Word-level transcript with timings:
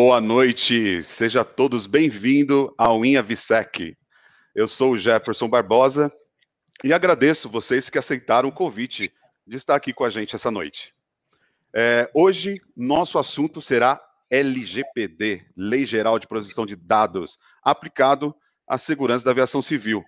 Boa 0.00 0.20
noite, 0.20 1.02
seja 1.02 1.44
todos 1.44 1.88
bem-vindos 1.88 2.70
ao 2.78 3.04
INHA 3.04 3.20
VSEC. 3.20 3.98
Eu 4.54 4.68
sou 4.68 4.92
o 4.92 4.96
Jefferson 4.96 5.48
Barbosa 5.48 6.12
e 6.84 6.92
agradeço 6.92 7.48
vocês 7.48 7.90
que 7.90 7.98
aceitaram 7.98 8.48
o 8.48 8.52
convite 8.52 9.12
de 9.44 9.56
estar 9.56 9.74
aqui 9.74 9.92
com 9.92 10.04
a 10.04 10.08
gente 10.08 10.36
essa 10.36 10.52
noite. 10.52 10.94
É, 11.74 12.08
hoje, 12.14 12.62
nosso 12.76 13.18
assunto 13.18 13.60
será 13.60 14.00
LGPD, 14.30 15.44
Lei 15.56 15.84
Geral 15.84 16.20
de 16.20 16.28
Proteção 16.28 16.64
de 16.64 16.76
Dados, 16.76 17.36
aplicado 17.60 18.32
à 18.68 18.78
segurança 18.78 19.24
da 19.24 19.32
aviação 19.32 19.60
civil. 19.60 20.04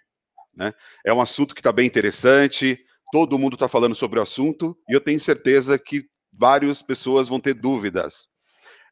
Né? 0.55 0.73
É 1.05 1.13
um 1.13 1.21
assunto 1.21 1.53
que 1.53 1.61
está 1.61 1.73
bem 1.73 1.89
interessante, 1.89 2.79
todo 3.11 3.37
mundo 3.37 3.55
está 3.55 3.67
falando 3.67 3.97
sobre 3.97 4.21
o 4.21 4.23
assunto 4.23 4.79
e 4.89 4.93
eu 4.95 5.01
tenho 5.01 5.19
certeza 5.19 5.77
que 5.77 6.09
várias 6.33 6.81
pessoas 6.81 7.27
vão 7.27 7.41
ter 7.41 7.55
dúvidas. 7.55 8.30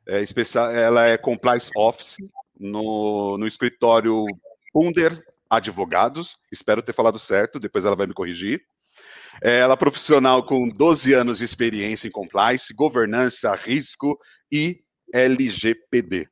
é, 0.08 0.22
especial, 0.22 0.72
ela 0.72 1.06
é 1.06 1.18
Compliance 1.18 1.70
Office 1.78 2.18
no, 2.60 3.38
no 3.38 3.46
escritório 3.46 4.26
Punder 4.74 5.24
Advogados. 5.48 6.38
Espero 6.52 6.82
ter 6.82 6.94
falado 6.94 7.20
certo, 7.20 7.60
depois 7.60 7.86
ela 7.86 7.96
vai 7.96 8.08
me 8.08 8.14
corrigir. 8.14 8.66
Ela 9.42 9.74
é 9.74 9.78
profissional 9.78 10.44
com 10.44 10.68
12 10.68 11.14
anos 11.14 11.38
de 11.38 11.46
experiência 11.46 12.08
em 12.08 12.12
compliance, 12.12 12.74
governança, 12.74 13.56
risco 13.56 14.18
e 14.52 14.83
LGPD. 15.14 16.28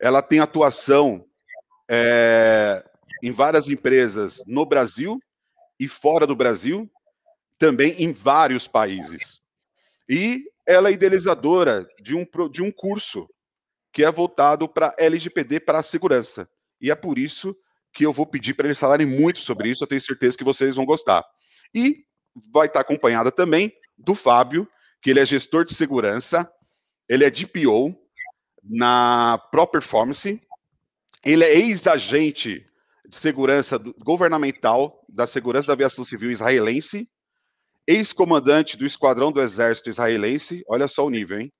Ela 0.00 0.22
tem 0.22 0.40
atuação 0.40 1.26
é, 1.90 2.84
em 3.22 3.32
várias 3.32 3.68
empresas 3.68 4.42
no 4.46 4.64
Brasil 4.64 5.18
e 5.78 5.88
fora 5.88 6.26
do 6.26 6.36
Brasil, 6.36 6.90
também 7.58 8.02
em 8.02 8.12
vários 8.12 8.68
países. 8.68 9.40
E 10.08 10.44
ela 10.66 10.88
é 10.88 10.92
idealizadora 10.92 11.86
de 12.00 12.14
um, 12.14 12.26
de 12.50 12.62
um 12.62 12.70
curso 12.70 13.28
que 13.92 14.04
é 14.04 14.10
voltado 14.10 14.68
para 14.68 14.94
LGPD 14.98 15.60
para 15.60 15.78
a 15.78 15.82
segurança. 15.82 16.48
E 16.80 16.90
é 16.90 16.94
por 16.94 17.18
isso 17.18 17.56
que 17.92 18.04
eu 18.04 18.12
vou 18.12 18.26
pedir 18.26 18.54
para 18.54 18.66
eles 18.66 18.78
falarem 18.78 19.06
muito 19.06 19.40
sobre 19.40 19.70
isso, 19.70 19.82
eu 19.82 19.88
tenho 19.88 20.00
certeza 20.00 20.36
que 20.36 20.44
vocês 20.44 20.76
vão 20.76 20.84
gostar. 20.84 21.24
E 21.74 22.04
vai 22.52 22.66
estar 22.66 22.80
acompanhada 22.80 23.32
também 23.32 23.72
do 23.96 24.14
Fábio, 24.14 24.68
que 25.00 25.10
ele 25.10 25.20
é 25.20 25.24
gestor 25.24 25.64
de 25.64 25.74
segurança, 25.74 26.50
ele 27.08 27.24
é 27.24 27.30
DPO 27.30 27.94
na 28.62 29.38
Pro 29.50 29.66
Performance, 29.66 30.40
ele 31.24 31.44
é 31.44 31.58
ex-agente 31.58 32.66
de 33.08 33.16
segurança 33.16 33.78
governamental 33.98 35.04
da 35.08 35.26
segurança 35.26 35.68
da 35.68 35.72
aviação 35.74 36.04
civil 36.04 36.30
israelense, 36.30 37.08
ex-comandante 37.86 38.76
do 38.76 38.84
Esquadrão 38.84 39.30
do 39.30 39.40
Exército 39.40 39.88
Israelense, 39.88 40.64
olha 40.68 40.88
só 40.88 41.06
o 41.06 41.10
nível, 41.10 41.40
hein? 41.40 41.52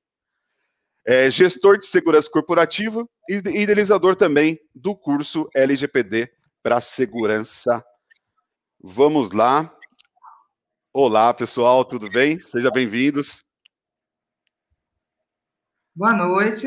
É 1.09 1.31
gestor 1.31 1.79
de 1.79 1.87
segurança 1.87 2.29
corporativa 2.29 3.09
e 3.31 3.37
idealizador 3.37 4.17
também 4.17 4.59
do 4.75 4.97
curso 4.97 5.49
LGPD 5.55 6.29
para 6.61 6.81
segurança. 6.81 7.85
Vamos 8.83 9.31
lá. 9.31 9.73
Olá, 10.93 11.33
pessoal, 11.33 11.85
tudo 11.85 12.11
bem? 12.11 12.41
Sejam 12.41 12.73
bem-vindos. 12.73 13.46
Boa 15.97 16.13
noite. 16.13 16.67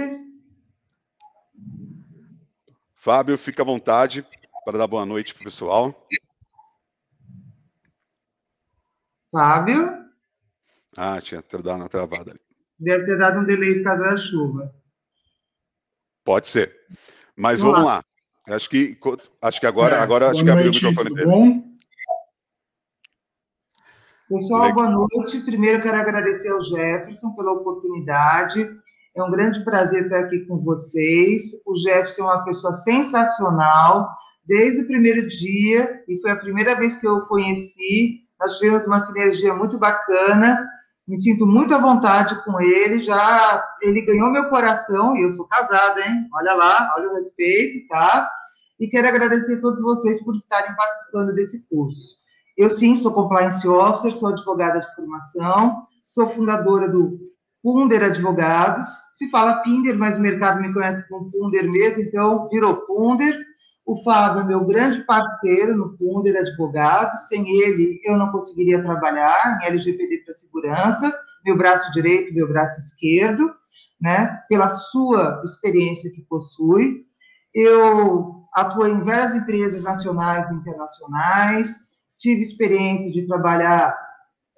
Fábio, 2.96 3.38
fica 3.38 3.62
à 3.62 3.66
vontade 3.66 4.26
para 4.66 4.80
dar 4.80 4.88
boa 4.88 5.06
noite 5.06 5.36
para 5.36 5.42
o 5.42 5.44
pessoal. 5.44 6.08
Fábio? 9.32 9.88
Ah, 10.98 11.22
tinha 11.22 11.44
dado 11.44 11.76
uma 11.76 11.88
travada 11.88 12.32
ali. 12.32 12.40
Deve 12.80 13.06
ter 13.06 13.20
dado 13.20 13.42
um 13.42 13.46
delay 13.46 13.76
por 13.76 13.84
causa 13.84 14.04
da 14.04 14.18
chuva. 14.18 14.76
Pode 16.26 16.50
ser. 16.50 16.76
Mas 17.36 17.62
vamos, 17.62 17.76
vamos 17.76 17.88
lá. 17.88 18.04
lá. 18.48 18.56
Acho 18.56 18.68
que, 18.68 19.00
acho 19.44 19.60
que 19.60 19.68
agora, 19.68 19.98
é, 19.98 20.00
agora 20.00 20.32
acho 20.32 20.44
que 20.44 20.50
abriu 20.50 20.72
o 20.72 20.74
microfone 20.74 21.14
dele. 21.14 21.26
Bom? 21.28 21.70
Pessoal, 24.28 24.64
Legal. 24.64 24.74
boa 24.74 24.90
noite. 24.90 25.40
Primeiro 25.42 25.84
quero 25.84 25.98
agradecer 25.98 26.50
ao 26.50 26.64
Jefferson 26.64 27.36
pela 27.36 27.52
oportunidade. 27.52 28.68
É 29.16 29.24
um 29.24 29.31
grande 29.31 29.64
prazer 29.64 30.06
estar 30.06 30.20
aqui 30.20 30.40
com 30.46 30.58
vocês. 30.59 31.52
O 31.66 31.75
Jefferson 31.75 32.24
é 32.24 32.25
uma 32.25 32.44
pessoa 32.46 32.74
sensacional 32.74 34.09
desde 34.46 34.81
o 34.81 34.88
primeiro 34.88 35.28
dia 35.28 36.03
e 36.08 36.20
foi 36.22 36.31
a 36.31 36.36
primeira 36.36 36.75
vez 36.75 36.96
que 36.96 37.08
eu 37.08 37.18
o 37.18 37.28
conheci. 37.28 38.22
Nós 38.40 38.58
tivemos 38.58 38.86
uma 38.86 39.00
sinergia 39.00 39.53
muito 39.53 39.78
bacana 39.78 40.66
me 41.09 41.18
sinto 41.18 41.44
muito 41.44 41.74
à 41.74 41.80
vontade 41.80 42.40
com 42.44 42.62
ele, 42.62 43.02
já 43.02 43.68
ele 43.81 44.02
ganhou 44.02 44.30
meu 44.30 44.48
coração 44.48 45.18
e 45.18 45.24
eu 45.24 45.31
sou 45.31 45.48
casada, 45.48 46.00
hein? 46.02 46.30
Olha 46.31 46.53
lá, 46.53 46.94
olha 46.96 47.09
o 47.09 47.16
respeito, 47.16 47.88
tá? 47.88 48.30
E 48.80 48.88
quero 48.88 49.08
agradecer 49.08 49.56
a 49.56 49.62
todos 49.62 49.81
vocês 49.81 50.24
por 50.24 50.36
estarem 50.36 50.75
participando 50.75 51.34
desse 51.34 51.66
curso. 51.68 52.16
Eu 52.56 52.69
sim 52.69 52.96
sou 52.96 53.12
compliance 53.12 53.68
officer, 53.68 54.12
sou 54.12 54.30
advogada 54.30 54.81
de 54.81 54.96
formação, 54.96 55.88
sou 56.06 56.30
fundadora 56.30 56.88
do 56.88 57.19
Punder 57.72 58.03
Advogados. 58.03 58.88
Se 59.13 59.30
fala 59.30 59.62
Pinder, 59.62 59.96
mas 59.96 60.18
o 60.18 60.22
mercado 60.22 60.59
me 60.59 60.74
conhece 60.74 61.07
como 61.07 61.30
Punder 61.30 61.69
mesmo, 61.69 62.02
então 62.02 62.50
virou 62.50 62.78
Punder. 62.88 63.46
O 63.85 64.02
Fábio 64.03 64.41
é 64.41 64.46
meu 64.46 64.66
grande 64.66 65.03
parceiro 65.03 65.78
no 65.78 65.96
Funder 65.96 66.36
Advogados. 66.36 67.27
Sem 67.27 67.48
ele, 67.62 68.01
eu 68.04 68.18
não 68.18 68.31
conseguiria 68.31 68.81
trabalhar 68.81 69.60
em 69.62 69.68
LGPD 69.68 70.24
para 70.24 70.33
segurança, 70.33 71.13
meu 71.45 71.56
braço 71.56 71.92
direito, 71.94 72.33
meu 72.33 72.48
braço 72.48 72.80
esquerdo, 72.80 73.54
né? 74.01 74.42
Pela 74.50 74.68
sua 74.69 75.39
experiência 75.45 76.12
que 76.12 76.22
possui. 76.22 77.06
Eu 77.54 78.48
atuei 78.56 78.94
em 78.94 79.04
várias 79.04 79.36
empresas 79.36 79.83
nacionais 79.83 80.50
e 80.50 80.56
internacionais, 80.56 81.80
tive 82.18 82.42
experiência 82.42 83.12
de 83.12 83.27
trabalhar 83.27 83.95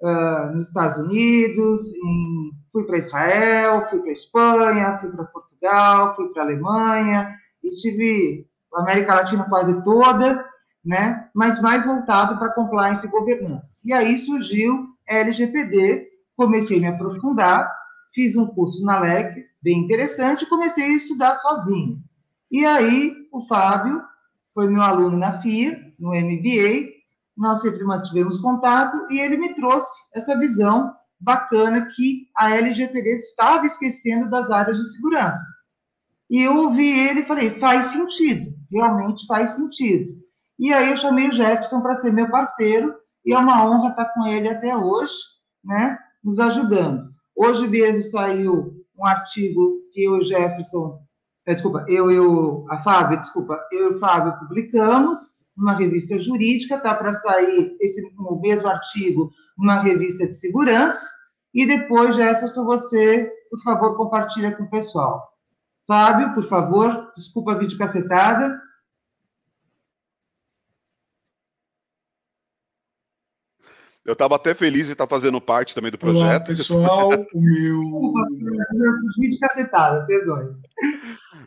uh, 0.00 0.54
nos 0.54 0.68
Estados 0.68 0.96
Unidos, 0.96 1.92
em, 1.92 2.61
fui 2.72 2.84
para 2.84 2.98
Israel, 2.98 3.88
fui 3.90 4.00
para 4.00 4.12
Espanha, 4.12 4.98
fui 4.98 5.10
para 5.10 5.24
Portugal, 5.24 6.16
fui 6.16 6.28
para 6.28 6.42
Alemanha, 6.42 7.38
e 7.62 7.76
tive 7.76 8.46
a 8.74 8.80
América 8.80 9.14
Latina 9.14 9.44
quase 9.48 9.82
toda, 9.84 10.44
né? 10.84 11.28
mas 11.34 11.60
mais 11.60 11.84
voltado 11.84 12.38
para 12.38 12.52
compliance 12.54 13.06
e 13.06 13.10
governança. 13.10 13.80
E 13.84 13.92
aí 13.92 14.18
surgiu 14.18 14.88
LGPD, 15.06 16.08
comecei 16.36 16.78
a 16.78 16.80
me 16.80 16.86
aprofundar, 16.86 17.70
fiz 18.14 18.34
um 18.36 18.46
curso 18.46 18.84
na 18.84 18.98
LEC, 18.98 19.46
bem 19.62 19.78
interessante, 19.78 20.44
e 20.44 20.48
comecei 20.48 20.84
a 20.84 20.96
estudar 20.96 21.34
sozinho. 21.36 22.02
E 22.50 22.64
aí 22.64 23.14
o 23.30 23.46
Fábio 23.46 24.02
foi 24.54 24.68
meu 24.68 24.82
aluno 24.82 25.16
na 25.16 25.40
FIA, 25.40 25.92
no 25.98 26.10
MBA, 26.10 26.90
nós 27.36 27.62
sempre 27.62 27.82
mantivemos 27.84 28.38
contato 28.38 29.06
e 29.10 29.18
ele 29.18 29.36
me 29.36 29.54
trouxe 29.54 29.90
essa 30.14 30.38
visão 30.38 30.94
bacana 31.22 31.88
que 31.94 32.28
a 32.36 32.54
LGPD 32.56 33.16
estava 33.16 33.66
esquecendo 33.66 34.28
das 34.30 34.50
áreas 34.50 34.76
de 34.78 34.92
segurança. 34.92 35.44
E 36.30 36.42
eu 36.42 36.56
ouvi 36.56 36.88
ele 36.88 37.20
e 37.20 37.26
falei, 37.26 37.58
faz 37.58 37.86
sentido 37.86 38.62
realmente 38.72 39.26
faz 39.26 39.50
sentido. 39.50 40.16
E 40.58 40.72
aí 40.72 40.90
eu 40.90 40.96
chamei 40.96 41.28
o 41.28 41.32
Jefferson 41.32 41.80
para 41.80 41.96
ser 41.96 42.12
meu 42.12 42.30
parceiro, 42.30 42.94
e 43.24 43.32
é 43.32 43.38
uma 43.38 43.64
honra 43.64 43.90
estar 43.90 44.06
com 44.14 44.26
ele 44.26 44.48
até 44.48 44.76
hoje, 44.76 45.12
né, 45.64 45.98
nos 46.24 46.38
ajudando. 46.40 47.10
Hoje 47.36 47.68
mesmo 47.68 48.02
saiu 48.04 48.74
um 48.98 49.04
artigo 49.04 49.80
que 49.92 50.02
eu 50.04 50.16
e 50.16 50.18
o 50.18 50.22
Jefferson, 50.22 51.00
é, 51.46 51.54
desculpa, 51.54 51.84
eu 51.88 52.10
e 52.10 52.16
a 52.70 52.82
Fábio, 52.82 53.18
desculpa, 53.18 53.60
eu 53.72 53.92
e 53.92 53.94
o 53.94 53.98
Fábio 53.98 54.38
publicamos 54.38 55.18
numa 55.56 55.76
revista 55.76 56.18
jurídica, 56.18 56.78
tá 56.78 56.94
para 56.94 57.12
sair 57.12 57.76
esse 57.80 58.00
mesmo 58.40 58.68
artigo 58.68 59.30
numa 59.56 59.82
revista 59.82 60.26
de 60.26 60.34
segurança, 60.34 61.06
e 61.54 61.66
depois, 61.66 62.16
Jefferson, 62.16 62.64
você, 62.64 63.30
por 63.50 63.62
favor, 63.62 63.96
compartilha 63.96 64.56
com 64.56 64.64
o 64.64 64.70
pessoal. 64.70 65.30
Fábio, 65.86 66.34
por 66.34 66.48
favor, 66.48 67.12
desculpa 67.14 67.52
a 67.52 67.58
vídeo 67.58 67.76
cacetada. 67.76 68.60
Eu 74.04 74.14
estava 74.14 74.34
até 74.34 74.52
feliz 74.52 74.86
de 74.86 74.92
estar 74.92 75.06
fazendo 75.06 75.40
parte 75.40 75.74
também 75.74 75.90
do 75.90 75.98
projeto. 75.98 76.24
Olá, 76.24 76.40
pessoal, 76.40 77.08
o 77.34 77.40
meu. 77.40 77.80
Vídeo 79.16 79.38
cacetada, 79.38 80.04
perdoe. 80.06 80.56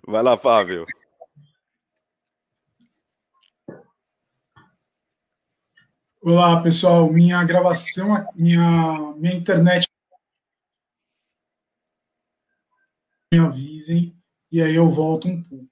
Vai 0.07 0.23
lá, 0.23 0.37
Fábio. 0.37 0.85
Olá, 6.27 6.59
pessoal. 6.59 7.13
Minha 7.13 7.43
gravação, 7.43 8.27
minha, 8.33 9.13
minha 9.15 9.35
internet. 9.35 9.85
Me 13.31 13.39
avisem 13.39 14.17
e 14.51 14.59
aí 14.59 14.73
eu 14.73 14.89
volto 14.89 15.27
um 15.27 15.43
pouco. 15.43 15.67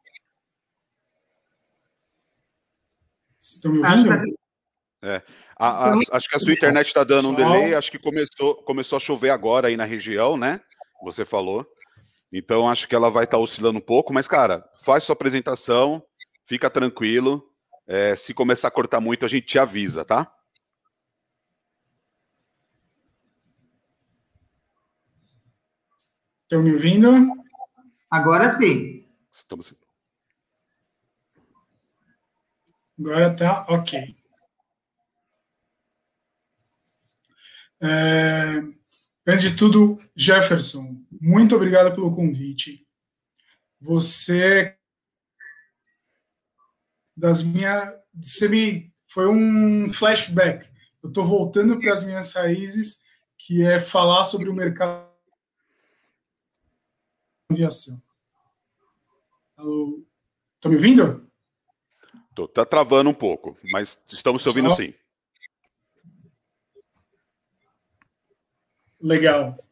Estão 3.41 3.71
me 3.71 3.79
ouvindo? 3.79 4.37
É. 5.01 5.23
A, 5.57 5.89
a, 5.89 5.93
acho 6.11 6.29
que 6.29 6.35
a 6.35 6.39
sua 6.39 6.53
internet 6.53 6.85
está 6.85 7.03
dando 7.03 7.29
um 7.29 7.33
delay, 7.33 7.73
acho 7.73 7.89
que 7.89 7.97
começou, 7.97 8.63
começou 8.63 8.97
a 8.97 8.99
chover 8.99 9.31
agora 9.31 9.69
aí 9.69 9.75
na 9.75 9.85
região, 9.85 10.37
né? 10.37 10.61
Você 11.01 11.25
falou. 11.25 11.65
Então 12.31 12.69
acho 12.69 12.87
que 12.87 12.93
ela 12.93 13.09
vai 13.09 13.23
estar 13.23 13.37
tá 13.37 13.43
oscilando 13.43 13.79
um 13.79 13.81
pouco, 13.81 14.13
mas, 14.13 14.27
cara, 14.27 14.63
faz 14.85 15.03
sua 15.03 15.13
apresentação, 15.13 16.05
fica 16.45 16.69
tranquilo. 16.69 17.43
É, 17.87 18.15
se 18.15 18.35
começar 18.35 18.67
a 18.67 18.71
cortar 18.71 18.99
muito, 18.99 19.25
a 19.25 19.27
gente 19.27 19.47
te 19.47 19.57
avisa, 19.57 20.05
tá? 20.05 20.31
Estão 26.53 26.61
me 26.61 26.73
ouvindo? 26.73 27.09
Agora 28.11 28.47
sim. 28.51 29.03
Estamos. 29.33 29.73
Agora 32.99 33.35
tá 33.35 33.65
ok. 33.67 34.15
É, 37.81 38.61
antes 39.25 39.49
de 39.49 39.55
tudo, 39.55 39.97
Jefferson, 40.15 41.03
muito 41.19 41.55
obrigado 41.55 41.95
pelo 41.95 42.15
convite. 42.15 42.85
Você 43.81 44.77
das 47.17 47.41
minhas, 47.41 47.95
você 48.13 48.47
me 48.47 48.93
foi 49.07 49.27
um 49.27 49.91
flashback. 49.91 50.69
Eu 51.01 51.09
estou 51.09 51.25
voltando 51.25 51.79
para 51.79 51.93
as 51.93 52.03
minhas 52.03 52.31
raízes, 52.33 53.01
que 53.39 53.65
é 53.65 53.79
falar 53.79 54.23
sobre 54.23 54.49
o 54.49 54.53
mercado 54.53 55.12
aviação. 57.49 58.01
Alô? 59.57 60.05
Estão 60.55 60.71
me 60.71 60.77
ouvindo? 60.77 61.27
Tô, 62.35 62.47
tá 62.47 62.65
travando 62.65 63.09
um 63.09 63.13
pouco, 63.13 63.57
mas 63.71 63.99
estamos 64.11 64.41
te 64.41 64.47
ouvindo 64.47 64.69
Só... 64.69 64.77
sim. 64.77 64.93
Legal. 68.99 69.63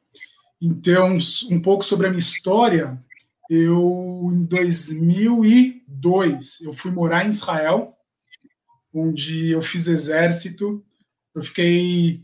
Então, 0.62 1.18
um 1.50 1.62
pouco 1.62 1.84
sobre 1.84 2.08
a 2.08 2.10
minha 2.10 2.20
história. 2.20 3.02
Eu, 3.50 4.30
em 4.32 4.46
2002, 4.46 6.62
eu 6.62 6.74
fui 6.74 6.92
morar 6.92 7.26
em 7.26 7.30
Israel, 7.30 7.98
onde 8.94 9.50
eu 9.50 9.62
fiz 9.62 9.88
exército. 9.88 10.84
Eu 11.34 11.44
fiquei... 11.44 12.22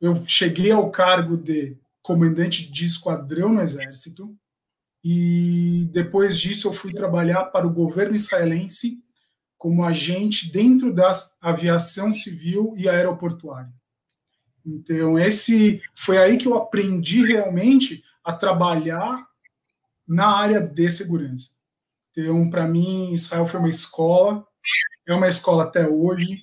Eu 0.00 0.24
cheguei 0.26 0.70
ao 0.70 0.90
cargo 0.90 1.36
de 1.36 1.76
comandante 2.02 2.70
de 2.70 2.86
esquadrão 2.86 3.48
no 3.48 3.62
exército 3.62 4.36
e 5.04 5.88
depois 5.92 6.38
disso 6.38 6.68
eu 6.68 6.72
fui 6.72 6.92
trabalhar 6.92 7.46
para 7.46 7.66
o 7.66 7.72
governo 7.72 8.14
israelense 8.14 9.02
como 9.58 9.84
agente 9.84 10.50
dentro 10.52 10.92
da 10.92 11.12
aviação 11.40 12.12
civil 12.12 12.74
e 12.76 12.88
aeroportuária. 12.88 13.72
Então, 14.64 15.18
esse 15.18 15.80
foi 15.96 16.18
aí 16.18 16.38
que 16.38 16.46
eu 16.46 16.54
aprendi 16.54 17.24
realmente 17.24 18.02
a 18.24 18.32
trabalhar 18.32 19.26
na 20.06 20.36
área 20.36 20.60
de 20.60 20.88
segurança. 20.88 21.50
Então, 22.10 22.48
para 22.50 22.66
mim, 22.66 23.12
Israel 23.12 23.46
foi 23.46 23.58
uma 23.58 23.68
escola, 23.68 24.46
é 25.06 25.14
uma 25.14 25.28
escola 25.28 25.64
até 25.64 25.88
hoje, 25.88 26.40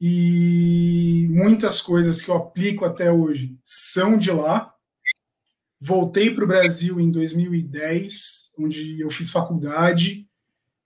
e 0.00 1.26
muitas 1.30 1.82
coisas 1.82 2.22
que 2.22 2.30
eu 2.30 2.36
aplico 2.36 2.84
até 2.84 3.10
hoje 3.10 3.58
são 3.64 4.16
de 4.16 4.30
lá. 4.30 4.72
Voltei 5.80 6.34
para 6.34 6.44
o 6.44 6.48
Brasil 6.48 6.98
em 7.00 7.10
2010, 7.10 8.52
onde 8.58 9.00
eu 9.00 9.10
fiz 9.10 9.30
faculdade. 9.30 10.26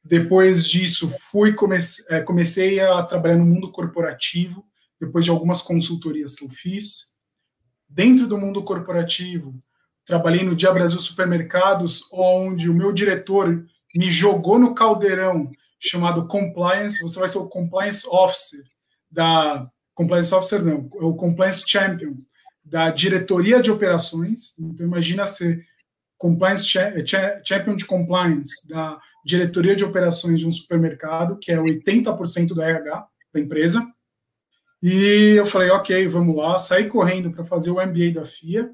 Depois 0.05 0.67
disso, 0.67 1.13
fui 1.31 1.55
comece, 1.55 2.05
é, 2.11 2.21
comecei 2.21 2.81
a 2.81 3.03
trabalhar 3.03 3.39
no 3.39 3.47
mundo 3.47 3.71
corporativo, 3.71 4.67
depois 5.01 5.25
de 5.25 5.31
algumas 5.31 5.63
consultorias 5.63 6.35
que 6.35 6.45
eu 6.45 6.51
fiz. 6.51 7.13
Dentro 7.89 8.27
do 8.27 8.37
mundo 8.37 8.63
corporativo, 8.63 9.55
trabalhei 10.05 10.45
no 10.45 10.57
Dia 10.57 10.73
Brasil 10.73 11.01
Supermercados, 11.01 12.09
onde 12.13 12.69
o 12.69 12.75
meu 12.75 12.93
diretor 12.93 13.65
me 13.95 14.11
jogou 14.11 14.59
no 14.59 14.75
caldeirão 14.75 15.51
chamado 15.79 16.27
Compliance. 16.27 17.03
Você 17.03 17.19
vai 17.19 17.29
ser 17.29 17.39
o 17.39 17.49
Compliance 17.49 18.07
Officer 18.09 18.65
da 19.11 19.71
Compliance 19.95 20.35
Officer, 20.35 20.65
não, 20.65 20.89
o 20.95 21.15
Compliance 21.15 21.63
Champion 21.67 22.15
da 22.65 22.91
diretoria 22.91 23.61
de 23.61 23.71
operações. 23.71 24.59
Então, 24.59 24.87
imagina 24.87 25.27
ser 25.27 25.67
compliance 26.17 26.65
champion 27.45 27.75
de 27.75 27.85
compliance 27.85 28.69
da 28.69 29.01
diretoria 29.25 29.75
de 29.75 29.85
operações 29.85 30.39
de 30.39 30.47
um 30.47 30.53
supermercado, 30.53 31.39
que 31.39 31.51
é 31.51 31.57
80% 31.57 32.55
da 32.55 32.69
RH 32.69 33.09
da 33.35 33.41
empresa. 33.41 33.93
E 34.83 35.35
eu 35.37 35.47
falei, 35.47 35.71
ok, 35.71 36.07
vamos 36.09 36.37
lá. 36.37 36.59
Saí 36.59 36.89
correndo 36.89 37.31
para 37.31 37.45
fazer 37.45 37.71
o 37.71 37.85
MBA 37.85 38.13
da 38.15 38.27
FIA, 38.27 38.73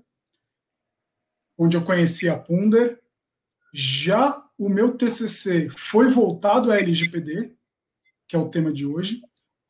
onde 1.57 1.77
eu 1.77 1.83
conheci 1.83 2.29
a 2.29 2.39
Punder. 2.39 3.01
Já 3.73 4.43
o 4.57 4.69
meu 4.69 4.97
TCC 4.97 5.69
foi 5.71 6.09
voltado 6.09 6.73
à 6.73 6.79
LGPD, 6.79 7.53
que 8.27 8.37
é 8.37 8.39
o 8.39 8.49
tema 8.49 8.73
de 8.73 8.87
hoje, 8.87 9.21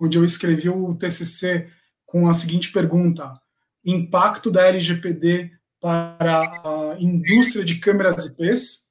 onde 0.00 0.16
eu 0.16 0.24
escrevi 0.24 0.68
o 0.68 0.94
TCC 0.94 1.68
com 2.06 2.28
a 2.28 2.34
seguinte 2.34 2.72
pergunta: 2.72 3.32
impacto 3.90 4.50
da 4.50 4.66
LGPD 4.66 5.50
para 5.80 6.42
a 6.42 6.96
indústria 6.98 7.64
de 7.64 7.76
câmeras 7.76 8.26
IPs, 8.26 8.88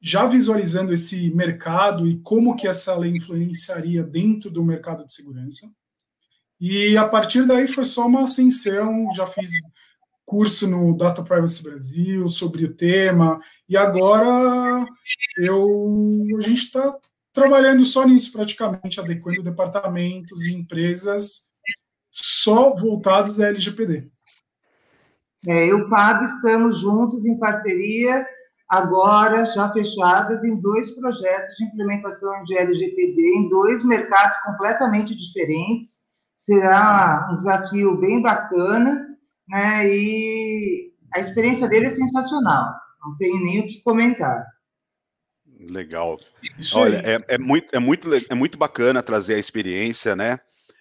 já 0.00 0.26
visualizando 0.26 0.92
esse 0.92 1.30
mercado 1.30 2.06
e 2.06 2.20
como 2.20 2.56
que 2.56 2.68
essa 2.68 2.94
lei 2.94 3.12
influenciaria 3.16 4.02
dentro 4.02 4.50
do 4.50 4.62
mercado 4.62 5.06
de 5.06 5.14
segurança. 5.14 5.66
E 6.60 6.96
a 6.96 7.08
partir 7.08 7.46
daí 7.46 7.66
foi 7.66 7.84
só 7.84 8.06
uma 8.06 8.24
ascensão, 8.24 9.08
já 9.14 9.26
fiz 9.26 9.50
curso 10.24 10.66
no 10.66 10.96
Data 10.96 11.22
Privacy 11.22 11.62
Brasil 11.62 12.28
sobre 12.28 12.64
o 12.64 12.74
tema, 12.74 13.40
e 13.68 13.76
agora 13.76 14.84
eu, 15.38 16.22
a 16.38 16.42
gente 16.42 16.64
está 16.64 16.96
trabalhando 17.32 17.84
só 17.84 18.06
nisso 18.06 18.30
praticamente, 18.30 19.00
adequando 19.00 19.42
departamentos 19.42 20.46
e 20.46 20.54
empresas 20.54 21.50
só 22.14 22.76
voltados 22.76 23.40
à 23.40 23.48
LGPD. 23.48 24.08
É, 25.46 25.66
eu 25.68 25.78
e 25.78 25.82
o 25.82 25.88
Fábio 25.88 26.24
estamos 26.24 26.78
juntos 26.78 27.26
em 27.26 27.38
parceria, 27.38 28.24
agora 28.68 29.44
já 29.46 29.70
fechadas 29.72 30.44
em 30.44 30.60
dois 30.60 30.90
projetos 30.90 31.54
de 31.56 31.64
implementação 31.64 32.44
de 32.44 32.56
LGPD 32.56 33.20
em 33.20 33.48
dois 33.48 33.84
mercados 33.84 34.36
completamente 34.38 35.14
diferentes. 35.14 36.04
Será 36.36 37.28
um 37.32 37.36
desafio 37.36 38.00
bem 38.00 38.22
bacana, 38.22 39.06
né? 39.48 39.88
E 39.88 40.92
a 41.14 41.20
experiência 41.20 41.68
dele 41.68 41.86
é 41.86 41.90
sensacional. 41.90 42.72
Não 43.04 43.16
tenho 43.16 43.42
nem 43.42 43.60
o 43.60 43.66
que 43.66 43.82
comentar. 43.82 44.46
Legal. 45.70 46.18
Isso 46.58 46.78
Olha, 46.78 47.02
é, 47.04 47.34
é, 47.34 47.38
muito, 47.38 47.74
é, 47.74 47.78
muito, 47.78 48.08
é 48.30 48.34
muito 48.34 48.56
bacana 48.56 49.02
trazer 49.02 49.34
a 49.34 49.38
experiência, 49.38 50.14
né? 50.14 50.38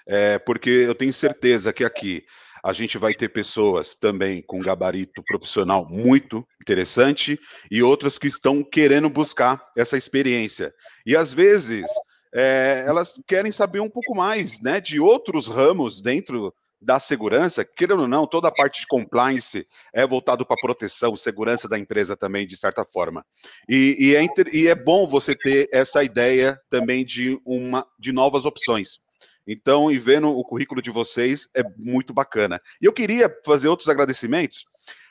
É, 0.07 0.37
porque 0.39 0.69
eu 0.69 0.95
tenho 0.95 1.13
certeza 1.13 1.73
que 1.73 1.83
aqui 1.83 2.23
a 2.63 2.71
gente 2.71 2.97
vai 2.97 3.13
ter 3.13 3.27
pessoas 3.27 3.93
também 3.93 4.41
com 4.41 4.61
gabarito 4.61 5.21
profissional 5.23 5.85
muito 5.85 6.47
interessante 6.61 7.37
e 7.69 7.83
outras 7.83 8.17
que 8.17 8.27
estão 8.27 8.63
querendo 8.63 9.09
buscar 9.09 9.61
essa 9.75 9.97
experiência. 9.97 10.73
E 11.05 11.15
às 11.15 11.33
vezes 11.33 11.85
é, 12.33 12.85
elas 12.87 13.21
querem 13.27 13.51
saber 13.51 13.81
um 13.81 13.89
pouco 13.89 14.15
mais 14.15 14.61
né, 14.61 14.79
de 14.79 14.97
outros 14.99 15.47
ramos 15.47 16.01
dentro 16.01 16.53
da 16.83 16.99
segurança, 16.99 17.63
querendo 17.63 18.01
ou 18.01 18.07
não, 18.07 18.27
toda 18.27 18.49
a 18.49 18.51
parte 18.51 18.81
de 18.81 18.87
compliance 18.87 19.65
é 19.93 20.05
voltado 20.05 20.45
para 20.45 20.57
proteção, 20.57 21.15
segurança 21.15 21.67
da 21.67 21.79
empresa 21.79 22.15
também, 22.15 22.45
de 22.45 22.57
certa 22.57 22.83
forma. 22.85 23.25
E, 23.69 23.95
e, 23.99 24.15
é, 24.15 24.25
e 24.51 24.67
é 24.67 24.75
bom 24.75 25.07
você 25.07 25.33
ter 25.33 25.69
essa 25.71 26.03
ideia 26.03 26.59
também 26.69 27.05
de 27.05 27.39
uma 27.45 27.87
de 27.97 28.11
novas 28.11 28.45
opções. 28.45 28.99
Então, 29.47 29.91
e 29.91 29.99
vendo 29.99 30.29
o 30.29 30.43
currículo 30.43 30.81
de 30.81 30.89
vocês, 30.89 31.49
é 31.53 31.63
muito 31.77 32.13
bacana. 32.13 32.61
E 32.81 32.85
eu 32.85 32.93
queria 32.93 33.33
fazer 33.45 33.67
outros 33.67 33.89
agradecimentos. 33.89 34.65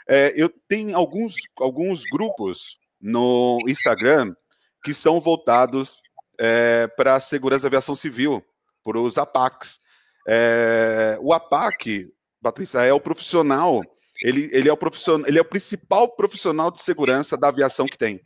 É, 0.08 0.32
eu 0.36 0.52
tenho 0.68 0.96
alguns, 0.96 1.34
alguns 1.58 2.02
grupos 2.10 2.78
no 3.00 3.58
Instagram 3.68 4.34
que 4.82 4.94
são 4.94 5.20
voltados 5.20 6.00
é, 6.38 6.86
para 6.96 7.14
a 7.14 7.20
segurança 7.20 7.62
da 7.62 7.68
aviação 7.68 7.94
civil, 7.94 8.42
para 8.82 8.98
os 8.98 9.18
APACs. 9.18 9.80
É, 10.26 11.18
o 11.20 11.32
APAC, 11.32 12.08
Patrícia, 12.42 12.80
é 12.80 12.92
o 12.92 13.00
profissional, 13.00 13.82
ele, 14.22 14.48
ele, 14.52 14.68
é 14.68 14.72
o 14.72 14.76
profissional, 14.76 15.26
ele 15.28 15.38
é 15.38 15.42
o 15.42 15.44
principal 15.44 16.08
profissional 16.16 16.70
de 16.70 16.82
segurança 16.82 17.36
da 17.36 17.48
aviação 17.48 17.86
que 17.86 17.98
tem. 17.98 18.20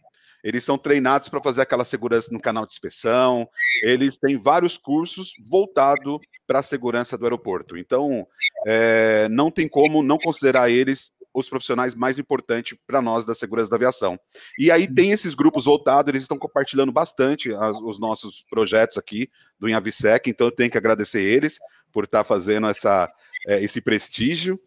Eles 0.47 0.63
são 0.63 0.79
treinados 0.79 1.29
para 1.29 1.43
fazer 1.43 1.63
aquela 1.63 1.85
segurança 1.85 2.29
no 2.31 2.41
canal 2.41 2.65
de 2.65 2.73
inspeção. 2.73 3.49
Eles 3.83 4.17
têm 4.17 4.39
vários 4.39 4.79
cursos 4.79 5.33
voltados 5.51 6.21
para 6.47 6.61
a 6.61 6.63
segurança 6.63 7.19
do 7.19 7.25
aeroporto. 7.25 7.77
Então, 7.77 8.25
é, 8.65 9.29
não 9.29 9.51
tem 9.51 9.67
como 9.67 10.05
não 10.05 10.17
considerar 10.17 10.71
eles 10.71 11.17
os 11.35 11.49
profissionais 11.49 11.97
mais 11.97 12.21
importantes 12.21 12.79
para 12.87 13.03
nós 13.03 13.27
da 13.27 13.35
segurança 13.35 13.71
da 13.71 13.75
aviação. 13.75 14.17
E 14.57 14.71
aí 14.71 14.87
tem 14.87 15.11
esses 15.11 15.35
grupos 15.35 15.65
voltados, 15.65 16.09
eles 16.11 16.23
estão 16.23 16.39
compartilhando 16.39 16.93
bastante 16.93 17.53
as, 17.53 17.81
os 17.81 17.99
nossos 17.99 18.45
projetos 18.49 18.97
aqui 18.97 19.29
do 19.59 19.69
Inhavisec, 19.69 20.31
então 20.31 20.47
eu 20.47 20.53
tenho 20.53 20.71
que 20.71 20.79
agradecer 20.79 21.25
eles 21.25 21.59
por 21.93 22.05
estar 22.05 22.19
tá 22.19 22.25
fazendo 22.25 22.69
essa, 22.69 23.13
é, 23.49 23.61
esse 23.61 23.81
prestígio. 23.81 24.61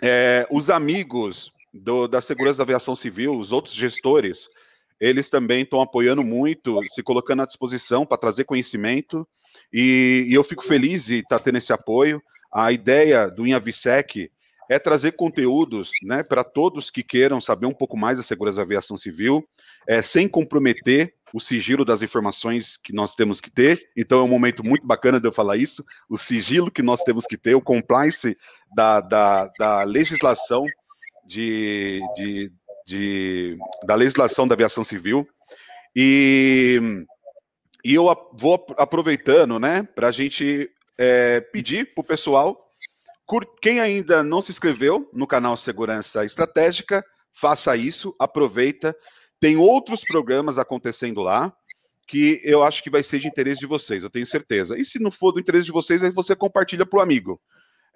É, 0.00 0.46
os 0.48 0.70
amigos 0.70 1.52
do, 1.74 2.06
da 2.06 2.20
segurança 2.20 2.58
da 2.58 2.64
aviação 2.64 2.94
civil, 2.94 3.36
os 3.36 3.50
outros 3.50 3.74
gestores, 3.74 4.48
eles 5.02 5.28
também 5.28 5.62
estão 5.62 5.80
apoiando 5.80 6.22
muito, 6.22 6.78
se 6.86 7.02
colocando 7.02 7.42
à 7.42 7.46
disposição 7.46 8.06
para 8.06 8.16
trazer 8.16 8.44
conhecimento, 8.44 9.26
e, 9.72 10.26
e, 10.28 10.32
eu 10.32 10.44
fico 10.44 10.64
feliz 10.64 11.06
de 11.06 11.16
estar 11.16 11.38
tá 11.38 11.44
tendo 11.44 11.58
esse 11.58 11.72
apoio. 11.72 12.22
A 12.54 12.70
ideia 12.70 13.28
do 13.28 13.44
Inhavisec 13.44 14.30
é 14.70 14.78
trazer 14.78 15.12
conteúdos 15.12 15.90
né, 16.04 16.22
para 16.22 16.44
todos 16.44 16.88
que 16.88 17.02
queiram 17.02 17.40
saber 17.40 17.66
um 17.66 17.72
pouco 17.72 17.96
mais 17.96 18.18
da 18.18 18.22
segurança 18.22 18.58
da 18.58 18.62
aviação 18.62 18.96
civil, 18.96 19.44
é, 19.88 20.00
sem 20.00 20.28
comprometer 20.28 21.12
o 21.34 21.40
sigilo 21.40 21.84
das 21.84 22.02
informações 22.02 22.76
que 22.76 22.92
nós 22.92 23.16
temos 23.16 23.40
que 23.40 23.50
ter. 23.50 23.82
Então 23.96 24.20
é 24.20 24.22
um 24.22 24.28
momento 24.28 24.62
muito 24.62 24.86
bacana 24.86 25.18
de 25.18 25.26
eu 25.26 25.32
falar 25.32 25.56
isso, 25.56 25.84
o 26.08 26.16
sigilo 26.16 26.70
que 26.70 26.82
nós 26.82 27.02
temos 27.02 27.26
que 27.26 27.36
ter, 27.36 27.56
o 27.56 27.60
compliance 27.60 28.36
da, 28.72 29.00
da, 29.00 29.50
da 29.58 29.82
legislação 29.82 30.64
de, 31.26 32.00
de, 32.14 32.52
de, 32.86 33.56
da 33.84 33.94
legislação 33.94 34.46
da 34.46 34.54
aviação 34.54 34.84
civil. 34.84 35.26
E, 35.94 36.80
e 37.84 37.94
eu 37.94 38.04
vou 38.34 38.64
aproveitando, 38.76 39.58
né, 39.58 39.82
para 39.94 40.08
a 40.08 40.12
gente 40.12 40.70
é, 40.98 41.40
pedir 41.40 41.94
para 41.94 42.02
o 42.02 42.06
pessoal, 42.06 42.68
quem 43.60 43.80
ainda 43.80 44.22
não 44.22 44.42
se 44.42 44.50
inscreveu 44.50 45.08
no 45.12 45.26
canal 45.26 45.56
Segurança 45.56 46.24
Estratégica, 46.24 47.04
faça 47.32 47.76
isso, 47.76 48.14
aproveita. 48.18 48.94
Tem 49.40 49.56
outros 49.56 50.02
programas 50.04 50.58
acontecendo 50.58 51.20
lá 51.20 51.52
que 52.06 52.40
eu 52.44 52.62
acho 52.62 52.82
que 52.82 52.90
vai 52.90 53.02
ser 53.02 53.20
de 53.20 53.28
interesse 53.28 53.60
de 53.60 53.66
vocês, 53.66 54.04
eu 54.04 54.10
tenho 54.10 54.26
certeza. 54.26 54.78
E 54.78 54.84
se 54.84 54.98
não 54.98 55.10
for 55.10 55.32
do 55.32 55.40
interesse 55.40 55.64
de 55.64 55.72
vocês, 55.72 56.02
aí 56.02 56.10
você 56.10 56.36
compartilha 56.36 56.84
para 56.84 56.98
o 56.98 57.02
amigo. 57.02 57.40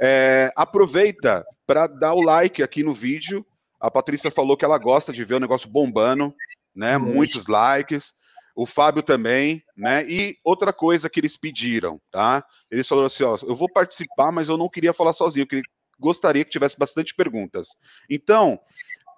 É, 0.01 0.51
aproveita 0.57 1.45
para 1.67 1.87
dar 1.87 2.15
o 2.15 2.23
like 2.23 2.63
aqui 2.63 2.83
no 2.83 2.95
vídeo 2.95 3.45
a 3.81 3.91
Patrícia 3.91 4.31
falou 4.31 4.57
que 4.57 4.65
ela 4.65 4.79
gosta 4.79 5.13
de 5.13 5.25
ver 5.25 5.35
o 5.35 5.41
negócio 5.41 5.69
bombando, 5.69 6.35
né? 6.75 6.99
Muitos 6.99 7.47
likes. 7.47 8.15
O 8.55 8.65
Fábio 8.65 9.03
também, 9.03 9.63
né? 9.77 10.03
E 10.09 10.39
outra 10.43 10.73
coisa 10.73 11.11
que 11.11 11.21
eles 11.21 11.37
pediram, 11.37 12.01
tá? 12.11 12.43
Eles 12.71 12.89
falaram 12.89 13.07
assim: 13.07 13.23
ó, 13.23 13.37
eu 13.43 13.55
vou 13.55 13.71
participar, 13.71 14.33
mas 14.33 14.49
eu 14.49 14.57
não 14.57 14.69
queria 14.69 14.95
falar 14.95 15.13
sozinho, 15.13 15.47
queria, 15.47 15.63
gostaria 16.01 16.43
que 16.43 16.51
tivesse 16.51 16.79
bastante 16.79 17.15
perguntas. 17.15 17.69
Então, 18.09 18.59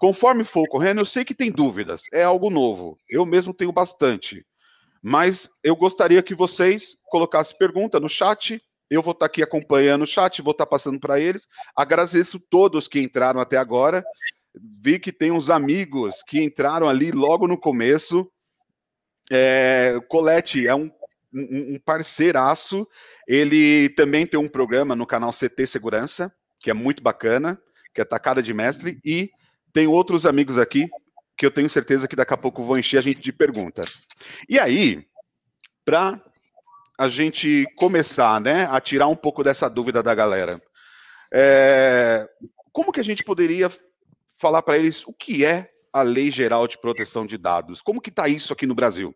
conforme 0.01 0.43
for 0.43 0.67
correndo, 0.69 1.01
eu 1.01 1.05
sei 1.05 1.25
que 1.25 1.35
tem 1.35 1.53
dúvidas, 1.53 2.03
é 2.13 2.25
algo 2.25 2.51
novo. 2.51 2.99
Eu 3.09 3.25
mesmo 3.25 3.55
tenho 3.55 3.71
bastante. 3.71 4.45
Mas 5.01 5.49
eu 5.63 5.77
gostaria 5.77 6.21
que 6.21 6.35
vocês 6.35 6.97
colocassem 7.05 7.57
pergunta 7.57 8.01
no 8.01 8.09
chat. 8.09 8.61
Eu 8.91 9.03
vou 9.03 9.13
estar 9.13 9.27
aqui 9.27 9.43
acompanhando 9.43 10.03
o 10.03 10.07
chat, 10.07 10.43
vou 10.43 10.51
estar 10.51 10.67
passando 10.67 10.99
para 10.99 11.21
eles. 11.21 11.47
Agradeço 11.77 12.41
todos 12.41 12.89
que 12.89 13.01
entraram 13.01 13.39
até 13.39 13.57
agora 13.57 14.03
vi 14.83 14.99
que 14.99 15.13
tem 15.13 15.31
uns 15.31 15.51
amigos 15.51 16.23
que 16.23 16.43
entraram 16.43 16.89
ali 16.89 17.11
logo 17.11 17.47
no 17.47 17.59
começo. 17.59 18.31
É, 19.31 19.99
Colette 20.09 20.67
é 20.67 20.75
um, 20.75 20.91
um, 21.33 21.75
um 21.75 21.79
parceiraço. 21.85 22.87
Ele 23.27 23.89
também 23.91 24.27
tem 24.27 24.39
um 24.39 24.49
programa 24.49 24.95
no 24.95 25.07
canal 25.07 25.33
CT 25.33 25.67
Segurança, 25.67 26.33
que 26.61 26.71
é 26.71 26.75
muito 26.75 27.03
bacana, 27.03 27.61
que 27.95 28.01
é 28.01 28.05
Tacada 28.05 28.43
de 28.43 28.55
Mestre. 28.55 29.01
E 29.05 29.31
tem 29.73 29.87
outros 29.87 30.27
amigos 30.27 30.59
aqui 30.59 30.89
que 31.37 31.47
eu 31.47 31.51
tenho 31.51 31.71
certeza 31.71 32.09
que 32.09 32.17
daqui 32.17 32.35
a 32.35 32.39
pouco 32.39 32.65
vão 32.65 32.79
encher 32.79 32.99
a 32.99 33.03
gente 33.03 33.21
de 33.21 33.33
pergunta. 33.33 33.85
E 34.49 34.59
aí, 34.59 35.07
para 35.85 36.21
a 36.99 37.09
gente 37.09 37.65
começar 37.77 38.41
né, 38.41 38.67
a 38.69 38.81
tirar 38.81 39.07
um 39.07 39.15
pouco 39.15 39.45
dessa 39.45 39.71
dúvida 39.71 40.03
da 40.03 40.15
galera, 40.17 40.61
é, 41.33 42.29
como 42.73 42.91
que 42.91 42.99
a 43.01 43.05
gente 43.05 43.23
poderia 43.23 43.71
falar 44.39 44.63
para 44.63 44.79
eles 44.79 45.07
o 45.07 45.13
que 45.13 45.45
é 45.45 45.71
a 45.93 46.03
Lei 46.03 46.31
Geral 46.31 46.67
de 46.69 46.79
Proteção 46.79 47.27
de 47.27 47.37
Dados. 47.37 47.83
Como 47.83 48.01
que 48.01 48.11
está 48.11 48.29
isso 48.29 48.53
aqui 48.53 48.67
no 48.67 48.75
Brasil? 48.75 49.15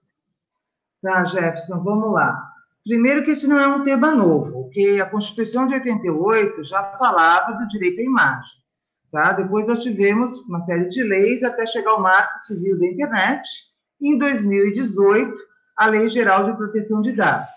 Tá, 1.00 1.24
Jefferson, 1.24 1.82
vamos 1.82 2.12
lá. 2.12 2.52
Primeiro 2.84 3.24
que 3.24 3.30
isso 3.30 3.48
não 3.48 3.58
é 3.58 3.66
um 3.66 3.84
tema 3.84 4.10
novo, 4.12 4.50
porque 4.50 5.00
a 5.00 5.08
Constituição 5.08 5.66
de 5.66 5.74
88 5.74 6.64
já 6.64 6.82
falava 6.98 7.52
do 7.52 7.68
direito 7.68 8.00
à 8.00 8.04
imagem. 8.04 8.62
Tá? 9.12 9.32
Depois 9.32 9.68
nós 9.68 9.80
tivemos 9.80 10.38
uma 10.48 10.58
série 10.60 10.88
de 10.88 11.02
leis 11.02 11.44
até 11.44 11.66
chegar 11.66 11.92
ao 11.92 12.00
Marco 12.00 12.38
Civil 12.40 12.78
da 12.78 12.86
Internet, 12.86 13.42
em 14.00 14.18
2018, 14.18 15.32
a 15.76 15.86
Lei 15.86 16.08
Geral 16.08 16.44
de 16.44 16.56
Proteção 16.56 17.00
de 17.00 17.12
Dados, 17.12 17.48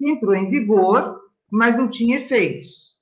entrou 0.00 0.34
em 0.34 0.48
vigor, 0.48 1.20
mas 1.50 1.76
não 1.76 1.88
tinha 1.88 2.20
efeitos. 2.20 2.98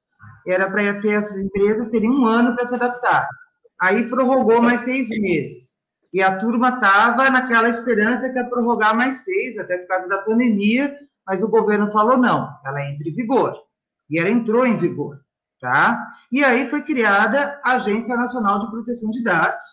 Era 0.47 0.69
para 0.69 1.01
ter 1.01 1.15
as 1.15 1.37
empresas 1.37 1.89
terem 1.89 2.11
um 2.11 2.27
ano 2.27 2.57
para 2.57 2.67
se 2.67 2.75
adaptar. 2.75 3.29
Aí 3.81 4.09
prorrogou 4.09 4.61
mais 4.61 4.83
seis 4.83 5.09
meses. 5.09 5.81
E 6.13 6.23
a 6.23 6.39
turma 6.39 6.71
estava 6.71 7.31
naquela 7.31 7.69
esperança 7.69 8.29
que 8.29 8.37
ia 8.37 8.45
prorrogar 8.45 8.97
mais 8.97 9.25
seis, 9.25 9.57
até 9.59 9.79
por 9.79 9.89
causa 9.89 10.09
da 10.09 10.19
pandemia, 10.19 10.95
mas 11.27 11.43
o 11.43 11.49
governo 11.49 11.93
falou 11.93 12.17
não, 12.17 12.49
ela 12.65 12.85
entra 12.91 13.09
em 13.09 13.15
vigor. 13.15 13.55
E 14.09 14.19
ela 14.19 14.29
entrou 14.29 14.67
em 14.67 14.77
vigor, 14.77 15.21
tá? 15.61 16.05
E 16.33 16.45
aí 16.45 16.69
foi 16.69 16.83
criada 16.83 17.61
a 17.65 17.73
Agência 17.75 18.17
Nacional 18.17 18.61
de 18.61 18.71
Proteção 18.71 19.11
de 19.13 19.23
Dados, 19.23 19.65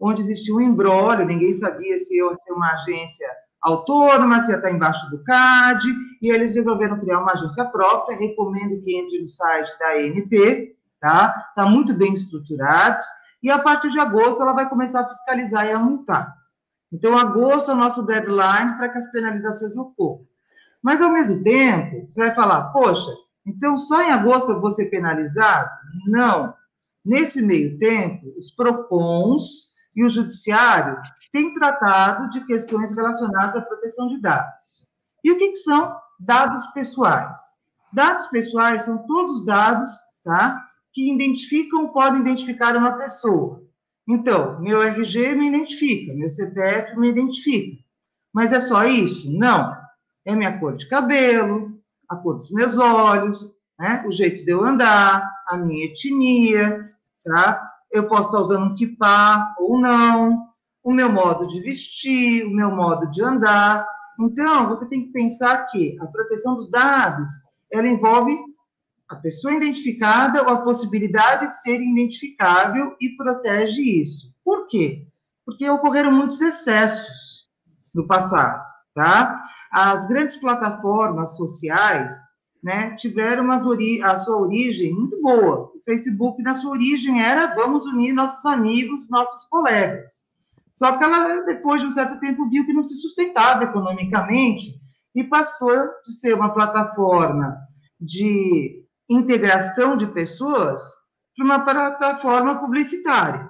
onde 0.00 0.22
existia 0.22 0.54
um 0.54 0.60
embrólio, 0.60 1.26
ninguém 1.26 1.52
sabia 1.52 1.98
se 1.98 2.16
ia 2.16 2.34
ser 2.34 2.52
uma 2.52 2.72
agência 2.72 3.28
autônoma, 3.60 4.40
se 4.40 4.50
ia 4.50 4.56
estar 4.56 4.70
embaixo 4.70 5.08
do 5.10 5.22
CAD, 5.22 5.86
e 6.20 6.30
eles 6.30 6.52
resolveram 6.52 6.98
criar 6.98 7.20
uma 7.20 7.32
agência 7.32 7.64
própria, 7.66 8.18
recomendo 8.18 8.82
que 8.82 8.96
entre 8.96 9.20
no 9.20 9.28
site 9.28 9.70
da 9.78 9.92
ANP, 9.92 10.74
tá? 11.00 11.48
Está 11.50 11.66
muito 11.66 11.92
bem 11.94 12.14
estruturado, 12.14 13.02
e 13.42 13.50
a 13.50 13.58
partir 13.58 13.90
de 13.90 13.98
agosto 13.98 14.42
ela 14.42 14.52
vai 14.52 14.68
começar 14.68 15.00
a 15.00 15.08
fiscalizar 15.08 15.66
e 15.66 15.72
a 15.72 15.78
multar. 15.78 16.34
Então, 16.92 17.16
agosto 17.16 17.70
é 17.70 17.74
o 17.74 17.76
nosso 17.76 18.02
deadline 18.02 18.76
para 18.76 18.88
que 18.90 18.98
as 18.98 19.10
penalizações 19.10 19.74
ocorram. 19.76 20.26
Mas, 20.82 21.00
ao 21.00 21.10
mesmo 21.10 21.42
tempo, 21.42 22.06
você 22.08 22.20
vai 22.20 22.34
falar, 22.34 22.64
poxa, 22.72 23.10
então 23.46 23.78
só 23.78 24.02
em 24.02 24.10
agosto 24.10 24.52
eu 24.52 24.60
vou 24.60 24.70
ser 24.70 24.86
penalizado? 24.86 25.70
Não. 26.06 26.54
Nesse 27.04 27.40
meio 27.40 27.78
tempo, 27.78 28.32
os 28.36 28.50
PROCONs 28.50 29.72
e 29.96 30.04
o 30.04 30.08
Judiciário 30.08 31.00
têm 31.32 31.54
tratado 31.54 32.30
de 32.30 32.44
questões 32.46 32.92
relacionadas 32.92 33.56
à 33.56 33.62
proteção 33.62 34.08
de 34.08 34.20
dados. 34.20 34.92
E 35.24 35.32
o 35.32 35.38
que, 35.38 35.48
que 35.48 35.56
são 35.56 35.96
dados 36.20 36.64
pessoais? 36.68 37.40
Dados 37.92 38.26
pessoais 38.26 38.82
são 38.82 39.06
todos 39.06 39.38
os 39.38 39.46
dados 39.46 39.88
tá, 40.24 40.62
que 40.92 41.12
identificam, 41.12 41.88
podem 41.88 42.20
identificar 42.20 42.76
uma 42.76 42.92
pessoa. 42.92 43.62
Então, 44.08 44.60
meu 44.60 44.82
RG 44.82 45.34
me 45.34 45.48
identifica, 45.48 46.12
meu 46.12 46.28
CPF 46.28 46.98
me 46.98 47.10
identifica. 47.10 47.82
Mas 48.32 48.52
é 48.52 48.60
só 48.60 48.84
isso? 48.84 49.30
Não. 49.30 49.76
É 50.24 50.34
minha 50.34 50.58
cor 50.58 50.76
de 50.76 50.88
cabelo, 50.88 51.80
a 52.08 52.16
cor 52.16 52.34
dos 52.34 52.50
meus 52.50 52.78
olhos, 52.78 53.44
né? 53.78 54.04
O 54.06 54.12
jeito 54.12 54.44
de 54.44 54.50
eu 54.50 54.64
andar, 54.64 55.28
a 55.48 55.56
minha 55.56 55.86
etnia, 55.86 56.90
tá? 57.24 57.70
Eu 57.90 58.08
posso 58.08 58.28
estar 58.28 58.40
usando 58.40 58.72
um 58.72 58.74
kipá 58.74 59.54
ou 59.58 59.80
não, 59.80 60.48
o 60.82 60.92
meu 60.92 61.10
modo 61.10 61.46
de 61.46 61.60
vestir, 61.60 62.44
o 62.44 62.50
meu 62.50 62.70
modo 62.70 63.10
de 63.10 63.22
andar. 63.22 63.86
Então, 64.18 64.68
você 64.68 64.88
tem 64.88 65.06
que 65.06 65.12
pensar 65.12 65.66
que 65.66 65.98
a 66.00 66.06
proteção 66.06 66.56
dos 66.56 66.70
dados, 66.70 67.30
ela 67.70 67.88
envolve 67.88 68.36
a 69.12 69.16
pessoa 69.16 69.52
identificada 69.52 70.42
ou 70.42 70.48
a 70.48 70.62
possibilidade 70.62 71.48
de 71.48 71.60
ser 71.60 71.82
identificável 71.82 72.96
e 72.98 73.10
protege 73.10 73.82
isso. 73.82 74.32
Por 74.42 74.66
quê? 74.68 75.06
Porque 75.44 75.68
ocorreram 75.68 76.10
muitos 76.10 76.40
excessos 76.40 77.50
no 77.94 78.06
passado, 78.06 78.64
tá? 78.94 79.44
As 79.70 80.08
grandes 80.08 80.36
plataformas 80.36 81.36
sociais, 81.36 82.14
né, 82.62 82.96
tiveram 82.96 83.50
a 83.50 83.58
sua 83.58 84.38
origem 84.38 84.94
muito 84.94 85.20
boa. 85.20 85.70
O 85.74 85.82
Facebook, 85.84 86.42
na 86.42 86.54
sua 86.54 86.70
origem, 86.70 87.22
era 87.22 87.54
vamos 87.54 87.84
unir 87.84 88.14
nossos 88.14 88.46
amigos, 88.46 89.10
nossos 89.10 89.46
colegas. 89.48 90.30
Só 90.70 90.96
que 90.96 91.04
ela, 91.04 91.42
depois 91.42 91.82
de 91.82 91.88
um 91.88 91.90
certo 91.90 92.18
tempo, 92.18 92.48
viu 92.48 92.64
que 92.64 92.72
não 92.72 92.82
se 92.82 92.94
sustentava 92.94 93.64
economicamente 93.64 94.80
e 95.14 95.22
passou 95.22 95.90
de 96.02 96.12
ser 96.12 96.34
uma 96.34 96.54
plataforma 96.54 97.58
de 98.00 98.81
integração 99.12 99.96
de 99.96 100.06
pessoas 100.06 100.82
para 101.36 101.44
uma 101.44 101.64
plataforma 101.64 102.58
publicitária. 102.60 103.48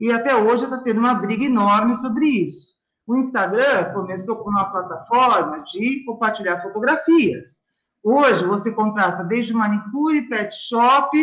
E 0.00 0.12
até 0.12 0.34
hoje 0.34 0.64
está 0.64 0.78
tendo 0.78 1.00
uma 1.00 1.14
briga 1.14 1.44
enorme 1.44 1.94
sobre 1.96 2.26
isso. 2.26 2.74
O 3.06 3.16
Instagram 3.16 3.92
começou 3.92 4.36
com 4.36 4.50
uma 4.50 4.70
plataforma 4.70 5.62
de 5.64 6.04
compartilhar 6.04 6.62
fotografias. 6.62 7.62
Hoje 8.02 8.44
você 8.46 8.72
contrata 8.72 9.22
desde 9.24 9.52
manicure, 9.52 10.28
pet 10.28 10.54
shop, 10.54 11.16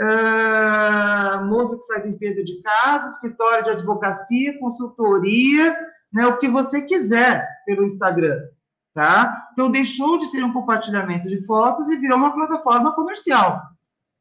uh, 0.00 1.44
moça 1.46 1.76
que 1.76 1.86
faz 1.86 2.04
limpeza 2.04 2.44
de 2.44 2.60
casa, 2.62 3.08
escritório 3.08 3.64
de 3.64 3.70
advocacia, 3.70 4.58
consultoria, 4.58 5.76
né, 6.12 6.26
o 6.26 6.38
que 6.38 6.48
você 6.48 6.82
quiser 6.82 7.48
pelo 7.64 7.84
Instagram 7.84 8.38
tá? 8.94 9.48
Então 9.52 9.70
deixou 9.70 10.18
de 10.18 10.26
ser 10.26 10.44
um 10.44 10.52
compartilhamento 10.52 11.28
de 11.28 11.44
fotos 11.46 11.88
e 11.88 11.96
virou 11.96 12.18
uma 12.18 12.32
plataforma 12.32 12.94
comercial, 12.94 13.62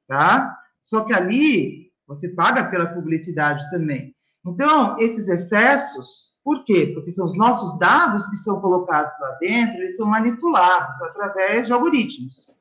tá? 0.08 0.58
Só 0.84 1.02
que 1.02 1.14
ali 1.14 1.92
você 2.08 2.30
paga 2.30 2.64
pela 2.66 2.88
publicidade 2.88 3.70
também. 3.70 4.16
Então, 4.46 4.96
esses 5.00 5.28
excessos, 5.28 6.40
por 6.44 6.66
quê? 6.66 6.92
Porque 6.94 7.12
são 7.12 7.26
os 7.26 7.38
nossos 7.38 7.78
dados 7.78 8.26
que 8.28 8.36
são 8.38 8.60
colocados 8.60 9.14
lá 9.20 9.38
dentro, 9.40 9.78
eles 9.78 9.96
são 9.96 10.08
manipulados 10.08 11.00
através 11.04 11.68
de 11.68 11.74
algoritmos. 11.74 12.58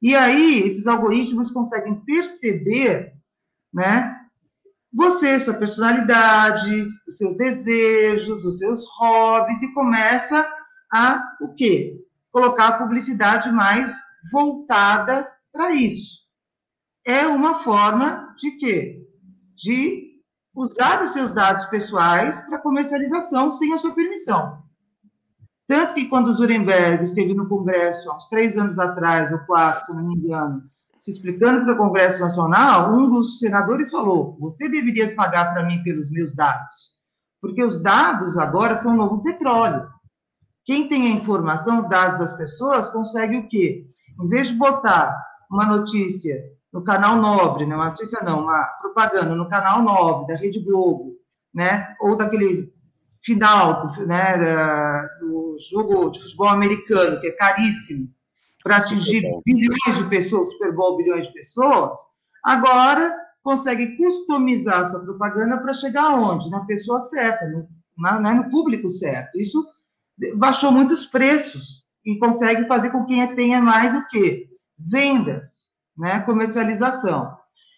E 0.00 0.16
aí, 0.16 0.60
esses 0.60 0.86
algoritmos 0.86 1.50
conseguem 1.50 1.94
perceber, 2.00 3.14
né, 3.72 4.18
você, 4.92 5.40
sua 5.40 5.54
personalidade, 5.54 6.88
os 7.08 7.16
seus 7.16 7.36
desejos, 7.36 8.44
os 8.44 8.58
seus 8.58 8.84
hobbies, 8.98 9.62
e 9.62 9.72
começa 9.72 10.46
a 10.92 11.36
o 11.40 11.54
quê? 11.54 11.98
Colocar 12.30 12.68
a 12.68 12.78
publicidade 12.78 13.50
mais 13.50 13.98
voltada 14.30 15.28
para 15.52 15.72
isso. 15.72 16.20
É 17.04 17.26
uma 17.26 17.62
forma 17.62 18.34
de 18.38 18.52
quê? 18.52 19.06
De 19.56 20.12
usar 20.54 21.02
os 21.02 21.10
seus 21.10 21.32
dados 21.32 21.64
pessoais 21.66 22.38
para 22.40 22.58
comercialização 22.58 23.50
sem 23.50 23.72
a 23.72 23.78
sua 23.78 23.94
permissão. 23.94 24.62
Tanto 25.66 25.94
que 25.94 26.08
quando 26.08 26.28
o 26.28 26.34
Zurenberg 26.34 27.02
esteve 27.02 27.34
no 27.34 27.48
Congresso, 27.48 28.10
há 28.10 28.16
uns 28.16 28.28
três 28.28 28.58
anos 28.58 28.78
atrás, 28.78 29.32
ou 29.32 29.38
quatro, 29.40 29.86
se 29.86 29.94
não 29.94 30.06
me 30.06 30.14
engano, 30.16 30.62
se 30.98 31.10
explicando 31.10 31.64
para 31.64 31.74
o 31.74 31.78
Congresso 31.78 32.20
Nacional, 32.20 32.94
um 32.94 33.10
dos 33.10 33.38
senadores 33.38 33.90
falou: 33.90 34.36
você 34.38 34.68
deveria 34.68 35.14
pagar 35.14 35.52
para 35.52 35.64
mim 35.64 35.82
pelos 35.82 36.10
meus 36.10 36.34
dados, 36.34 37.00
porque 37.40 37.62
os 37.64 37.82
dados 37.82 38.36
agora 38.38 38.76
são 38.76 38.94
o 38.94 38.96
novo 38.96 39.22
petróleo. 39.22 39.88
Quem 40.64 40.88
tem 40.88 41.06
a 41.06 41.16
informação, 41.16 41.88
dados 41.88 42.18
das 42.18 42.32
pessoas, 42.36 42.90
consegue 42.90 43.36
o 43.36 43.48
quê? 43.48 43.86
Em 44.20 44.28
vez 44.28 44.48
de 44.48 44.54
botar 44.54 45.16
uma 45.50 45.66
notícia 45.66 46.42
no 46.72 46.82
canal 46.82 47.16
Nobre, 47.16 47.66
não 47.66 47.74
é 47.74 47.76
uma 47.76 47.88
notícia 47.90 48.22
não, 48.22 48.44
uma 48.44 48.64
propaganda 48.80 49.34
no 49.34 49.48
canal 49.48 49.82
Nobre, 49.82 50.32
da 50.32 50.40
Rede 50.40 50.60
Globo, 50.60 51.16
né? 51.52 51.94
Ou 52.00 52.16
daquele 52.16 52.72
final 53.22 53.92
né, 54.06 55.08
do 55.20 55.56
jogo 55.70 56.10
de 56.10 56.20
futebol 56.22 56.48
americano, 56.48 57.20
que 57.20 57.28
é 57.28 57.32
caríssimo, 57.32 58.08
para 58.62 58.78
atingir 58.78 59.22
bilhões 59.44 59.98
de 59.98 60.04
pessoas, 60.08 60.48
Super 60.52 60.74
Bowl, 60.74 60.96
bilhões 60.96 61.26
de 61.26 61.32
pessoas, 61.32 61.98
agora 62.44 63.14
consegue 63.42 63.96
customizar 63.96 64.88
sua 64.88 65.00
propaganda 65.00 65.58
para 65.58 65.74
chegar 65.74 66.04
aonde? 66.04 66.48
Na 66.48 66.64
pessoa 66.64 67.00
certa, 67.00 67.46
no, 67.48 67.68
na, 67.98 68.20
né, 68.20 68.34
no 68.34 68.50
público 68.50 68.88
certo. 68.88 69.38
Isso 69.38 69.64
baixou 70.36 70.70
muitos 70.70 71.04
preços 71.04 71.86
e 72.04 72.18
consegue 72.18 72.66
fazer 72.66 72.90
com 72.90 73.04
que 73.04 73.34
tenha 73.34 73.60
mais 73.60 73.94
o 73.94 74.06
quê? 74.08 74.48
Vendas, 74.78 75.70
né? 75.96 76.20
Comercialização. 76.20 77.36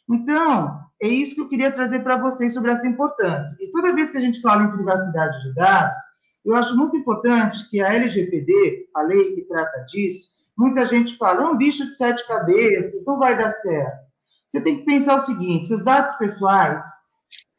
Então, 0.09 0.81
é 1.03 1.09
isso 1.09 1.35
que 1.35 1.41
eu 1.41 1.49
queria 1.49 1.71
trazer 1.71 2.01
para 2.01 2.17
vocês 2.17 2.53
sobre 2.53 2.71
essa 2.71 2.87
importância. 2.87 3.57
E 3.61 3.71
toda 3.71 3.95
vez 3.95 4.11
que 4.11 4.19
a 4.19 4.21
gente 4.21 4.41
fala 4.41 4.65
em 4.65 4.73
privacidade 4.73 5.43
de 5.43 5.55
dados, 5.55 5.97
eu 6.45 6.55
acho 6.55 6.77
muito 6.77 6.97
importante 6.97 7.69
que 7.71 7.81
a 7.81 7.93
LGPD, 7.93 8.89
a 8.95 9.03
lei 9.03 9.35
que 9.35 9.43
trata 9.43 9.85
disso, 9.87 10.35
muita 10.57 10.87
gente 10.87 11.17
fala, 11.17 11.43
é 11.43 11.47
um 11.47 11.57
bicho 11.57 11.87
de 11.87 11.95
sete 11.95 12.27
cabeças, 12.27 13.05
não 13.07 13.19
vai 13.19 13.37
dar 13.37 13.51
certo. 13.51 14.05
Você 14.47 14.61
tem 14.61 14.79
que 14.79 14.85
pensar 14.85 15.17
o 15.17 15.25
seguinte, 15.25 15.67
seus 15.67 15.83
dados 15.83 16.15
pessoais 16.17 16.85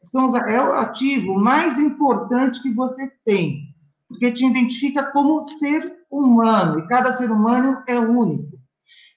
são 0.04 0.34
é 0.36 0.62
o 0.62 0.72
ativo 0.72 1.34
mais 1.34 1.78
importante 1.78 2.62
que 2.62 2.72
você 2.72 3.10
tem 3.24 3.75
porque 4.08 4.32
te 4.32 4.46
identifica 4.46 5.10
como 5.10 5.42
ser 5.42 5.96
humano, 6.10 6.80
e 6.80 6.86
cada 6.88 7.12
ser 7.12 7.30
humano 7.30 7.82
é 7.86 7.98
único. 7.98 8.56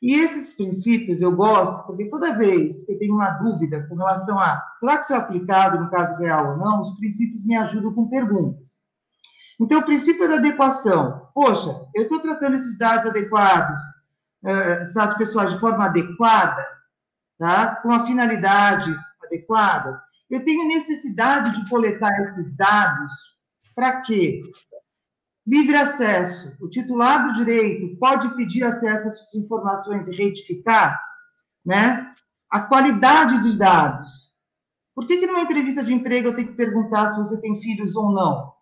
E 0.02 0.16
esses 0.16 0.54
princípios 0.54 1.22
eu 1.22 1.36
gosto, 1.36 1.86
porque 1.86 2.06
toda 2.06 2.38
vez 2.38 2.86
que 2.86 2.94
eu 2.94 3.00
tenho 3.00 3.16
uma 3.16 3.32
dúvida 3.32 3.86
com 3.88 3.96
relação 3.96 4.40
a 4.40 4.64
será 4.76 4.98
que 4.98 5.04
isso 5.04 5.14
é 5.14 5.18
aplicado 5.18 5.80
no 5.80 5.90
caso 5.90 6.16
real 6.16 6.52
ou 6.52 6.58
não, 6.58 6.82
os 6.82 6.98
princípios 6.98 7.46
me 7.46 7.56
ajudam 7.58 7.94
com 7.94 8.08
perguntas. 8.08 8.88
Então, 9.60 9.80
o 9.80 9.86
princípio 9.86 10.28
da 10.30 10.36
adequação. 10.36 11.30
Poxa, 11.34 11.86
eu 11.94 12.04
estou 12.04 12.20
tratando 12.20 12.56
esses 12.56 12.78
dados 12.78 13.10
adequados, 13.10 13.78
uh, 14.44 14.94
dados 14.94 15.18
pessoais 15.18 15.52
de 15.52 15.60
forma 15.60 15.86
adequada, 15.86 16.66
tá? 17.38 17.76
com 17.76 17.92
a 17.92 18.06
finalidade 18.06 18.98
adequada. 19.22 20.02
Eu 20.30 20.46
tenho 20.46 20.66
necessidade 20.66 21.60
de 21.60 21.70
coletar 21.70 22.22
esses 22.22 22.56
dados 22.56 23.12
para 23.76 24.02
quê? 24.02 24.42
Livre 25.50 25.76
acesso. 25.76 26.56
O 26.62 26.70
titular 26.70 27.26
do 27.26 27.34
direito 27.34 27.98
pode 27.98 28.36
pedir 28.36 28.64
acesso 28.64 29.08
essas 29.08 29.34
informações 29.34 30.08
e 30.08 30.16
retificar, 30.16 31.02
né? 31.66 32.14
A 32.52 32.60
qualidade 32.60 33.42
de 33.42 33.58
dados. 33.58 34.32
Por 34.94 35.08
que, 35.08 35.18
que 35.18 35.26
numa 35.26 35.42
entrevista 35.42 35.84
de 35.84 35.92
emprego 35.92 36.28
eu 36.28 36.36
tenho 36.36 36.50
que 36.50 36.54
perguntar 36.54 37.10
se 37.10 37.18
você 37.18 37.42
tem 37.42 37.60
filhos 37.60 37.96
ou 37.96 38.12
não? 38.12 38.54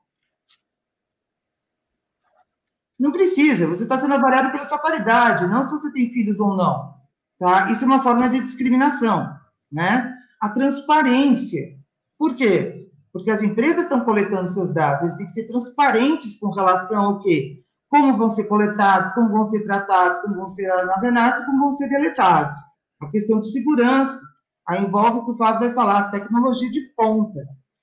Não 2.97 3.11
precisa, 3.11 3.67
você 3.67 3.83
está 3.83 3.97
sendo 3.97 4.13
avaliado 4.13 4.51
pela 4.51 4.63
sua 4.63 4.79
qualidade, 4.79 5.45
não 5.45 5.63
se 5.63 5.71
você 5.71 5.91
tem 5.91 6.09
filhos 6.13 6.39
ou 6.39 6.55
não. 6.55 6.95
Tá? 7.37 7.69
Isso 7.69 7.83
é 7.83 7.87
uma 7.87 8.01
forma 8.01 8.29
de 8.29 8.39
discriminação. 8.39 9.37
Né? 9.69 10.17
A 10.41 10.49
transparência. 10.49 11.77
Por 12.17 12.37
quê? 12.37 12.76
Porque 13.17 13.31
as 13.31 13.41
empresas 13.41 13.85
estão 13.85 14.01
coletando 14.01 14.47
seus 14.47 14.71
dados, 14.71 15.01
eles 15.01 15.17
têm 15.17 15.25
que 15.25 15.33
ser 15.33 15.47
transparentes 15.47 16.39
com 16.39 16.51
relação 16.51 17.01
ao 17.01 17.19
quê? 17.19 17.63
Como 17.89 18.15
vão 18.15 18.29
ser 18.29 18.43
coletados, 18.43 19.11
como 19.13 19.29
vão 19.29 19.43
ser 19.45 19.63
tratados, 19.63 20.19
como 20.19 20.35
vão 20.35 20.49
ser 20.49 20.69
armazenados, 20.69 21.43
como 21.45 21.59
vão 21.59 21.73
ser 21.73 21.89
deletados. 21.89 22.55
A 23.01 23.07
questão 23.09 23.39
de 23.39 23.51
segurança, 23.51 24.21
aí 24.67 24.83
envolve 24.83 25.17
o 25.17 25.25
que 25.25 25.31
o 25.31 25.37
Fábio 25.37 25.61
vai 25.61 25.73
falar, 25.73 26.11
tecnologia 26.11 26.69
de 26.69 26.81
ponta. 26.95 27.39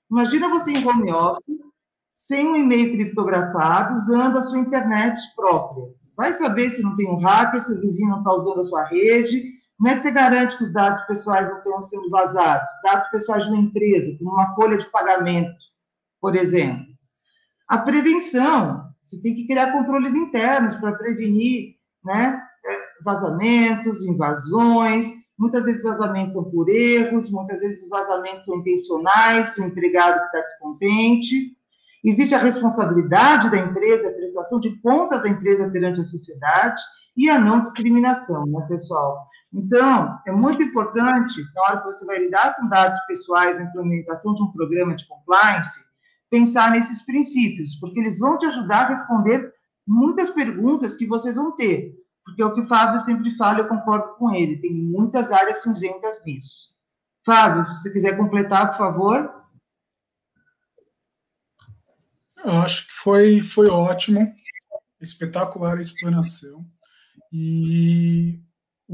Imagina 0.08 0.48
você 0.50 0.70
em 0.70 0.86
home 0.86 1.10
office, 1.10 1.58
sem 2.14 2.46
um 2.46 2.56
e-mail 2.56 2.92
criptografado, 2.92 3.94
usando 3.96 4.38
a 4.38 4.42
sua 4.42 4.60
internet 4.60 5.20
própria. 5.34 5.84
Vai 6.16 6.32
saber 6.34 6.70
se 6.70 6.80
não 6.80 6.94
tem 6.94 7.10
um 7.10 7.16
hacker, 7.16 7.60
se 7.60 7.72
o 7.72 7.80
vizinho 7.80 8.10
não 8.10 8.18
está 8.18 8.32
usando 8.34 8.60
a 8.60 8.66
sua 8.66 8.84
rede, 8.84 9.53
como 9.76 9.88
é 9.88 9.94
que 9.94 10.00
você 10.00 10.10
garante 10.10 10.56
que 10.56 10.64
os 10.64 10.72
dados 10.72 11.02
pessoais 11.02 11.48
não 11.48 11.58
estão 11.58 11.84
sendo 11.84 12.08
vazados? 12.08 12.68
Dados 12.82 13.08
pessoais 13.08 13.44
de 13.44 13.50
uma 13.50 13.60
empresa, 13.60 14.16
como 14.18 14.32
uma 14.32 14.54
folha 14.54 14.78
de 14.78 14.88
pagamento, 14.90 15.54
por 16.20 16.36
exemplo. 16.36 16.86
A 17.68 17.78
prevenção, 17.78 18.88
você 19.02 19.20
tem 19.20 19.34
que 19.34 19.46
criar 19.46 19.72
controles 19.72 20.14
internos 20.14 20.76
para 20.76 20.92
prevenir 20.92 21.74
né, 22.04 22.40
é, 22.64 22.76
vazamentos, 23.02 24.04
invasões. 24.04 25.08
Muitas 25.36 25.64
vezes 25.64 25.82
vazamentos 25.82 26.34
são 26.34 26.44
por 26.44 26.68
erros, 26.68 27.30
muitas 27.30 27.60
vezes 27.60 27.88
vazamentos 27.88 28.44
são 28.44 28.56
intencionais, 28.58 29.48
se 29.48 29.60
o 29.60 29.64
empregado 29.64 30.24
está 30.24 30.40
descontente. 30.40 31.56
Existe 32.04 32.34
a 32.34 32.38
responsabilidade 32.38 33.50
da 33.50 33.58
empresa, 33.58 34.08
a 34.08 34.12
prestação 34.12 34.60
de 34.60 34.78
contas 34.80 35.22
da 35.22 35.28
empresa 35.28 35.68
perante 35.70 36.00
a 36.00 36.04
sociedade. 36.04 36.80
e 37.16 37.30
a 37.30 37.38
não 37.38 37.62
discriminação, 37.62 38.44
né, 38.44 38.66
pessoal? 38.68 39.28
Então, 39.54 40.20
é 40.26 40.32
muito 40.32 40.60
importante, 40.60 41.40
na 41.54 41.62
hora 41.62 41.78
que 41.78 41.86
você 41.86 42.04
vai 42.04 42.18
lidar 42.18 42.56
com 42.56 42.68
dados 42.68 42.98
pessoais 43.06 43.56
na 43.56 43.64
implementação 43.64 44.34
de 44.34 44.42
um 44.42 44.50
programa 44.50 44.96
de 44.96 45.06
compliance, 45.06 45.80
pensar 46.28 46.72
nesses 46.72 47.02
princípios, 47.02 47.76
porque 47.76 48.00
eles 48.00 48.18
vão 48.18 48.36
te 48.36 48.46
ajudar 48.46 48.86
a 48.86 48.88
responder 48.88 49.54
muitas 49.86 50.30
perguntas 50.30 50.96
que 50.96 51.06
vocês 51.06 51.36
vão 51.36 51.52
ter. 51.52 51.94
Porque 52.24 52.42
é 52.42 52.44
o 52.44 52.52
que 52.52 52.62
o 52.62 52.66
Fábio 52.66 52.98
sempre 52.98 53.36
fala, 53.36 53.60
eu 53.60 53.68
concordo 53.68 54.16
com 54.16 54.34
ele, 54.34 54.60
tem 54.60 54.74
muitas 54.74 55.30
áreas 55.30 55.62
cinzentas 55.62 56.20
nisso. 56.26 56.74
Fábio, 57.24 57.64
se 57.64 57.82
você 57.82 57.92
quiser 57.92 58.16
completar, 58.16 58.72
por 58.72 58.78
favor. 58.78 59.44
Eu 62.44 62.52
acho 62.54 62.88
que 62.88 62.92
foi, 62.92 63.40
foi 63.40 63.68
ótimo, 63.68 64.34
espetacular 65.00 65.78
a 65.78 65.82
explanação. 65.82 66.66
E 67.32 68.42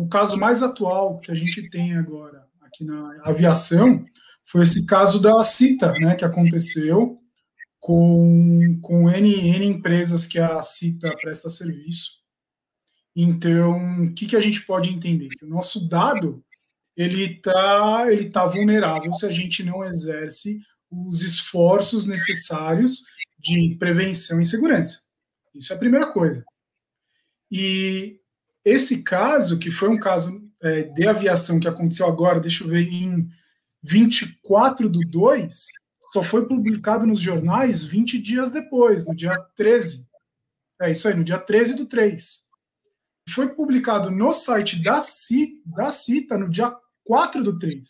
o 0.00 0.08
caso 0.08 0.36
mais 0.36 0.62
atual 0.62 1.18
que 1.18 1.30
a 1.30 1.34
gente 1.34 1.68
tem 1.68 1.96
agora 1.96 2.46
aqui 2.62 2.84
na 2.84 3.22
aviação 3.24 4.04
foi 4.46 4.62
esse 4.62 4.86
caso 4.86 5.20
da 5.20 5.42
CITA, 5.44 5.92
né, 6.00 6.14
que 6.16 6.24
aconteceu 6.24 7.20
com, 7.78 8.78
com 8.82 9.10
N, 9.10 9.32
N 9.32 9.66
empresas 9.66 10.26
que 10.26 10.38
a 10.38 10.62
CITA 10.62 11.14
presta 11.20 11.48
serviço. 11.48 12.18
Então, 13.14 14.04
o 14.04 14.14
que, 14.14 14.26
que 14.26 14.36
a 14.36 14.40
gente 14.40 14.62
pode 14.62 14.90
entender? 14.90 15.28
Que 15.28 15.44
o 15.44 15.48
nosso 15.48 15.88
dado 15.88 16.44
ele 16.96 17.24
está 17.24 18.06
ele 18.10 18.30
tá 18.30 18.46
vulnerável 18.46 19.12
se 19.14 19.26
a 19.26 19.30
gente 19.30 19.62
não 19.62 19.84
exerce 19.84 20.60
os 20.90 21.22
esforços 21.22 22.06
necessários 22.06 23.02
de 23.38 23.76
prevenção 23.78 24.40
e 24.40 24.44
segurança. 24.44 25.00
Isso 25.54 25.72
é 25.72 25.76
a 25.76 25.78
primeira 25.78 26.12
coisa. 26.12 26.44
E 27.50 28.19
esse 28.64 29.02
caso, 29.02 29.58
que 29.58 29.70
foi 29.70 29.88
um 29.88 29.98
caso 29.98 30.40
é, 30.62 30.82
de 30.82 31.06
aviação 31.06 31.58
que 31.58 31.68
aconteceu 31.68 32.06
agora, 32.06 32.40
deixa 32.40 32.64
eu 32.64 32.68
ver, 32.68 32.88
em 32.88 33.28
24 33.82 34.88
do 34.88 35.00
2, 35.00 35.66
só 36.12 36.22
foi 36.22 36.46
publicado 36.46 37.06
nos 37.06 37.20
jornais 37.20 37.84
20 37.84 38.20
dias 38.20 38.50
depois, 38.50 39.06
no 39.06 39.14
dia 39.14 39.32
13. 39.56 40.06
É 40.82 40.90
isso 40.90 41.08
aí, 41.08 41.14
no 41.14 41.24
dia 41.24 41.38
13 41.38 41.76
do 41.76 41.86
3. 41.86 42.40
Foi 43.32 43.48
publicado 43.48 44.10
no 44.10 44.32
site 44.32 44.82
da 44.82 45.00
CITA, 45.02 45.62
da 45.66 45.90
CITA 45.90 46.36
no 46.36 46.48
dia 46.48 46.74
4 47.04 47.42
do 47.44 47.58
3. 47.58 47.86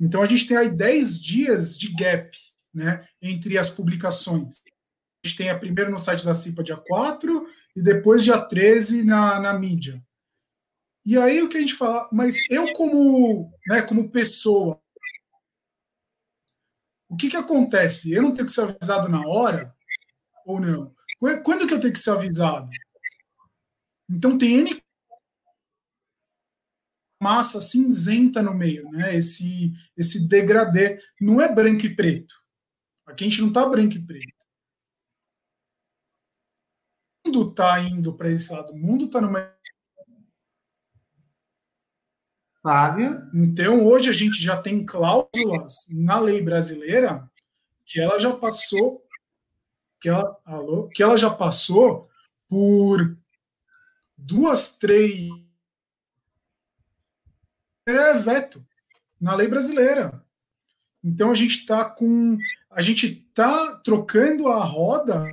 Então 0.00 0.22
a 0.22 0.26
gente 0.26 0.46
tem 0.46 0.56
aí 0.56 0.70
10 0.70 1.20
dias 1.20 1.78
de 1.78 1.94
gap 1.94 2.30
né, 2.74 3.06
entre 3.22 3.58
as 3.58 3.70
publicações. 3.70 4.62
A 5.22 5.28
gente 5.28 5.36
tem 5.36 5.50
a 5.50 5.58
primeira 5.58 5.90
no 5.90 5.98
site 5.98 6.24
da 6.24 6.34
CIPA 6.34 6.64
dia 6.64 6.76
4 6.76 7.46
e 7.76 7.82
depois 7.82 8.24
dia 8.24 8.40
13 8.40 9.04
na, 9.04 9.38
na 9.38 9.52
mídia. 9.52 10.02
E 11.04 11.18
aí 11.18 11.42
o 11.42 11.48
que 11.48 11.58
a 11.58 11.60
gente 11.60 11.74
fala, 11.74 12.08
mas 12.10 12.48
eu 12.50 12.72
como, 12.72 13.52
né, 13.66 13.82
como 13.82 14.10
pessoa, 14.10 14.80
o 17.08 17.16
que 17.16 17.28
que 17.28 17.36
acontece? 17.36 18.12
Eu 18.12 18.22
não 18.22 18.32
tenho 18.32 18.46
que 18.46 18.52
ser 18.52 18.62
avisado 18.62 19.08
na 19.08 19.26
hora 19.26 19.74
ou 20.46 20.60
não? 20.60 20.94
Quando 21.42 21.66
que 21.66 21.74
eu 21.74 21.80
tenho 21.80 21.92
que 21.92 21.98
ser 21.98 22.12
avisado? 22.12 22.70
Então 24.08 24.38
tem 24.38 24.58
N 24.58 24.82
massa 27.22 27.60
cinzenta 27.60 28.42
no 28.42 28.54
meio, 28.54 28.90
né? 28.90 29.14
Esse 29.14 29.72
esse 29.96 30.26
degradê 30.26 30.98
não 31.20 31.40
é 31.40 31.52
branco 31.52 31.84
e 31.84 31.94
preto. 31.94 32.34
Aqui 33.06 33.24
a 33.24 33.28
gente 33.28 33.42
não 33.42 33.48
está 33.48 33.66
branco 33.66 33.96
e 33.96 34.02
preto 34.02 34.39
mundo 37.24 37.50
está 37.50 37.80
indo 37.80 38.12
para 38.12 38.30
esse 38.30 38.52
lado, 38.52 38.72
o 38.72 38.78
mundo 38.78 39.06
está 39.06 39.20
numa. 39.20 39.52
Fábio? 42.62 43.30
Então, 43.32 43.86
hoje 43.86 44.10
a 44.10 44.12
gente 44.12 44.42
já 44.42 44.60
tem 44.60 44.84
cláusulas 44.84 45.86
na 45.90 46.18
lei 46.18 46.42
brasileira 46.42 47.30
que 47.86 47.98
ela 47.98 48.18
já 48.18 48.36
passou, 48.36 49.02
que 50.00 50.08
ela, 50.08 50.38
alô, 50.44 50.88
que 50.88 51.02
ela 51.02 51.16
já 51.16 51.30
passou 51.30 52.10
por 52.48 53.16
duas, 54.16 54.76
três 54.76 55.30
é 57.86 58.14
veto 58.18 58.64
na 59.20 59.34
lei 59.34 59.48
brasileira. 59.48 60.24
Então 61.02 61.30
a 61.30 61.34
gente 61.34 61.58
está 61.58 61.84
com, 61.84 62.36
a 62.70 62.82
gente 62.82 63.06
está 63.06 63.76
trocando 63.76 64.48
a 64.48 64.62
roda 64.62 65.24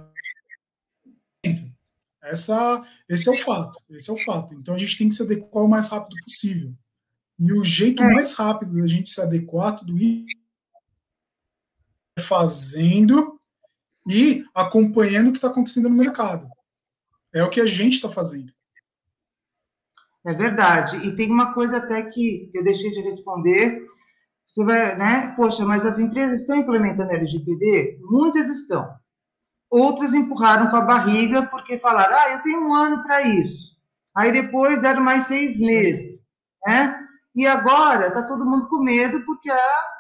essa, 2.30 2.86
esse 3.08 3.28
é 3.28 3.32
o 3.32 3.38
fato. 3.38 3.80
Esse 3.90 4.10
é 4.10 4.14
o 4.14 4.24
fato. 4.24 4.54
Então 4.54 4.76
a 4.76 4.78
gente 4.78 4.98
tem 4.98 5.10
que 5.10 5.16
se 5.16 5.24
adequar 5.24 5.64
o 5.64 5.68
mais 5.68 5.90
rápido 5.90 6.16
possível. 6.24 6.74
E 7.40 7.54
o 7.54 7.64
jeito 7.64 8.02
é. 8.04 8.14
mais 8.14 8.34
rápido 8.34 8.80
da 8.82 8.88
gente 8.88 9.10
se 9.10 9.22
adequar 9.22 9.70
a 9.70 9.72
tudo 9.74 9.98
isso 9.98 10.36
é 12.18 12.22
fazendo 12.22 13.40
e 14.08 14.44
acompanhando 14.54 15.28
o 15.28 15.32
que 15.32 15.38
está 15.38 15.48
acontecendo 15.48 15.88
no 15.88 15.96
mercado. 15.96 16.50
É 17.34 17.44
o 17.44 17.50
que 17.50 17.62
a 17.62 17.66
gente 17.66 17.96
está 17.96 18.10
fazendo. 18.10 18.52
É 20.26 20.34
verdade. 20.34 20.98
E 20.98 21.16
tem 21.16 21.30
uma 21.30 21.54
coisa 21.54 21.78
até 21.78 22.02
que 22.10 22.50
eu 22.54 22.64
deixei 22.64 22.92
de 22.92 23.02
responder. 23.02 23.86
Você 24.46 24.64
vai, 24.64 24.98
né? 24.98 25.34
Poxa, 25.36 25.64
mas 25.64 25.86
as 25.86 26.00
empresas 26.00 26.42
estão 26.42 26.56
implementando 26.56 27.12
LGPD? 27.12 28.00
Muitas 28.02 28.50
estão. 28.50 28.90
Outras 29.70 30.14
empurraram 30.14 30.70
com 30.70 30.78
a 30.78 30.82
barriga 30.82 31.44
porque 31.44 31.78
falaram, 31.80 32.16
ah, 32.18 32.32
eu 32.32 32.42
tenho 32.42 32.68
um 32.68 32.74
ano 32.74 33.04
para 33.04 33.22
isso. 33.24 33.76
Aí 34.16 34.32
depois 34.32 34.82
deram 34.82 35.02
mais 35.02 35.26
seis 35.26 35.60
meses, 35.60 36.30
né? 36.66 37.00
E 37.36 37.46
agora 37.46 38.08
está 38.08 38.24
todo 38.24 38.46
mundo 38.46 38.68
com 38.68 38.80
medo 38.80 39.24
porque 39.26 39.52
a 39.52 39.60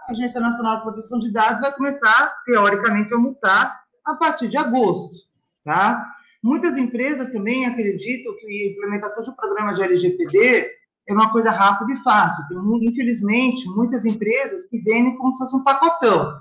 Agência 0.10 0.42
Nacional 0.42 0.78
de 0.78 0.84
Proteção 0.84 1.20
de 1.20 1.32
Dados 1.32 1.62
vai 1.62 1.72
começar, 1.74 2.34
teoricamente, 2.46 3.14
a 3.14 3.18
multar 3.18 3.80
a 4.06 4.16
partir 4.16 4.48
de 4.48 4.58
agosto, 4.58 5.16
tá? 5.64 6.14
Muitas 6.42 6.78
empresas 6.78 7.30
também 7.30 7.66
acreditam 7.66 8.34
que 8.38 8.46
a 8.48 8.72
implementação 8.72 9.24
de 9.24 9.30
um 9.30 9.36
programa 9.36 9.74
de 9.74 9.84
LGPD 9.84 10.66
é 11.10 11.14
uma 11.14 11.32
coisa 11.32 11.52
rápida 11.52 11.92
e 11.94 12.04
fácil. 12.04 12.44
Tem, 12.48 12.58
infelizmente, 12.90 13.68
muitas 13.76 14.06
empresas 14.06 14.66
que 14.66 14.80
vendem 14.80 15.18
como 15.18 15.34
se 15.34 15.40
fosse 15.40 15.56
um 15.56 15.64
pacotão. 15.64 16.40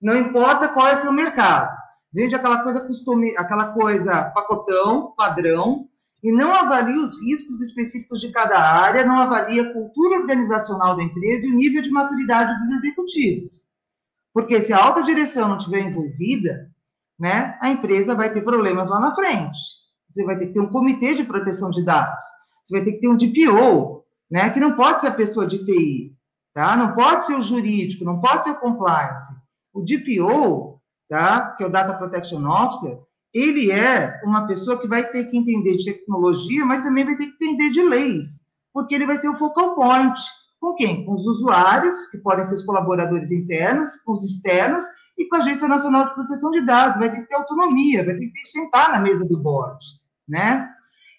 Não 0.00 0.16
importa 0.16 0.68
qual 0.68 0.86
é 0.86 0.94
o 0.94 0.96
seu 0.96 1.12
mercado 1.12 1.79
vende 2.12 2.34
aquela 2.34 2.62
coisa 2.62 2.86
costume, 2.86 3.36
aquela 3.36 3.72
coisa 3.72 4.24
pacotão, 4.30 5.12
padrão, 5.16 5.88
e 6.22 6.30
não 6.30 6.52
avalia 6.52 7.00
os 7.00 7.20
riscos 7.22 7.60
específicos 7.60 8.20
de 8.20 8.30
cada 8.30 8.58
área, 8.58 9.06
não 9.06 9.18
avalia 9.18 9.62
a 9.62 9.72
cultura 9.72 10.20
organizacional 10.20 10.96
da 10.96 11.02
empresa 11.02 11.46
e 11.46 11.50
o 11.50 11.54
nível 11.54 11.80
de 11.80 11.90
maturidade 11.90 12.58
dos 12.58 12.76
executivos. 12.76 13.68
Porque 14.32 14.60
se 14.60 14.72
a 14.72 14.84
alta 14.84 15.02
direção 15.02 15.48
não 15.48 15.56
estiver 15.56 15.80
envolvida, 15.80 16.70
né, 17.18 17.58
a 17.60 17.70
empresa 17.70 18.14
vai 18.14 18.32
ter 18.32 18.42
problemas 18.42 18.88
lá 18.88 19.00
na 19.00 19.14
frente. 19.14 19.58
Você 20.10 20.24
vai 20.24 20.38
ter 20.38 20.48
que 20.48 20.54
ter 20.54 20.60
um 20.60 20.70
comitê 20.70 21.14
de 21.14 21.24
proteção 21.24 21.70
de 21.70 21.84
dados, 21.84 22.24
você 22.64 22.76
vai 22.76 22.84
ter 22.84 22.92
que 22.92 23.00
ter 23.00 23.08
um 23.08 23.16
DPO, 23.16 24.04
né, 24.30 24.50
que 24.50 24.60
não 24.60 24.76
pode 24.76 25.00
ser 25.00 25.08
a 25.08 25.14
pessoa 25.14 25.46
de 25.46 25.64
TI, 25.64 26.16
tá? 26.54 26.76
Não 26.76 26.94
pode 26.94 27.26
ser 27.26 27.34
o 27.34 27.42
jurídico, 27.42 28.04
não 28.04 28.20
pode 28.20 28.44
ser 28.44 28.50
o 28.50 28.60
compliance. 28.60 29.32
O 29.72 29.82
DPO 29.82 30.79
tá? 31.10 31.54
que 31.56 31.64
é 31.64 31.66
o 31.66 31.70
Data 31.70 31.94
Protection 31.94 32.46
Officer, 32.48 32.98
ele 33.34 33.70
é 33.70 34.20
uma 34.24 34.46
pessoa 34.46 34.78
que 34.80 34.88
vai 34.88 35.04
ter 35.04 35.24
que 35.24 35.36
entender 35.36 35.76
de 35.76 35.84
tecnologia, 35.84 36.64
mas 36.64 36.82
também 36.82 37.04
vai 37.04 37.16
ter 37.16 37.26
que 37.26 37.44
entender 37.44 37.70
de 37.70 37.82
leis, 37.82 38.46
porque 38.72 38.94
ele 38.94 39.06
vai 39.06 39.16
ser 39.16 39.28
o 39.28 39.38
focal 39.38 39.74
point. 39.74 40.18
Com 40.60 40.74
quem? 40.74 41.04
Com 41.04 41.14
os 41.14 41.26
usuários, 41.26 41.96
que 42.06 42.18
podem 42.18 42.44
ser 42.44 42.54
os 42.54 42.64
colaboradores 42.64 43.30
internos, 43.30 43.96
com 44.04 44.12
os 44.12 44.22
externos, 44.22 44.84
e 45.18 45.26
com 45.26 45.36
a 45.36 45.38
Agência 45.40 45.68
Nacional 45.68 46.08
de 46.08 46.14
Proteção 46.14 46.50
de 46.50 46.64
Dados. 46.64 46.98
Vai 46.98 47.10
ter 47.10 47.20
que 47.20 47.28
ter 47.28 47.34
autonomia, 47.34 48.04
vai 48.04 48.14
ter 48.14 48.26
que 48.26 48.48
sentar 48.48 48.92
na 48.92 49.00
mesa 49.00 49.24
do 49.26 49.38
board, 49.38 49.78
né? 50.28 50.68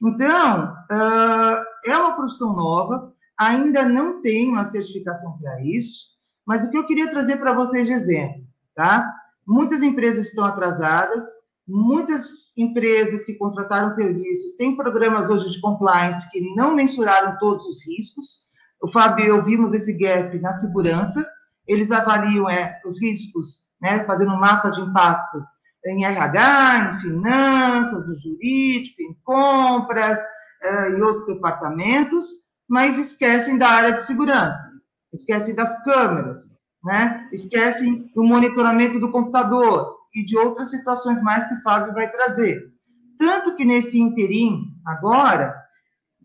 Então, 0.01 0.73
uh, 0.91 1.63
é 1.85 1.97
uma 1.97 2.15
profissão 2.15 2.53
nova, 2.53 3.13
ainda 3.37 3.83
não 3.85 4.21
tem 4.21 4.49
uma 4.49 4.65
certificação 4.65 5.37
para 5.39 5.61
isso, 5.63 6.11
mas 6.45 6.63
o 6.63 6.71
que 6.71 6.77
eu 6.77 6.85
queria 6.85 7.09
trazer 7.09 7.37
para 7.37 7.53
vocês 7.53 7.87
de 7.87 7.93
exemplo, 7.93 8.43
tá? 8.75 9.10
Muitas 9.51 9.83
empresas 9.83 10.27
estão 10.27 10.45
atrasadas, 10.45 11.25
muitas 11.67 12.53
empresas 12.57 13.25
que 13.25 13.33
contrataram 13.33 13.91
serviços 13.91 14.55
têm 14.55 14.77
programas 14.77 15.29
hoje 15.29 15.49
de 15.49 15.59
compliance 15.59 16.31
que 16.31 16.39
não 16.55 16.73
mensuraram 16.73 17.37
todos 17.37 17.65
os 17.65 17.85
riscos. 17.85 18.45
O 18.81 18.89
Fábio 18.93 19.25
e 19.25 19.27
eu 19.27 19.43
vimos 19.43 19.73
esse 19.73 19.91
gap 19.91 20.39
na 20.39 20.53
segurança. 20.53 21.29
Eles 21.67 21.91
avaliam 21.91 22.49
é, 22.49 22.79
os 22.85 22.97
riscos, 23.01 23.63
né, 23.81 24.05
fazendo 24.05 24.31
um 24.31 24.39
mapa 24.39 24.69
de 24.69 24.79
impacto 24.79 25.43
em 25.85 26.05
RH, 26.05 26.93
em 26.93 27.01
finanças, 27.01 28.07
no 28.07 28.17
jurídico, 28.17 29.01
em 29.01 29.13
compras, 29.25 30.17
eh, 30.63 30.91
em 30.91 31.01
outros 31.01 31.27
departamentos, 31.27 32.25
mas 32.69 32.97
esquecem 32.97 33.57
da 33.57 33.67
área 33.67 33.91
de 33.91 34.05
segurança, 34.05 34.71
esquecem 35.11 35.53
das 35.53 35.83
câmeras, 35.83 36.60
né? 36.83 37.29
Esquecem 37.31 38.11
do 38.15 38.23
monitoramento 38.23 38.99
do 38.99 39.11
computador 39.11 39.95
e 40.13 40.25
de 40.25 40.37
outras 40.37 40.69
situações 40.69 41.21
mais 41.21 41.47
que 41.47 41.55
o 41.55 41.61
Fábio 41.61 41.93
vai 41.93 42.11
trazer. 42.11 42.71
Tanto 43.17 43.55
que 43.55 43.63
nesse 43.63 43.99
interim, 43.99 44.75
agora, 44.85 45.55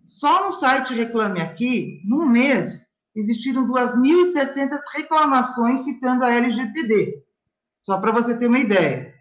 só 0.04 0.44
no 0.44 0.52
site 0.52 0.94
Reclame 0.94 1.40
Aqui, 1.40 2.00
num 2.04 2.26
mês, 2.26 2.86
existiram 3.14 3.66
2.600 3.68 4.78
reclamações 4.94 5.82
citando 5.82 6.24
a 6.24 6.32
LGPD. 6.32 7.22
Só 7.82 7.98
para 7.98 8.12
você 8.12 8.36
ter 8.36 8.46
uma 8.46 8.58
ideia. 8.58 9.14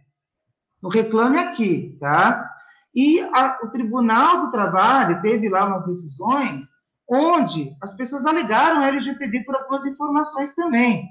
No 0.82 0.90
Reclame 0.90 1.38
Aqui, 1.40 1.98
tá? 2.00 2.50
E 2.94 3.20
a, 3.20 3.60
o 3.64 3.70
Tribunal 3.70 4.46
do 4.46 4.52
Trabalho 4.52 5.22
teve 5.22 5.50
lá 5.50 5.66
umas 5.66 5.86
decisões 5.86 6.66
onde 7.08 7.76
as 7.82 7.94
pessoas 7.94 8.26
alegaram 8.26 8.82
a 8.82 8.88
LGPD 8.88 9.44
por 9.44 9.56
algumas 9.56 9.86
informações 9.86 10.54
também, 10.56 11.08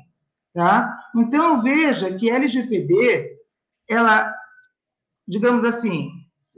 tá? 0.54 0.96
Então, 1.16 1.62
veja 1.62 2.16
que 2.16 2.30
LGPD, 2.30 3.36
ela, 3.90 4.32
digamos 5.26 5.64
assim, 5.64 6.10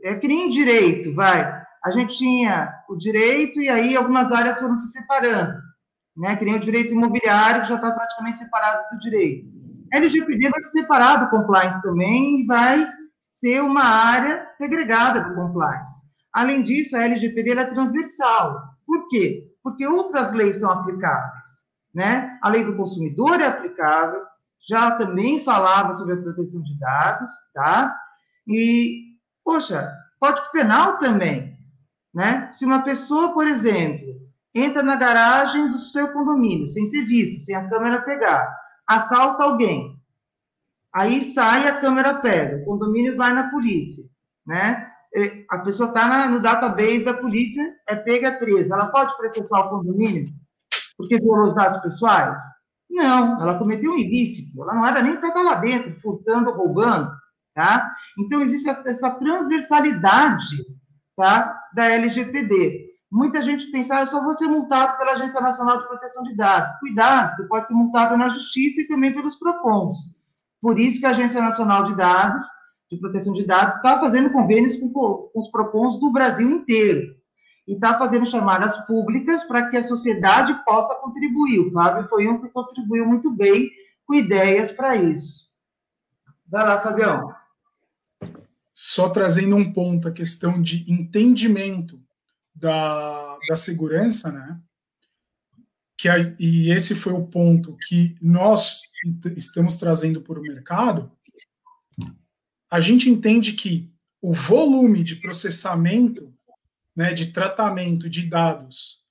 é 0.05 0.15
que 0.15 0.29
nem 0.29 0.51
direito, 0.51 1.15
vai. 1.15 1.65
A 1.85 1.91
gente 1.91 2.19
tinha 2.19 2.73
o 2.89 2.97
direito 2.97 3.61
e 3.61 3.69
aí 3.69 3.97
algumas 3.97 4.31
áreas 4.31 4.59
foram 4.59 4.77
se 4.77 4.93
separando, 4.93 5.55
né? 6.17 6.37
Que 6.37 6.45
nem 6.45 6.57
o 6.57 6.61
direito 6.61 6.93
imobiliário, 6.93 7.63
que 7.63 7.69
já 7.69 7.77
está 7.77 7.91
praticamente 7.91 8.39
separado 8.39 8.83
do 8.93 8.99
direito. 9.01 9.49
LGPD 9.93 10.51
vai 10.51 10.61
se 10.61 10.71
separar 10.71 11.17
do 11.17 11.31
compliance 11.31 11.81
também 11.81 12.41
e 12.41 12.47
vai 12.47 12.87
ser 13.29 13.63
uma 13.63 13.85
área 13.85 14.49
segregada 14.53 15.21
do 15.21 15.35
compliance. 15.35 16.07
Além 16.33 16.63
disso, 16.63 16.97
a 16.97 17.05
LGPD 17.05 17.53
é 17.53 17.65
transversal. 17.65 18.61
Por 18.85 19.09
quê? 19.09 19.45
Porque 19.63 19.87
outras 19.87 20.33
leis 20.33 20.59
são 20.61 20.71
aplicáveis. 20.71 21.66
Né? 21.97 22.39
A 22.43 22.51
lei 22.51 22.63
do 22.63 22.77
consumidor 22.77 23.41
é 23.41 23.47
aplicável, 23.47 24.21
já 24.69 24.91
também 24.99 25.43
falava 25.43 25.95
sobre 25.95 26.13
a 26.13 26.19
proteção 26.19 26.63
de 26.63 26.79
dados, 26.79 27.31
tá? 27.55 27.99
E, 28.47 29.15
poxa, 29.43 29.91
Código 30.21 30.51
Penal 30.53 30.99
também, 30.99 31.57
né? 32.13 32.53
Se 32.53 32.67
uma 32.67 32.83
pessoa, 32.83 33.33
por 33.33 33.47
exemplo, 33.47 34.15
entra 34.55 34.83
na 34.83 34.95
garagem 34.95 35.71
do 35.71 35.79
seu 35.79 36.13
condomínio, 36.13 36.69
sem 36.69 36.85
ser 36.85 37.07
visto, 37.07 37.43
sem 37.43 37.55
a 37.55 37.67
câmera 37.67 38.03
pegar, 38.03 38.55
assalta 38.87 39.45
alguém, 39.45 39.99
aí 40.95 41.23
sai 41.23 41.67
a 41.67 41.81
câmera 41.81 42.21
pega, 42.21 42.59
o 42.59 42.65
condomínio 42.67 43.17
vai 43.17 43.33
na 43.33 43.49
polícia, 43.49 44.05
né? 44.47 44.87
A 45.49 45.61
pessoa 45.61 45.89
está 45.89 46.29
no 46.29 46.41
database 46.41 47.07
da 47.07 47.15
polícia, 47.15 47.75
é 47.89 47.97
pega, 47.97 48.39
presa. 48.39 48.75
Ela 48.75 48.89
pode 48.89 49.17
processar 49.17 49.61
o 49.61 49.71
condomínio 49.71 50.31
porque 50.97 51.19
violou 51.19 51.47
os 51.47 51.55
dados 51.55 51.79
pessoais? 51.81 52.41
Não, 52.91 53.41
ela 53.41 53.59
cometeu 53.59 53.93
um 53.93 53.99
ilícito. 53.99 54.63
Ela 54.63 54.75
não 54.75 54.87
era 54.87 55.03
nem 55.03 55.17
para 55.17 55.29
estar 55.29 55.43
lá 55.43 55.55
dentro, 55.57 56.01
furtando, 56.01 56.53
roubando, 56.53 57.11
tá? 57.55 57.93
Então, 58.19 58.41
existe 58.41 58.69
essa 58.87 59.11
transversalidade, 59.11 60.57
tá? 61.17 61.55
Da 61.75 61.87
LGPD. 61.87 62.87
Muita 63.11 63.41
gente 63.41 63.71
pensa, 63.71 63.97
ah, 63.97 64.01
eu 64.01 64.07
só 64.07 64.23
vou 64.23 64.35
ser 64.35 64.47
multado 64.47 64.99
pela 64.99 65.13
Agência 65.13 65.41
Nacional 65.41 65.79
de 65.79 65.87
Proteção 65.87 66.23
de 66.25 66.35
Dados. 66.35 66.75
Cuidado, 66.81 67.37
você 67.37 67.47
pode 67.47 67.69
ser 67.69 67.75
multado 67.75 68.17
na 68.17 68.29
Justiça 68.29 68.81
e 68.81 68.89
também 68.89 69.13
pelos 69.13 69.37
PROCONs. 69.37 70.17
Por 70.61 70.79
isso 70.79 70.99
que 70.99 71.07
a 71.07 71.11
Agência 71.11 71.41
Nacional 71.41 71.85
de 71.85 71.95
Dados, 71.95 72.43
de 72.91 72.99
Proteção 72.99 73.33
de 73.33 73.47
Dados, 73.47 73.77
está 73.77 74.01
fazendo 74.01 74.31
convênios 74.31 74.77
com, 74.77 74.91
com 74.91 75.31
os 75.35 75.49
PROCONs 75.51 76.01
do 76.01 76.11
Brasil 76.11 76.51
inteiro. 76.51 77.16
E 77.67 77.75
está 77.75 77.99
fazendo 77.99 78.27
chamadas 78.27 78.77
públicas 78.87 79.43
para 79.45 79.69
que 79.69 79.77
a 79.77 79.83
sociedade 79.83 80.55
possa 80.65 80.95
contribuir. 80.97 81.61
O 81.61 81.73
Fábio 81.73 82.09
foi 82.09 82.29
um 82.29 82.41
que 82.41 82.49
contribuiu 82.49 83.07
muito 83.07 83.31
bem 83.31 83.71
com 84.07 84.15
ideias 84.15 84.71
para 84.71 84.95
isso. 84.95 85.47
Vai 86.47 86.65
lá, 86.65 86.81
Fabião. 86.81 87.35
Só 88.73 89.09
trazendo 89.09 89.57
um 89.57 89.73
ponto, 89.73 90.07
a 90.07 90.13
questão 90.13 90.63
de 90.63 90.91
entendimento 90.91 92.01
da, 92.55 93.39
da 93.49 93.57
segurança, 93.57 94.31
né? 94.31 94.61
Que 95.97 96.09
a, 96.09 96.19
e 96.39 96.71
esse 96.71 96.95
foi 96.95 97.13
o 97.13 97.27
ponto 97.27 97.77
que 97.89 98.17
nós 98.21 98.83
estamos 99.37 99.77
trazendo 99.77 100.21
para 100.21 100.39
o 100.39 100.43
mercado. 100.43 101.11
A 102.71 102.81
gente 102.81 103.09
entende 103.09 103.53
que 103.53 103.91
o 104.21 104.35
volume 104.35 105.03
de 105.03 105.17
processamento, 105.17 106.36
né, 106.97 107.13
de 107.13 107.27
tratamento 107.27 108.09
de 108.09 108.23
dados 108.23 109.05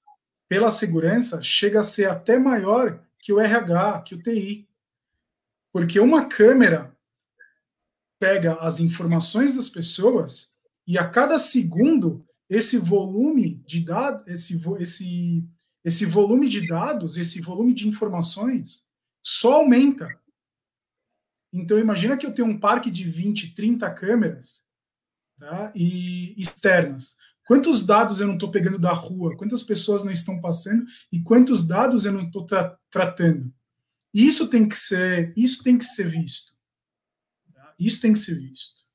pela 0.50 0.72
segurança 0.72 1.42
chega 1.42 1.80
a 1.80 1.84
ser 1.84 2.10
até 2.10 2.40
maior 2.40 3.00
que 3.20 3.32
o 3.32 3.40
RH, 3.40 4.02
que 4.02 4.16
o 4.16 4.22
TI. 4.22 4.68
Porque 5.72 6.00
uma 6.00 6.28
câmera 6.28 6.96
pega 8.20 8.56
as 8.56 8.80
informações 8.80 9.56
das 9.56 9.70
pessoas 9.70 10.54
e 10.88 10.98
a 10.98 11.08
cada 11.08 11.38
segundo 11.38 12.26
esse 12.50 12.78
volume 12.78 13.64
de 13.66 13.84
dados, 13.84 14.28
esse, 14.28 14.62
esse, 14.80 15.44
esse 15.84 16.06
volume 16.06 16.48
de 16.48 16.68
dados, 16.68 17.18
esse 17.18 17.42
volume 17.42 17.74
de 17.74 17.88
informações 17.88 18.86
só 19.22 19.56
aumenta. 19.56 20.08
Então 21.52 21.80
imagina 21.80 22.18
que 22.18 22.26
eu 22.26 22.34
tenho 22.34 22.48
um 22.48 22.60
parque 22.60 22.92
de 22.92 23.04
20, 23.04 23.56
30 23.56 23.90
câmeras 23.92 24.64
tá? 25.40 25.72
e 25.74 26.40
externas. 26.40 27.18
Quantos 27.46 27.86
dados 27.86 28.20
eu 28.20 28.28
não 28.28 28.34
estou 28.34 28.50
pegando 28.50 28.80
da 28.80 28.92
rua? 28.92 29.38
Quantas 29.38 29.64
pessoas 29.64 30.04
não 30.04 30.12
estão 30.12 30.42
passando? 30.42 30.84
E 31.12 31.22
quantos 31.22 31.68
dados 31.68 32.06
eu 32.06 32.12
não 32.12 32.24
estou 32.24 32.46
tra 32.46 32.76
tratando? 32.90 33.54
Isso 34.14 34.48
tem 34.50 34.68
que 34.68 34.78
ser, 34.78 35.34
isso 35.38 35.64
tem 35.64 35.78
que 35.78 35.86
ser 35.86 36.08
visto. 36.08 36.54
Isso 37.78 38.02
tem 38.02 38.14
que 38.14 38.20
ser 38.20 38.36
visto. 38.36 38.86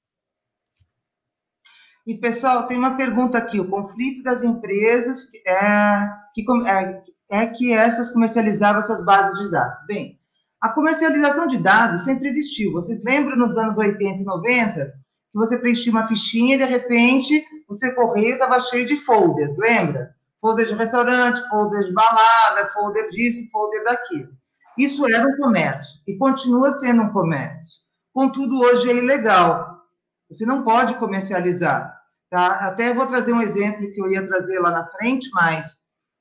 E, 2.06 2.16
pessoal, 2.16 2.66
tem 2.66 2.78
uma 2.78 2.96
pergunta 2.96 3.38
aqui. 3.38 3.60
O 3.60 3.68
conflito 3.68 4.22
das 4.22 4.42
empresas 4.42 5.28
é 5.46 6.08
que, 6.34 6.44
é, 6.66 7.04
é 7.30 7.46
que 7.46 7.72
essas 7.72 8.10
comercializavam 8.10 8.80
essas 8.80 9.04
bases 9.04 9.38
de 9.38 9.50
dados. 9.50 9.86
Bem, 9.86 10.18
a 10.60 10.70
comercialização 10.70 11.46
de 11.46 11.58
dados 11.58 12.02
sempre 12.02 12.28
existiu. 12.28 12.72
Vocês 12.72 13.04
lembram 13.04 13.36
nos 13.36 13.56
anos 13.56 13.76
80 13.76 14.22
e 14.22 14.24
90 14.24 14.86
que 14.86 15.38
você 15.38 15.56
preenchia 15.56 15.92
uma 15.92 16.08
fichinha 16.08 16.56
e, 16.56 16.58
de 16.58 16.64
repente, 16.64 17.44
seu 17.74 17.94
correio 17.94 18.32
estava 18.32 18.60
cheio 18.60 18.86
de 18.86 19.04
folders, 19.04 19.56
lembra? 19.56 20.14
Folder 20.40 20.66
de 20.66 20.74
restaurante, 20.74 21.46
folder 21.48 21.84
de 21.84 21.92
balada, 21.92 22.72
folder 22.72 23.08
disso, 23.10 23.48
folder 23.50 23.84
daquilo. 23.84 24.32
Isso 24.78 25.06
era 25.06 25.26
um 25.26 25.36
comércio 25.36 26.00
e 26.06 26.16
continua 26.16 26.72
sendo 26.72 27.02
um 27.02 27.12
comércio. 27.12 27.80
Contudo, 28.12 28.60
hoje 28.60 28.90
é 28.90 28.94
ilegal. 28.94 29.82
Você 30.30 30.46
não 30.46 30.62
pode 30.62 30.94
comercializar. 30.94 32.00
Tá? 32.30 32.60
Até 32.60 32.94
vou 32.94 33.06
trazer 33.06 33.32
um 33.32 33.42
exemplo 33.42 33.92
que 33.92 34.00
eu 34.00 34.08
ia 34.10 34.26
trazer 34.26 34.58
lá 34.60 34.70
na 34.70 34.86
frente, 34.86 35.28
mas 35.32 35.76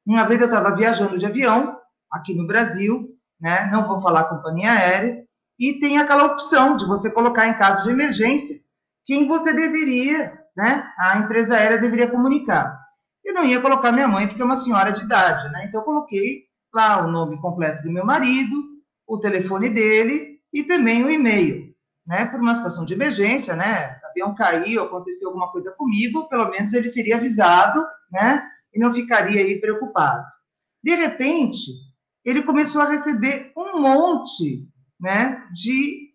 uma 0.06 0.28
vez 0.28 0.42
eu 0.42 0.48
estava 0.48 0.76
viajando 0.76 1.20
de 1.20 1.26
avião 1.26 1.80
aqui 2.12 2.34
no 2.34 2.48
Brasil, 2.48 3.16
né? 3.40 3.70
não 3.72 3.88
vou 3.88 4.02
falar 4.02 4.24
companhia 4.24 4.72
aérea, 4.72 5.24
e 5.60 5.80
tem 5.80 6.00
aquela 6.00 6.26
opção 6.26 6.76
de 6.76 6.86
você 6.86 7.12
colocar 7.12 7.48
em 7.48 7.58
caso 7.58 7.84
de 7.84 7.92
emergência 7.92 8.60
quem 9.06 9.28
você 9.28 9.54
deveria, 9.54 10.40
né? 10.60 10.92
A 10.98 11.18
empresa 11.20 11.56
aérea 11.56 11.78
deveria 11.78 12.12
comunicar. 12.12 12.78
Eu 13.24 13.34
não 13.34 13.46
ia 13.46 13.62
colocar 13.62 13.94
minha 13.94 14.10
mãe 14.10 14.28
porque 14.28 14.42
é 14.42 14.46
uma 14.46 14.58
senhora 14.58 14.92
de 14.92 15.04
idade, 15.04 15.50
né? 15.54 15.66
Então 15.66 15.80
eu 15.80 15.86
coloquei 15.86 16.44
lá 16.74 17.02
o 17.02 17.10
nome 17.10 17.40
completo 17.40 17.82
do 17.82 17.90
meu 17.90 18.06
marido, 18.06 18.62
o 19.08 19.18
telefone 19.18 19.70
dele 19.70 20.38
e 20.52 20.62
também 20.64 21.06
o 21.06 21.10
e-mail, 21.10 21.74
né? 22.06 22.26
Por 22.26 22.42
uma 22.42 22.56
situação 22.56 22.84
de 22.84 22.94
emergência, 22.94 23.56
né? 23.56 23.98
avião 24.10 24.36
caiu, 24.36 24.84
aconteceu 24.84 25.30
alguma 25.30 25.50
coisa 25.50 25.72
comigo, 25.78 26.28
pelo 26.28 26.50
menos 26.50 26.74
ele 26.74 26.90
seria 26.90 27.16
avisado, 27.16 27.82
né? 28.12 28.46
E 28.74 28.80
não 28.80 28.94
ficaria 28.94 29.40
aí 29.40 29.62
preocupado. 29.62 30.26
De 30.84 30.94
repente, 30.94 31.72
ele 32.26 32.44
começou 32.44 32.82
a 32.82 32.90
receber 32.90 33.54
um 33.56 33.80
monte, 33.80 34.68
né? 35.00 35.42
De 35.54 36.09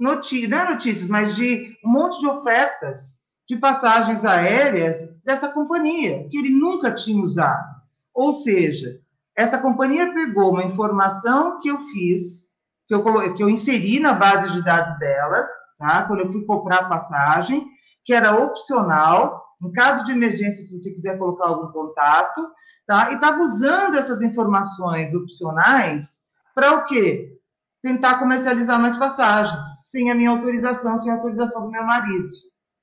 notícias, 0.00 0.50
não 0.50 0.58
é 0.58 0.70
notícias, 0.70 1.08
mas 1.08 1.36
de 1.36 1.76
um 1.84 1.90
monte 1.90 2.18
de 2.20 2.26
ofertas 2.26 3.20
de 3.46 3.56
passagens 3.56 4.24
aéreas 4.24 5.14
dessa 5.24 5.48
companhia, 5.48 6.26
que 6.30 6.38
ele 6.38 6.50
nunca 6.50 6.92
tinha 6.92 7.22
usado. 7.22 7.80
Ou 8.14 8.32
seja, 8.32 9.00
essa 9.36 9.58
companhia 9.58 10.12
pegou 10.14 10.52
uma 10.52 10.64
informação 10.64 11.60
que 11.60 11.68
eu 11.68 11.78
fiz, 11.92 12.50
que 12.86 12.94
eu, 12.94 13.34
que 13.34 13.42
eu 13.42 13.50
inseri 13.50 13.98
na 13.98 14.12
base 14.12 14.50
de 14.52 14.64
dados 14.64 14.98
delas, 14.98 15.46
tá? 15.78 16.04
Quando 16.04 16.20
eu 16.20 16.32
fui 16.32 16.44
comprar 16.44 16.80
a 16.80 16.88
passagem, 16.88 17.66
que 18.04 18.14
era 18.14 18.36
opcional, 18.36 19.44
em 19.62 19.72
caso 19.72 20.04
de 20.04 20.12
emergência, 20.12 20.64
se 20.64 20.76
você 20.76 20.90
quiser 20.90 21.18
colocar 21.18 21.48
algum 21.48 21.72
contato, 21.72 22.48
tá? 22.86 23.10
E 23.10 23.14
estava 23.14 23.42
usando 23.42 23.96
essas 23.96 24.22
informações 24.22 25.14
opcionais 25.14 26.20
para 26.54 26.74
o 26.74 26.84
quê? 26.84 27.39
Tentar 27.82 28.18
comercializar 28.18 28.80
mais 28.80 28.96
passagens, 28.96 29.64
sem 29.86 30.10
a 30.10 30.14
minha 30.14 30.30
autorização, 30.30 30.98
sem 30.98 31.10
a 31.10 31.14
autorização 31.14 31.62
do 31.62 31.70
meu 31.70 31.84
marido. 31.84 32.30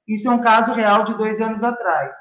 Isso 0.08 0.28
é 0.28 0.32
um 0.32 0.42
caso 0.42 0.74
real 0.74 1.04
de 1.04 1.14
dois 1.16 1.42
anos 1.42 1.64
atrás. 1.64 2.16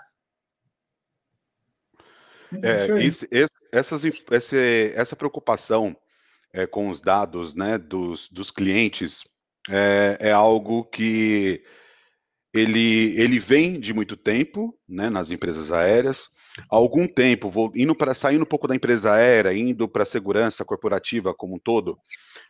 É, 2.63 3.03
esse, 3.03 3.29
essas, 3.73 4.03
essa, 4.31 4.57
essa 4.95 5.17
preocupação 5.17 5.97
é, 6.53 6.67
com 6.67 6.89
os 6.89 7.01
dados 7.01 7.55
né, 7.55 7.77
dos, 7.79 8.29
dos 8.29 8.51
clientes 8.51 9.25
é, 9.69 10.17
é 10.21 10.33
algo 10.33 10.85
que 10.85 11.63
ele, 12.55 13.15
ele 13.21 13.39
vem 13.39 13.79
de 13.79 13.93
muito 13.93 14.17
tempo 14.17 14.79
né, 14.89 15.11
nas 15.11 15.31
empresas 15.31 15.71
aéreas. 15.71 16.29
Há 16.71 16.77
algum 16.77 17.07
tempo, 17.07 17.51
vou 17.51 17.71
indo 17.75 17.95
para 17.95 18.15
saindo 18.15 18.43
um 18.43 18.49
pouco 18.49 18.67
da 18.67 18.75
empresa 18.75 19.13
aérea, 19.13 19.53
indo 19.53 19.87
para 19.87 20.05
a 20.05 20.07
segurança 20.07 20.65
corporativa 20.65 21.35
como 21.35 21.57
um 21.57 21.59
todo. 21.59 21.99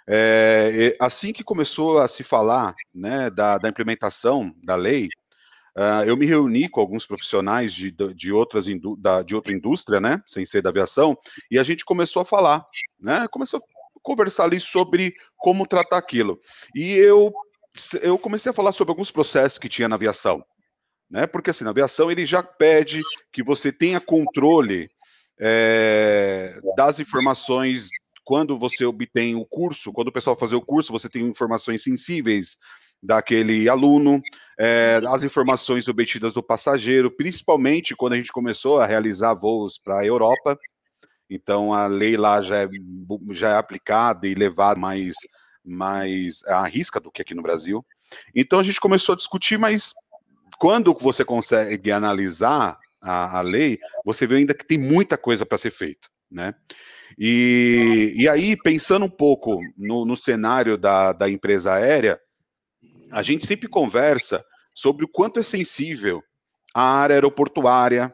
É, 0.08 0.96
assim 1.00 1.32
que 1.32 1.42
começou 1.42 1.98
a 1.98 2.06
se 2.06 2.22
falar 2.22 2.74
né, 2.94 3.28
da, 3.28 3.58
da 3.58 3.68
implementação 3.68 4.54
da 4.62 4.76
lei, 4.76 5.08
uh, 5.76 6.04
eu 6.06 6.16
me 6.16 6.26
reuni 6.26 6.68
com 6.68 6.80
alguns 6.80 7.04
profissionais 7.04 7.72
de, 7.74 7.90
de, 7.90 8.32
outras 8.32 8.66
da, 8.98 9.22
de 9.22 9.34
outra 9.34 9.52
indústria, 9.52 10.00
né, 10.00 10.22
sem 10.24 10.46
ser 10.46 10.62
da 10.62 10.70
aviação, 10.70 11.16
e 11.50 11.58
a 11.58 11.64
gente 11.64 11.84
começou 11.84 12.22
a 12.22 12.24
falar, 12.24 12.64
né, 13.00 13.26
começou 13.30 13.58
a 13.58 14.00
conversar 14.00 14.44
ali 14.44 14.60
sobre 14.60 15.12
como 15.36 15.66
tratar 15.66 15.98
aquilo. 15.98 16.38
E 16.74 16.92
eu 16.92 17.32
eu 18.00 18.18
comecei 18.18 18.48
a 18.48 18.54
falar 18.54 18.72
sobre 18.72 18.92
alguns 18.92 19.10
processos 19.10 19.58
que 19.58 19.68
tinha 19.68 19.86
na 19.86 19.96
aviação, 19.96 20.42
né? 21.10 21.26
Porque 21.26 21.50
assim, 21.50 21.62
na 21.62 21.70
aviação 21.70 22.10
ele 22.10 22.24
já 22.24 22.42
pede 22.42 23.02
que 23.30 23.42
você 23.42 23.70
tenha 23.70 24.00
controle 24.00 24.88
é, 25.38 26.58
das 26.74 27.00
informações 27.00 27.88
quando 28.26 28.58
você 28.58 28.84
obtém 28.84 29.36
o 29.36 29.46
curso, 29.46 29.92
quando 29.92 30.08
o 30.08 30.12
pessoal 30.12 30.36
fazer 30.36 30.56
o 30.56 30.60
curso, 30.60 30.92
você 30.92 31.08
tem 31.08 31.22
informações 31.22 31.84
sensíveis 31.84 32.56
daquele 33.00 33.68
aluno, 33.68 34.20
é, 34.58 35.00
as 35.06 35.22
informações 35.22 35.86
obtidas 35.86 36.34
do 36.34 36.42
passageiro, 36.42 37.08
principalmente 37.08 37.94
quando 37.94 38.14
a 38.14 38.16
gente 38.16 38.32
começou 38.32 38.80
a 38.80 38.86
realizar 38.86 39.32
voos 39.32 39.78
para 39.78 40.00
a 40.00 40.04
Europa. 40.04 40.58
Então 41.30 41.72
a 41.72 41.86
lei 41.86 42.16
lá 42.16 42.42
já 42.42 42.64
é, 42.64 42.68
já 43.30 43.50
é 43.50 43.56
aplicada 43.56 44.26
e 44.26 44.34
levada 44.34 44.78
mais 44.78 45.14
mais 45.64 46.42
à 46.46 46.64
risca 46.66 46.98
do 46.98 47.12
que 47.12 47.22
aqui 47.22 47.34
no 47.34 47.42
Brasil. 47.42 47.86
Então 48.34 48.58
a 48.58 48.62
gente 48.64 48.80
começou 48.80 49.12
a 49.12 49.16
discutir, 49.16 49.56
mas 49.56 49.92
quando 50.58 50.92
você 50.94 51.24
consegue 51.24 51.92
analisar 51.92 52.76
a, 53.00 53.38
a 53.38 53.40
lei, 53.40 53.78
você 54.04 54.26
vê 54.26 54.36
ainda 54.36 54.54
que 54.54 54.66
tem 54.66 54.78
muita 54.78 55.16
coisa 55.16 55.46
para 55.46 55.58
ser 55.58 55.70
feito, 55.70 56.08
né? 56.28 56.54
E, 57.18 58.12
e 58.14 58.28
aí, 58.28 58.56
pensando 58.56 59.06
um 59.06 59.10
pouco 59.10 59.58
no, 59.76 60.04
no 60.04 60.16
cenário 60.16 60.76
da, 60.76 61.12
da 61.12 61.30
empresa 61.30 61.74
aérea, 61.74 62.20
a 63.10 63.22
gente 63.22 63.46
sempre 63.46 63.68
conversa 63.68 64.44
sobre 64.74 65.04
o 65.04 65.08
quanto 65.08 65.40
é 65.40 65.42
sensível 65.42 66.22
a 66.74 66.82
área 66.82 67.14
aeroportuária, 67.14 68.12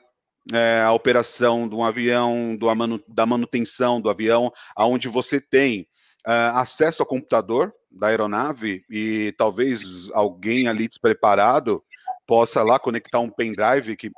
é, 0.53 0.83
a 0.83 0.93
operação 0.93 1.69
de 1.69 1.75
um 1.75 1.85
avião, 1.85 2.57
do, 2.57 2.73
manu, 2.75 3.03
da 3.09 3.27
manutenção 3.27 4.01
do 4.01 4.09
avião, 4.09 4.53
aonde 4.77 5.09
você 5.09 5.41
tem 5.41 5.87
uh, 6.27 6.57
acesso 6.57 7.03
ao 7.03 7.09
computador 7.09 7.73
da 7.91 8.09
aeronave 8.09 8.85
e 8.89 9.35
talvez 9.37 10.11
alguém 10.13 10.69
ali 10.69 10.89
despreparado 10.89 11.83
possa 12.27 12.63
lá 12.63 12.79
conectar 12.79 13.21
um 13.21 13.31
pendrive 13.31 13.97
que, 13.97 14.11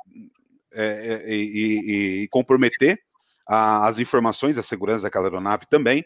é, 0.73 1.23
é, 1.25 1.33
e, 1.33 2.27
comprometer 2.29 2.99
a, 3.47 3.87
as 3.87 3.99
informações, 3.99 4.57
a 4.57 4.63
segurança 4.63 5.03
daquela 5.03 5.25
aeronave 5.25 5.65
também. 5.69 6.03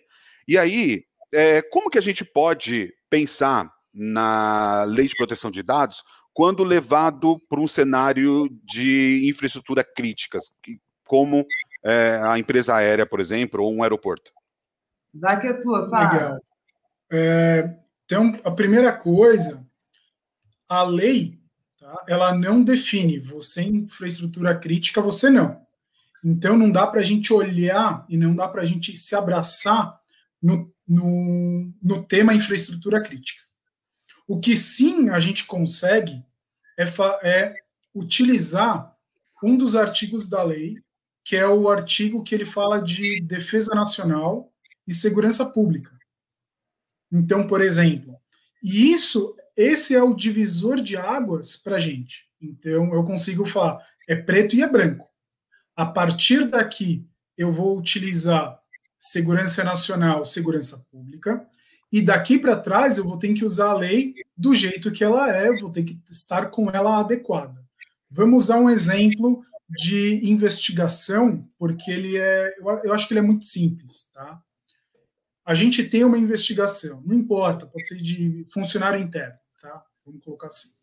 E 0.48 0.58
aí, 0.58 1.04
é, 1.34 1.62
como 1.62 1.90
que 1.90 1.98
a 1.98 2.02
gente 2.02 2.26
pode 2.26 2.94
pensar 3.10 3.72
na 3.94 4.84
lei 4.84 5.08
de 5.08 5.16
proteção 5.16 5.52
de 5.52 5.64
dados 5.64 6.04
quando 6.34 6.64
levado 6.64 7.40
para 7.50 7.60
um 7.60 7.68
cenário 7.68 8.48
de 8.64 9.28
infraestrutura 9.30 9.84
críticas, 9.84 10.52
como 11.06 11.46
é, 11.84 12.20
a 12.24 12.38
empresa 12.38 12.76
aérea, 12.76 13.06
por 13.06 13.20
exemplo, 13.20 13.64
ou 13.64 13.74
um 13.74 13.84
aeroporto? 13.84 14.32
Vai 15.14 15.42
que 15.42 15.48
é 15.48 15.54
tua, 15.54 15.90
fala. 15.90 16.14
Legal. 16.14 16.40
É, 17.12 17.76
então, 18.06 18.40
a 18.44 18.52
primeira 18.52 18.94
coisa, 18.94 19.66
a 20.68 20.84
lei, 20.84 21.40
tá, 21.80 22.06
ela 22.08 22.34
não 22.34 22.64
define 22.64 23.20
você 23.20 23.62
em 23.62 23.78
infraestrutura 23.78 24.58
crítica, 24.58 25.02
você 25.02 25.30
não. 25.30 25.60
Então, 26.24 26.58
não 26.58 26.72
dá 26.72 26.86
para 26.86 27.00
a 27.00 27.04
gente 27.04 27.32
olhar 27.32 28.06
e 28.10 28.18
não 28.18 28.36
dá 28.36 28.48
para 28.48 28.62
a 28.62 28.66
gente 28.66 28.96
se 28.98 29.16
abraçar 29.16 30.00
no, 30.42 30.74
no, 30.88 31.74
no 31.82 32.04
tema 32.04 32.34
infraestrutura 32.34 33.02
crítica. 33.02 33.42
O 34.28 34.40
que 34.40 34.56
sim 34.56 35.10
a 35.10 35.20
gente 35.20 35.46
consegue 35.46 36.24
é, 36.78 36.86
é 37.24 37.54
utilizar 37.94 38.96
um 39.44 39.58
dos 39.58 39.76
artigos 39.76 40.28
da 40.28 40.44
lei, 40.44 40.78
que 41.24 41.36
é 41.36 41.48
o 41.48 41.70
artigo 41.70 42.24
que 42.24 42.36
ele 42.36 42.46
fala 42.46 42.82
de 42.82 43.22
defesa 43.22 43.74
nacional 43.74 44.54
e 44.88 44.94
segurança 44.94 45.46
pública. 45.46 45.98
Então, 47.12 47.48
por 47.48 47.62
exemplo, 47.62 48.18
e 48.62 48.92
isso, 48.92 49.36
esse 49.56 49.96
é 49.96 50.04
o 50.04 50.14
divisor 50.14 50.82
de 50.82 50.98
águas 50.98 51.56
para 51.56 51.78
a 51.78 51.80
gente. 51.80 52.28
Então, 52.42 52.94
eu 52.94 53.04
consigo 53.04 53.46
falar, 53.46 53.86
é 54.08 54.16
preto 54.16 54.56
e 54.56 54.62
é 54.62 54.68
branco. 54.68 55.08
A 55.80 55.86
partir 55.86 56.46
daqui, 56.46 57.08
eu 57.38 57.54
vou 57.54 57.78
utilizar 57.78 58.60
segurança 59.00 59.64
nacional, 59.64 60.26
segurança 60.26 60.86
pública, 60.92 61.48
e 61.90 62.02
daqui 62.02 62.38
para 62.38 62.60
trás 62.60 62.98
eu 62.98 63.06
vou 63.06 63.18
ter 63.18 63.34
que 63.34 63.46
usar 63.46 63.70
a 63.70 63.78
lei 63.78 64.14
do 64.36 64.54
jeito 64.54 64.92
que 64.92 65.06
ela 65.06 65.34
é, 65.34 65.50
vou 65.56 65.72
ter 65.72 65.84
que 65.84 65.98
estar 66.12 66.48
com 66.48 66.70
ela 66.70 67.00
adequada. 67.00 67.66
Vamos 68.12 68.44
usar 68.44 68.60
um 68.60 68.70
exemplo 68.70 69.42
de 69.70 70.20
investigação, 70.30 71.48
porque 71.58 71.90
ele 71.90 72.18
é, 72.18 72.56
eu 72.84 72.94
acho 72.94 73.08
que 73.08 73.14
ele 73.14 73.20
é 73.22 73.24
muito 73.24 73.46
simples, 73.46 74.12
tá? 74.14 74.38
a 75.46 75.54
gente 75.54 75.82
tem 75.86 76.04
uma 76.04 76.18
investigação, 76.18 77.02
não 77.06 77.16
importa, 77.16 77.66
pode 77.66 77.88
ser 77.88 77.96
de 77.96 78.46
funcionário 78.54 79.02
interno, 79.02 79.40
tá? 79.62 79.82
Vamos 80.06 80.22
colocar 80.26 80.48
assim. 80.48 80.74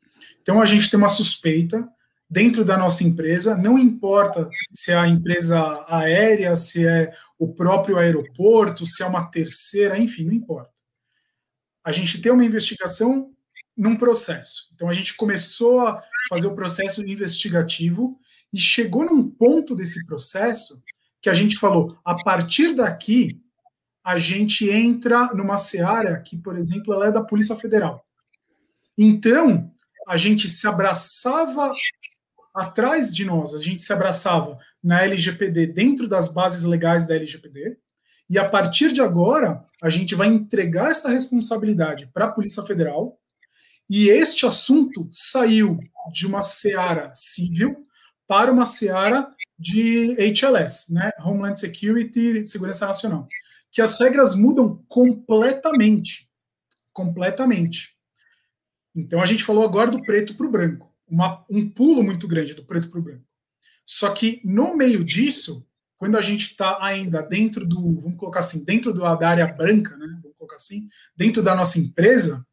Então 0.41 0.59
a 0.59 0.65
gente 0.65 0.91
tem 0.91 0.97
uma 0.97 1.07
suspeita 1.07 1.87
dentro 2.29 2.65
da 2.65 2.77
nossa 2.77 3.05
empresa, 3.05 3.57
não 3.57 3.79
importa 3.79 4.49
se 4.73 4.91
é 4.93 4.97
a 4.97 5.07
empresa 5.07 5.85
aérea, 5.89 6.57
se 6.57 6.87
é 6.87 7.13
o 7.39 7.53
próprio 7.53 7.99
aeroporto, 7.99 8.85
se 8.85 9.03
é 9.03 9.07
uma 9.07 9.31
terceira, 9.31 9.99
enfim, 9.99 10.25
não 10.25 10.33
importa. 10.33 10.71
A 11.85 11.93
gente 11.93 12.21
tem 12.21 12.33
uma 12.33 12.45
investigação 12.45 13.33
num 13.77 13.97
processo. 13.97 14.69
Então 14.75 14.89
a 14.89 14.95
gente 14.95 15.15
começou 15.15 15.87
a 15.87 16.03
fazer 16.29 16.47
o 16.47 16.55
processo 16.55 17.01
investigativo 17.07 18.19
e 18.53 18.59
chegou 18.59 19.05
num 19.05 19.29
ponto 19.29 19.75
desse 19.77 20.05
processo 20.07 20.83
que 21.21 21.29
a 21.29 21.35
gente 21.35 21.59
falou, 21.59 21.99
a 22.05 22.15
partir 22.15 22.75
daqui 22.75 23.41
a 24.03 24.19
gente 24.19 24.71
entra 24.71 25.35
numa 25.35 25.59
seara 25.59 26.21
que, 26.21 26.37
por 26.39 26.57
exemplo, 26.57 26.95
ela 26.95 27.09
é 27.09 27.13
da 27.13 27.25
Polícia 27.25 27.57
Federal. 27.57 28.07
Então, 28.97 29.69
a 30.07 30.17
gente 30.17 30.49
se 30.49 30.69
abraçava 30.69 31.73
atrás 32.57 33.15
de 33.15 33.25
nós, 33.25 33.55
a 33.55 33.59
gente 33.59 33.83
se 33.83 33.93
abraçava 33.93 34.59
na 34.83 35.03
LGPD, 35.03 35.67
dentro 35.67 36.09
das 36.09 36.33
bases 36.33 36.65
legais 36.65 37.07
da 37.07 37.15
LGPD, 37.15 37.77
e 38.29 38.39
a 38.39 38.49
partir 38.49 38.93
de 38.93 39.01
agora, 39.01 39.65
a 39.83 39.91
gente 39.91 40.15
vai 40.15 40.29
entregar 40.29 40.91
essa 40.91 41.11
responsabilidade 41.11 42.09
para 42.13 42.25
a 42.25 42.33
Polícia 42.33 42.63
Federal, 42.63 43.19
e 43.89 44.09
este 44.09 44.47
assunto 44.47 45.09
saiu 45.13 45.79
de 46.13 46.27
uma 46.27 46.43
seara 46.43 47.13
civil 47.15 47.87
para 48.27 48.51
uma 48.51 48.67
seara 48.67 49.29
de 49.57 50.17
HLS, 50.19 50.93
né? 50.93 51.11
Homeland 51.21 51.59
Security, 51.59 52.43
Segurança 52.43 52.87
Nacional 52.87 53.29
que 53.77 53.83
as 53.83 54.01
regras 54.01 54.35
mudam 54.35 54.83
completamente. 54.89 56.31
Completamente. 56.95 57.95
Então 58.95 59.21
a 59.21 59.27
gente 59.27 59.45
falou 59.45 59.63
agora 59.63 59.91
do 59.91 60.03
preto 60.03 60.35
para 60.35 60.47
o 60.47 60.51
branco. 60.51 60.91
Uma, 61.09 61.45
um 61.49 61.69
pulo 61.69 62.03
muito 62.03 62.27
grande 62.27 62.55
do 62.55 62.65
preto 62.65 62.91
para 62.91 62.99
o 62.99 63.03
branco. 63.03 63.25
Só 63.85 64.11
que 64.11 64.41
no 64.45 64.77
meio 64.77 65.05
disso, 65.05 65.67
quando 65.97 66.19
a 66.19 66.21
gente 66.21 66.51
está 66.51 66.85
ainda 66.85 67.23
dentro 67.23 67.67
do, 67.67 68.01
vamos 68.01 68.19
colocar 68.19 68.41
assim, 68.41 68.65
dentro 68.65 68.93
do, 68.93 69.01
da 69.01 69.29
área 69.29 69.47
branca, 69.47 69.97
né? 69.97 70.07
Vamos 70.23 70.37
colocar 70.37 70.57
assim, 70.57 70.89
dentro 71.17 71.43
da 71.43 71.55
nossa 71.55 71.79
empresa, 71.79 72.47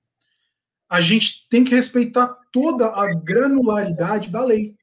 a 0.88 1.02
gente 1.02 1.48
tem 1.50 1.64
que 1.64 1.74
respeitar 1.74 2.28
toda 2.52 2.88
a 2.88 3.14
granularidade 3.16 4.30
da 4.30 4.46
lei 4.46 4.78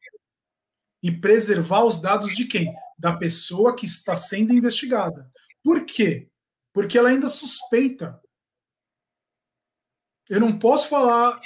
e 1.03 1.11
preservar 1.11 1.85
os 1.85 2.01
dados 2.01 2.35
de 2.35 2.45
quem? 2.45 2.75
Da 2.99 3.17
pessoa 3.17 3.75
que 3.75 3.87
está 3.87 4.17
sendo 4.17 4.53
investigada. 4.53 5.31
Por 5.63 5.85
quê? 5.85 6.29
Porque 6.73 6.99
ela 6.99 7.09
ainda 7.09 7.29
suspeita. 7.29 8.21
Eu 10.29 10.41
não 10.41 10.59
posso 10.59 10.89
falar, 10.89 11.41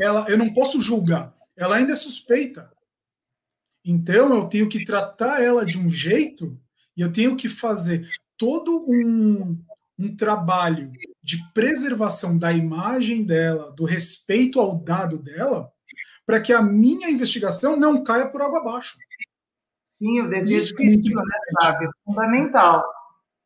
ela, 0.00 0.26
eu 0.28 0.38
não 0.38 0.52
posso 0.54 0.80
julgar. 0.80 1.36
Ela 1.58 1.76
ainda 1.76 1.92
é 1.92 1.96
suspeita. 1.96 2.72
Então 3.84 4.34
eu 4.34 4.48
tenho 4.48 4.68
que 4.68 4.84
tratar 4.84 5.42
ela 5.42 5.64
de 5.64 5.76
um 5.76 5.90
jeito 5.90 6.58
e 6.96 7.00
eu 7.00 7.12
tenho 7.12 7.36
que 7.36 7.48
fazer 7.48 8.08
todo 8.36 8.86
um, 8.88 9.60
um 9.98 10.16
trabalho 10.16 10.92
de 11.22 11.38
preservação 11.52 12.38
da 12.38 12.52
imagem 12.52 13.24
dela, 13.24 13.72
do 13.72 13.84
respeito 13.84 14.60
ao 14.60 14.78
dado 14.78 15.18
dela, 15.18 15.70
para 16.24 16.40
que 16.40 16.52
a 16.52 16.62
minha 16.62 17.10
investigação 17.10 17.76
não 17.76 18.04
caia 18.04 18.28
por 18.28 18.40
água 18.40 18.60
abaixo. 18.60 18.96
Sim, 19.84 20.20
o 20.20 20.28
dever 20.28 20.58
Isso 20.58 20.80
é, 20.80 20.84
né, 20.86 21.22
Fábio? 21.60 21.88
É 21.88 21.92
fundamental. 22.04 22.84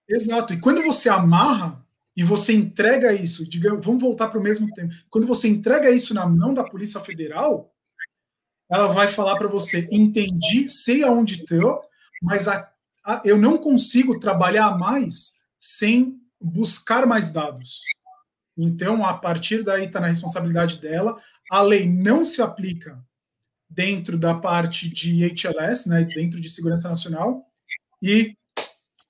Exato. 0.06 0.52
E 0.52 0.60
quando 0.60 0.82
você 0.82 1.08
amarra 1.08 1.82
e 2.14 2.22
você 2.22 2.52
entrega 2.52 3.14
isso, 3.14 3.48
digamos, 3.48 3.86
vamos 3.86 4.02
voltar 4.02 4.28
para 4.28 4.38
o 4.38 4.42
mesmo 4.42 4.70
tempo. 4.74 4.92
Quando 5.08 5.26
você 5.26 5.48
entrega 5.48 5.90
isso 5.90 6.12
na 6.12 6.26
mão 6.26 6.52
da 6.52 6.62
Polícia 6.62 7.00
Federal, 7.00 7.72
ela 8.72 8.88
vai 8.88 9.08
falar 9.08 9.36
para 9.36 9.48
você: 9.48 9.86
entendi, 9.90 10.68
sei 10.70 11.02
aonde 11.02 11.42
estou, 11.42 11.82
mas 12.22 12.48
a, 12.48 12.70
a, 13.04 13.20
eu 13.24 13.36
não 13.36 13.58
consigo 13.58 14.18
trabalhar 14.18 14.78
mais 14.78 15.38
sem 15.58 16.18
buscar 16.40 17.06
mais 17.06 17.30
dados. 17.30 17.82
Então, 18.56 19.04
a 19.04 19.14
partir 19.14 19.62
daí 19.62 19.84
está 19.84 20.00
na 20.00 20.08
responsabilidade 20.08 20.78
dela. 20.78 21.20
A 21.50 21.60
lei 21.60 21.86
não 21.86 22.24
se 22.24 22.40
aplica 22.40 22.98
dentro 23.68 24.18
da 24.18 24.34
parte 24.34 24.88
de 24.88 25.24
HLS, 25.24 25.88
né, 25.88 26.04
dentro 26.04 26.40
de 26.40 26.50
segurança 26.50 26.88
nacional, 26.88 27.46
e 28.00 28.36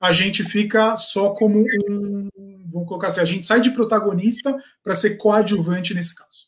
a 0.01 0.13
gente 0.13 0.45
fica 0.45 0.97
só 0.97 1.31
como 1.31 1.65
um, 1.89 2.29
vamos 2.67 2.89
colocar 2.89 3.09
assim, 3.09 3.21
a 3.21 3.25
gente 3.25 3.47
sai 3.47 3.61
de 3.61 3.71
protagonista 3.71 4.57
para 4.83 4.95
ser 4.95 5.17
coadjuvante 5.17 5.95
nesse 5.95 6.15
caso. 6.15 6.42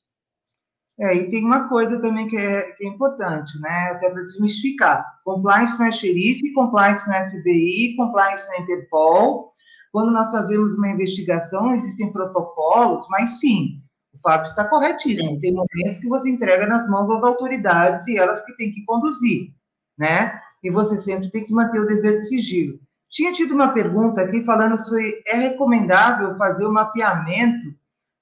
É, 0.98 1.12
e 1.12 1.28
tem 1.28 1.44
uma 1.44 1.68
coisa 1.68 2.00
também 2.00 2.28
que 2.28 2.36
é, 2.36 2.70
que 2.72 2.84
é 2.84 2.88
importante, 2.88 3.58
né? 3.60 3.90
Até 3.90 4.10
para 4.10 4.22
desmistificar. 4.22 5.04
Compliance 5.24 5.76
não 5.78 5.86
é 5.86 5.92
xerife, 5.92 6.52
compliance 6.52 7.06
não 7.08 7.14
é 7.14 7.30
FBI, 7.30 7.96
compliance 7.96 8.46
não 8.46 8.54
é 8.54 8.60
Interpol. 8.60 9.52
Quando 9.90 10.12
nós 10.12 10.30
fazemos 10.30 10.74
uma 10.74 10.88
investigação, 10.88 11.74
existem 11.74 12.12
protocolos, 12.12 13.06
mas 13.10 13.40
sim, 13.40 13.80
o 14.12 14.18
Fábio 14.18 14.46
está 14.46 14.64
corretíssimo. 14.64 15.38
Tem 15.40 15.52
momentos 15.52 15.98
que 15.98 16.08
você 16.08 16.30
entrega 16.30 16.66
nas 16.66 16.88
mãos 16.88 17.08
das 17.08 17.22
autoridades 17.22 18.06
e 18.06 18.16
elas 18.16 18.44
que 18.44 18.56
têm 18.56 18.72
que 18.72 18.84
conduzir, 18.84 19.52
né? 19.98 20.40
E 20.62 20.70
você 20.70 20.96
sempre 20.98 21.30
tem 21.30 21.44
que 21.44 21.52
manter 21.52 21.80
o 21.80 21.86
dever 21.86 22.14
de 22.14 22.28
sigilo. 22.28 22.78
Tinha 23.10 23.32
tido 23.32 23.54
uma 23.54 23.68
pergunta 23.72 24.22
aqui 24.22 24.44
falando 24.44 24.76
se 24.76 25.22
é 25.26 25.36
recomendável 25.36 26.36
fazer 26.36 26.64
o 26.64 26.70
um 26.70 26.72
mapeamento, 26.72 27.74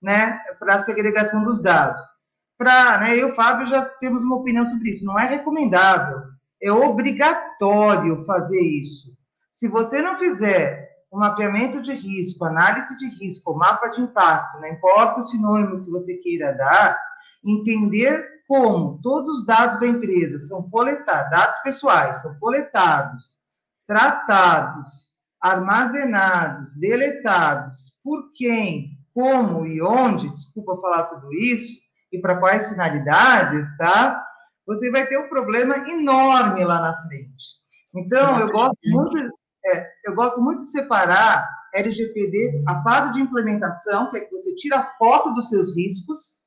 né, 0.03 0.41
para 0.59 0.77
a 0.77 0.83
segregação 0.83 1.45
dos 1.45 1.63
dados 1.63 2.22
para, 2.59 2.99
né, 2.99 3.15
eu 3.17 3.29
e 3.29 3.33
o 3.33 3.35
Fábio 3.35 3.67
já 3.67 3.83
temos 3.83 4.23
uma 4.23 4.37
opinião 4.37 4.67
sobre 4.67 4.91
isso. 4.91 5.05
Não 5.05 5.19
é 5.19 5.27
recomendável, 5.27 6.19
é 6.63 6.71
obrigatório 6.71 8.25
fazer 8.25 8.61
isso. 8.61 9.13
Se 9.53 9.69
você 9.69 10.01
não 10.01 10.19
fizer 10.19 10.91
o 11.11 11.19
mapeamento 11.19 11.83
de 11.83 11.93
risco, 11.93 12.45
análise 12.45 12.97
de 12.97 13.07
risco, 13.17 13.55
mapa 13.55 13.89
de 13.89 14.01
impacto, 14.01 14.61
não 14.61 14.69
importa 14.69 15.21
o 15.21 15.25
sinônimo 15.25 15.85
que 15.85 15.91
você 15.91 16.15
queira 16.19 16.53
dar, 16.53 16.99
entender 17.45 18.43
como 18.49 18.99
todos 19.03 19.41
os 19.41 19.47
dados 19.47 19.79
da 19.81 19.87
empresa 19.87 20.39
são 20.39 20.69
coletados, 20.71 21.31
dados 21.31 21.59
pessoais 21.59 22.23
são 22.23 22.39
coletados, 22.39 23.41
tratados, 23.87 25.13
armazenados, 25.41 26.75
deletados, 26.77 27.97
por 28.03 28.33
quem, 28.35 28.99
como 29.13 29.67
e 29.67 29.83
onde, 29.83 30.31
desculpa 30.31 30.81
falar 30.81 31.05
tudo 31.05 31.33
isso, 31.35 31.81
e 32.13 32.21
para 32.21 32.39
quais 32.39 32.69
finalidades, 32.69 33.77
tá? 33.77 34.23
Você 34.67 34.91
vai 34.91 35.07
ter 35.07 35.19
um 35.19 35.29
problema 35.29 35.77
enorme 35.91 36.65
lá 36.65 36.81
na 36.81 37.03
frente. 37.03 37.63
Então, 37.95 38.39
eu 38.39 38.49
gosto 38.49 38.79
muito, 38.87 39.19
é, 39.67 39.87
eu 40.05 40.15
gosto 40.15 40.41
muito 40.41 40.65
de 40.65 40.71
separar 40.71 41.49
LGPD, 41.75 42.63
a 42.67 42.83
fase 42.83 43.15
de 43.15 43.21
implementação, 43.21 44.11
que 44.11 44.19
é 44.19 44.21
que 44.21 44.31
você 44.31 44.55
tira 44.55 44.79
a 44.79 44.91
foto 44.99 45.35
dos 45.35 45.49
seus 45.49 45.75
riscos, 45.75 46.41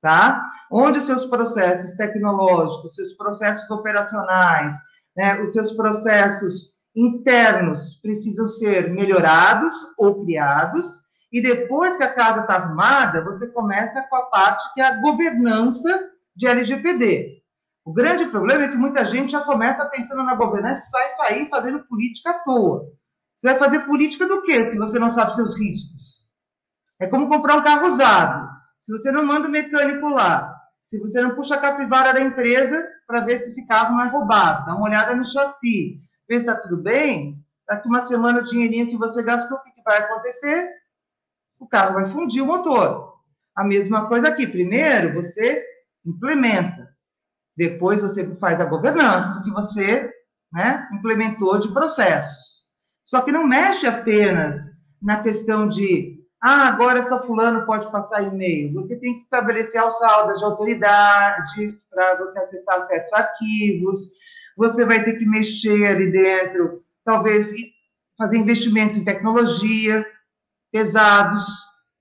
tá? 0.00 0.50
Onde 0.70 0.98
os 0.98 1.04
seus 1.04 1.26
processos 1.26 1.96
tecnológicos, 1.96 2.94
seus 2.94 3.12
processos 3.14 3.70
operacionais, 3.70 4.74
né, 5.16 5.40
os 5.42 5.52
seus 5.52 5.72
processos 5.72 6.80
internos 6.96 7.94
precisam 8.02 8.48
ser 8.48 8.90
melhorados 8.90 9.72
ou 9.98 10.24
criados, 10.24 11.02
e 11.32 11.40
depois 11.40 11.96
que 11.96 12.02
a 12.02 12.12
casa 12.12 12.40
está 12.40 12.54
arrumada, 12.54 13.22
você 13.22 13.46
começa 13.48 14.02
com 14.02 14.16
a 14.16 14.22
parte 14.22 14.74
que 14.74 14.80
é 14.80 14.84
a 14.84 15.00
governança 15.00 16.10
de 16.34 16.46
LGPD. 16.46 17.40
O 17.84 17.92
grande 17.92 18.26
problema 18.26 18.64
é 18.64 18.68
que 18.68 18.76
muita 18.76 19.04
gente 19.04 19.32
já 19.32 19.40
começa 19.40 19.86
pensando 19.86 20.22
na 20.22 20.34
governança 20.34 20.82
e 20.82 20.90
sai 20.90 21.14
aí 21.20 21.48
fazendo 21.48 21.84
política 21.86 22.30
à 22.30 22.34
toa. 22.40 22.84
Você 23.34 23.48
vai 23.48 23.58
fazer 23.58 23.80
política 23.80 24.26
do 24.26 24.42
quê 24.42 24.64
se 24.64 24.76
você 24.76 24.98
não 24.98 25.08
sabe 25.08 25.34
seus 25.34 25.56
riscos? 25.56 26.26
É 27.00 27.06
como 27.06 27.28
comprar 27.28 27.56
um 27.56 27.62
carro 27.62 27.86
usado. 27.86 28.50
Se 28.78 28.92
você 28.92 29.10
não 29.10 29.24
manda 29.24 29.48
o 29.48 29.50
mecânico 29.50 30.08
lá, 30.08 30.54
se 30.82 30.98
você 30.98 31.20
não 31.22 31.34
puxa 31.34 31.54
a 31.54 31.60
capivara 31.60 32.12
da 32.12 32.20
empresa 32.20 32.86
para 33.06 33.20
ver 33.20 33.38
se 33.38 33.50
esse 33.50 33.66
carro 33.66 33.94
não 33.94 34.04
é 34.04 34.08
roubado, 34.08 34.66
dá 34.66 34.74
uma 34.74 34.86
olhada 34.86 35.14
no 35.14 35.24
chassi, 35.24 36.00
vê 36.28 36.38
se 36.38 36.46
está 36.46 36.54
tudo 36.54 36.76
bem, 36.76 37.42
daqui 37.68 37.88
uma 37.88 38.00
semana 38.00 38.40
o 38.40 38.44
dinheirinho 38.44 38.88
que 38.88 38.96
você 38.96 39.22
gastou, 39.22 39.58
o 39.58 39.62
que 39.62 39.70
vai 39.84 39.98
acontecer? 39.98 40.79
O 41.60 41.68
carro 41.68 41.94
vai 41.94 42.10
fundir 42.10 42.42
o 42.42 42.46
motor. 42.46 43.14
A 43.54 43.62
mesma 43.62 44.08
coisa 44.08 44.28
aqui. 44.28 44.46
Primeiro 44.46 45.14
você 45.14 45.62
implementa, 46.04 46.88
depois 47.54 48.00
você 48.00 48.34
faz 48.36 48.58
a 48.60 48.64
governança 48.64 49.34
do 49.34 49.44
que 49.44 49.50
você 49.50 50.10
né, 50.50 50.88
implementou 50.94 51.60
de 51.60 51.72
processos. 51.72 52.64
Só 53.04 53.20
que 53.20 53.30
não 53.30 53.46
mexe 53.46 53.86
apenas 53.86 54.56
na 55.00 55.22
questão 55.22 55.68
de 55.68 56.18
ah, 56.42 56.68
agora 56.68 57.02
só 57.02 57.22
fulano 57.26 57.66
pode 57.66 57.90
passar 57.92 58.22
e-mail. 58.22 58.72
Você 58.72 58.98
tem 58.98 59.18
que 59.18 59.24
estabelecer 59.24 59.78
alçadas 59.78 60.38
de 60.38 60.44
autoridades 60.44 61.84
para 61.90 62.16
você 62.16 62.38
acessar 62.38 62.82
certos 62.86 63.12
arquivos. 63.12 64.08
Você 64.56 64.86
vai 64.86 65.04
ter 65.04 65.18
que 65.18 65.26
mexer 65.26 65.86
ali 65.86 66.10
dentro, 66.10 66.82
talvez 67.04 67.52
fazer 68.16 68.38
investimentos 68.38 68.96
em 68.96 69.04
tecnologia 69.04 70.04
pesados, 70.72 71.44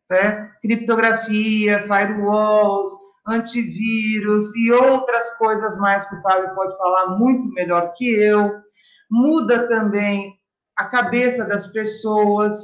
né? 0.10 0.52
criptografia, 0.62 1.88
firewalls, 1.88 2.90
antivírus 3.28 4.56
e 4.56 4.72
outras 4.72 5.30
coisas 5.38 5.78
mais 5.78 6.08
que 6.08 6.16
o 6.16 6.22
Fábio 6.22 6.54
pode 6.56 6.78
falar 6.78 7.18
muito 7.18 7.48
melhor 7.54 7.94
que 7.96 8.10
eu. 8.10 8.62
Muda 9.10 9.68
também 9.68 10.38
a 10.76 10.86
cabeça 10.86 11.46
das 11.46 11.68
pessoas, 11.68 12.60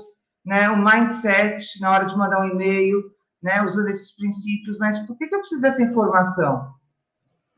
né? 0.45 0.69
o 0.69 0.77
mindset 0.77 1.79
na 1.81 1.91
hora 1.91 2.05
de 2.05 2.17
mandar 2.17 2.41
um 2.41 2.49
e-mail, 2.49 3.03
né? 3.41 3.61
usando 3.63 3.89
esses 3.89 4.15
princípios. 4.15 4.77
Mas 4.79 4.97
por 4.99 5.17
que, 5.17 5.25
eu 5.25 5.39
preciso 5.39 5.61
dessa 5.61 5.81
informação? 5.81 6.73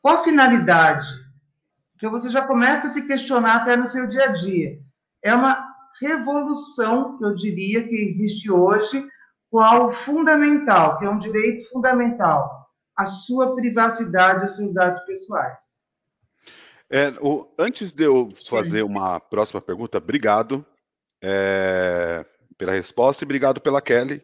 Qual 0.02 0.20
a 0.20 0.24
finalidade? 0.24 1.08
Porque 1.94 2.08
você 2.10 2.30
já 2.30 2.44
começa 2.44 2.88
a 2.88 2.90
se 2.92 3.08
questionar 3.08 3.58
até 3.58 3.76
no 3.76 3.88
seu 3.88 4.08
dia 4.08 4.26
a 4.26 4.34
dia. 4.34 4.80
É 5.24 5.34
uma 5.34 5.67
revolução, 6.02 7.18
que 7.18 7.26
eu 7.26 7.36
diria, 7.36 7.88
que 7.88 7.96
existe 7.96 8.52
hoje, 8.52 9.06
qual 9.50 9.94
fundamental, 10.04 10.98
que 10.98 11.06
é 11.06 11.10
um 11.10 11.20
direito 11.20 11.70
fundamental, 11.70 12.68
a 12.96 13.06
sua 13.06 13.56
privacidade 13.56 14.46
e 14.46 14.48
os 14.48 14.56
seus 14.56 14.74
dados 14.74 15.00
pessoais. 15.06 15.58
É, 16.90 17.14
o, 17.22 17.48
antes 17.58 17.92
de 17.92 18.04
eu 18.04 18.30
fazer 18.48 18.84
uma 18.84 19.20
próxima 19.20 19.62
pergunta, 19.62 19.98
obrigado 19.98 20.66
é, 21.22 22.26
pela 22.58 22.72
resposta 22.72 23.24
e 23.24 23.26
obrigado 23.26 23.60
pela 23.60 23.82
Kelly 23.82 24.24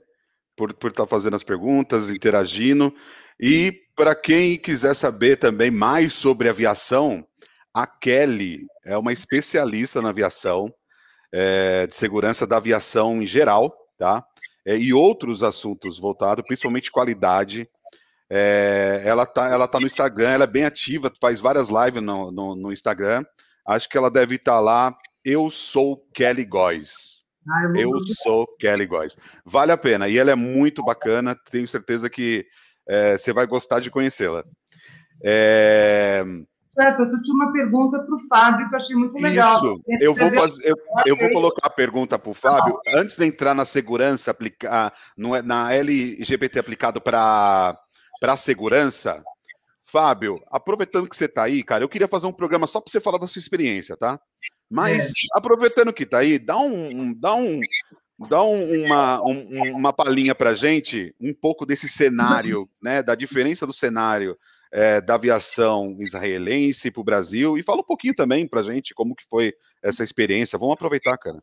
por, 0.55 0.73
por 0.73 0.91
estar 0.91 1.05
fazendo 1.05 1.35
as 1.35 1.43
perguntas, 1.43 2.09
interagindo. 2.09 2.93
E 3.39 3.81
para 3.95 4.15
quem 4.15 4.57
quiser 4.57 4.95
saber 4.95 5.37
também 5.37 5.71
mais 5.71 6.13
sobre 6.13 6.49
aviação, 6.49 7.25
a 7.73 7.85
Kelly 7.85 8.65
é 8.85 8.97
uma 8.97 9.11
especialista 9.11 10.01
na 10.01 10.09
aviação 10.09 10.73
é, 11.33 11.87
de 11.87 11.95
segurança 11.95 12.45
da 12.45 12.57
aviação 12.57 13.21
em 13.21 13.25
geral, 13.25 13.75
tá? 13.97 14.23
É, 14.65 14.77
e 14.77 14.93
outros 14.93 15.41
assuntos 15.41 15.99
voltados, 15.99 16.45
principalmente 16.45 16.91
qualidade. 16.91 17.67
É, 18.29 19.01
ela 19.03 19.25
tá, 19.25 19.49
ela 19.49 19.67
tá 19.67 19.79
no 19.79 19.87
Instagram, 19.87 20.29
ela 20.29 20.43
é 20.45 20.47
bem 20.47 20.63
ativa, 20.63 21.11
faz 21.19 21.39
várias 21.39 21.69
lives 21.69 22.01
no, 22.01 22.31
no, 22.31 22.55
no 22.55 22.71
Instagram. 22.71 23.25
Acho 23.67 23.89
que 23.89 23.97
ela 23.97 24.11
deve 24.11 24.35
estar 24.35 24.53
tá 24.53 24.59
lá. 24.59 24.95
Eu 25.25 25.49
sou 25.49 25.97
Kelly 26.13 26.45
Góes. 26.45 27.23
Ah, 27.49 27.63
eu, 27.75 27.91
eu 27.91 27.99
sou 28.21 28.47
Kelly 28.57 28.85
Góes. 28.85 29.17
Vale 29.43 29.71
a 29.71 29.77
pena. 29.77 30.07
E 30.07 30.17
ela 30.17 30.31
é 30.31 30.35
muito 30.35 30.83
bacana. 30.83 31.35
Tenho 31.49 31.67
certeza 31.67 32.09
que 32.09 32.45
é, 32.87 33.17
você 33.17 33.33
vai 33.33 33.45
gostar 33.45 33.79
de 33.79 33.91
conhecê-la. 33.91 34.43
É, 35.23 36.23
eu 36.75 37.21
tinha 37.21 37.35
uma 37.35 37.51
pergunta 37.51 37.99
para 37.99 38.15
o 38.15 38.27
Fábio 38.27 38.67
que 38.67 38.75
eu 38.75 38.79
achei 38.79 38.95
muito 38.95 39.15
legal. 39.21 39.57
Isso, 39.57 39.83
eu 40.01 40.13
vou, 40.15 40.31
fazer, 40.31 40.67
eu, 40.67 40.75
eu 41.05 41.17
vou 41.17 41.29
colocar 41.31 41.67
a 41.67 41.69
pergunta 41.69 42.17
para 42.17 42.31
o 42.31 42.33
Fábio. 42.33 42.79
Antes 42.87 43.17
de 43.17 43.25
entrar 43.25 43.53
na 43.53 43.65
segurança, 43.65 44.31
aplicar, 44.31 44.91
é, 45.17 45.41
na 45.43 45.71
LGPT 45.73 46.59
aplicado 46.59 46.99
para 46.99 47.77
a 48.21 48.37
segurança, 48.37 49.23
Fábio, 49.85 50.41
aproveitando 50.49 51.07
que 51.07 51.15
você 51.15 51.25
está 51.25 51.43
aí, 51.43 51.61
cara, 51.61 51.83
eu 51.83 51.89
queria 51.89 52.07
fazer 52.07 52.25
um 52.25 52.33
programa 52.33 52.65
só 52.65 52.81
para 52.81 52.91
você 52.91 52.99
falar 52.99 53.19
da 53.19 53.27
sua 53.27 53.39
experiência, 53.39 53.95
tá? 53.95 54.19
Mas, 54.69 55.09
é. 55.09 55.11
aproveitando 55.35 55.93
que 55.93 56.01
está 56.01 56.19
aí, 56.19 56.39
dá 56.39 56.57
um, 56.57 57.13
dá 57.13 57.35
um, 57.35 57.59
dá 58.27 58.41
uma, 58.41 59.21
um, 59.23 59.75
uma 59.75 59.93
palhinha 59.93 60.33
para 60.33 60.55
gente, 60.55 61.13
um 61.21 61.31
pouco 61.31 61.63
desse 61.63 61.87
cenário, 61.87 62.67
né, 62.81 63.03
da 63.03 63.13
diferença 63.13 63.67
do 63.67 63.73
cenário 63.73 64.35
é, 64.73 64.99
da 64.99 65.13
aviação 65.13 65.95
israelense 65.99 66.89
para 66.89 66.99
o 66.99 67.03
Brasil 67.03 67.57
e 67.59 67.63
fala 67.63 67.81
um 67.81 67.85
pouquinho 67.85 68.15
também 68.15 68.47
para 68.47 68.61
a 68.61 68.63
gente 68.63 68.95
como 68.95 69.15
que 69.15 69.23
foi 69.29 69.53
essa 69.83 70.03
experiência. 70.03 70.57
Vamos 70.57 70.73
aproveitar, 70.73 71.15
cara. 71.17 71.37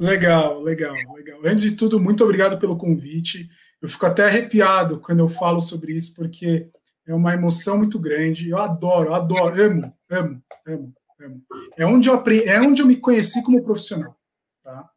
Legal, 0.00 0.62
legal, 0.62 0.94
legal. 1.14 1.40
Antes 1.44 1.62
de 1.62 1.72
tudo, 1.72 2.00
muito 2.00 2.24
obrigado 2.24 2.58
pelo 2.58 2.78
convite. 2.78 3.50
Eu 3.82 3.90
fico 3.90 4.06
até 4.06 4.24
arrepiado 4.24 5.00
quando 5.00 5.18
eu 5.18 5.28
falo 5.28 5.60
sobre 5.60 5.92
isso, 5.92 6.14
porque 6.14 6.70
é 7.06 7.14
uma 7.14 7.34
emoção 7.34 7.76
muito 7.76 7.98
grande. 7.98 8.48
Eu 8.48 8.58
adoro, 8.58 9.12
adoro, 9.12 9.60
amo, 9.60 9.92
amo, 10.08 10.42
amo, 10.66 10.94
amo. 11.20 11.42
É 11.76 11.84
onde 11.84 12.08
eu 12.08 12.14
aprendi, 12.14 12.48
é 12.48 12.58
onde 12.58 12.80
eu 12.80 12.86
me 12.86 12.96
conheci 12.96 13.42
como 13.42 13.62
profissional, 13.62 14.16
tá? 14.62 14.88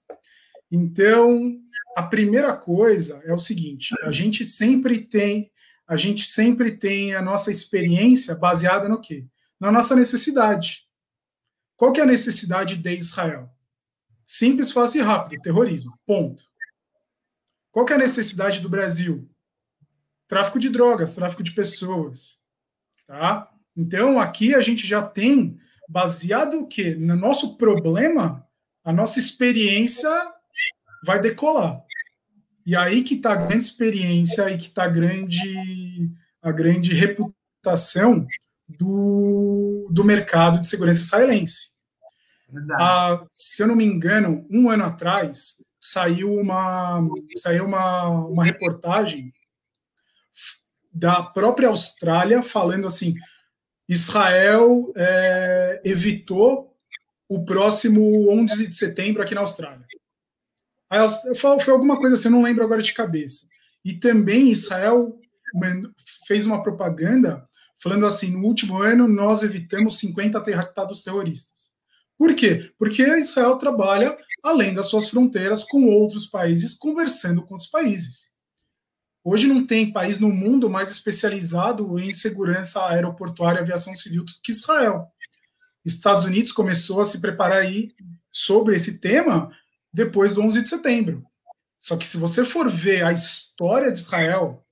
Então, 0.71 1.59
a 1.97 2.03
primeira 2.03 2.55
coisa 2.55 3.21
é 3.25 3.33
o 3.33 3.37
seguinte: 3.37 3.93
a 4.03 4.11
gente 4.11 4.45
sempre 4.45 4.99
tem, 4.99 5.51
a 5.91 5.97
gente 5.97 6.23
sempre 6.23 6.71
tem 6.77 7.13
a 7.13 7.21
nossa 7.21 7.51
experiência 7.51 8.33
baseada 8.33 8.87
no 8.87 9.01
quê? 9.01 9.25
Na 9.59 9.69
nossa 9.69 9.93
necessidade. 9.93 10.87
Qual 11.75 11.91
que 11.91 11.99
é 11.99 12.03
a 12.03 12.07
necessidade 12.07 12.77
de 12.77 12.95
Israel? 12.95 13.49
Simples, 14.25 14.71
fácil 14.71 15.01
e 15.01 15.03
rápido, 15.03 15.41
terrorismo. 15.41 15.99
Ponto. 16.05 16.45
Qual 17.71 17.85
que 17.85 17.91
é 17.91 17.97
a 17.97 17.99
necessidade 17.99 18.61
do 18.61 18.69
Brasil? 18.69 19.29
Tráfico 20.29 20.59
de 20.59 20.69
drogas, 20.69 21.13
tráfico 21.13 21.43
de 21.43 21.51
pessoas. 21.51 22.39
Tá? 23.05 23.51
Então, 23.75 24.17
aqui 24.17 24.55
a 24.55 24.61
gente 24.61 24.87
já 24.87 25.03
tem, 25.03 25.59
baseado 25.89 26.57
o 26.61 26.67
quê? 26.67 26.95
No 26.95 27.17
nosso 27.17 27.57
problema, 27.57 28.47
a 28.81 28.93
nossa 28.93 29.19
experiência 29.19 30.09
vai 31.03 31.19
decolar. 31.19 31.83
E 32.65 32.75
aí 32.75 33.03
que 33.03 33.15
está 33.15 33.33
a 33.33 33.35
grande 33.35 33.65
experiência 33.65 34.49
e 34.49 34.57
que 34.57 34.67
está 34.67 34.83
a 34.83 34.87
grande, 34.87 36.09
a 36.41 36.51
grande 36.51 36.93
reputação 36.93 38.25
do, 38.67 39.87
do 39.91 40.03
mercado 40.03 40.59
de 40.61 40.67
segurança 40.67 41.01
israelense. 41.01 41.71
Ah, 42.73 43.25
se 43.31 43.63
eu 43.63 43.67
não 43.67 43.75
me 43.75 43.85
engano, 43.85 44.45
um 44.49 44.69
ano 44.69 44.83
atrás 44.83 45.63
saiu 45.79 46.33
uma, 46.33 47.01
saiu 47.37 47.65
uma, 47.65 48.09
uma 48.09 48.43
reportagem 48.43 49.33
da 50.91 51.23
própria 51.23 51.69
Austrália 51.69 52.43
falando 52.43 52.85
assim: 52.85 53.15
Israel 53.87 54.91
é, 54.95 55.81
evitou 55.83 56.75
o 57.27 57.45
próximo 57.45 58.29
11 58.29 58.67
de 58.67 58.75
setembro 58.75 59.23
aqui 59.23 59.33
na 59.33 59.41
Austrália. 59.41 59.85
Foi 61.39 61.73
alguma 61.73 61.97
coisa 61.97 62.15
assim, 62.15 62.27
eu 62.27 62.33
não 62.33 62.43
lembro 62.43 62.63
agora 62.63 62.81
de 62.81 62.93
cabeça. 62.93 63.47
E 63.83 63.93
também 63.93 64.51
Israel 64.51 65.19
fez 66.27 66.45
uma 66.45 66.61
propaganda 66.61 67.47
falando 67.81 68.05
assim: 68.05 68.31
no 68.31 68.45
último 68.45 68.81
ano 68.81 69.07
nós 69.07 69.43
evitamos 69.43 69.99
50 69.99 70.37
atentados 70.37 71.03
terroristas. 71.03 71.71
Por 72.17 72.35
quê? 72.35 72.71
Porque 72.77 73.01
Israel 73.17 73.57
trabalha 73.57 74.15
além 74.43 74.73
das 74.73 74.87
suas 74.87 75.09
fronteiras 75.09 75.63
com 75.63 75.85
outros 75.85 76.27
países, 76.27 76.75
conversando 76.75 77.41
com 77.41 77.55
os 77.55 77.67
países. 77.67 78.31
Hoje 79.23 79.47
não 79.47 79.65
tem 79.65 79.91
país 79.91 80.19
no 80.19 80.29
mundo 80.29 80.69
mais 80.69 80.91
especializado 80.91 81.99
em 81.99 82.11
segurança 82.11 82.87
aeroportuária 82.87 83.59
e 83.59 83.61
aviação 83.61 83.95
civil 83.95 84.25
que 84.43 84.51
Israel. 84.51 85.07
Estados 85.85 86.25
Unidos 86.25 86.51
começou 86.51 87.01
a 87.01 87.05
se 87.05 87.19
preparar 87.19 87.61
aí 87.61 87.91
sobre 88.31 88.75
esse 88.75 88.99
tema 88.99 89.51
depois 89.93 90.33
do 90.33 90.41
11 90.41 90.63
de 90.63 90.69
setembro. 90.69 91.23
Só 91.79 91.97
que 91.97 92.05
se 92.05 92.17
você 92.17 92.45
for 92.45 92.69
ver 92.69 93.03
a 93.03 93.11
história 93.11 93.91
de 93.91 93.99
Israel, 93.99 94.63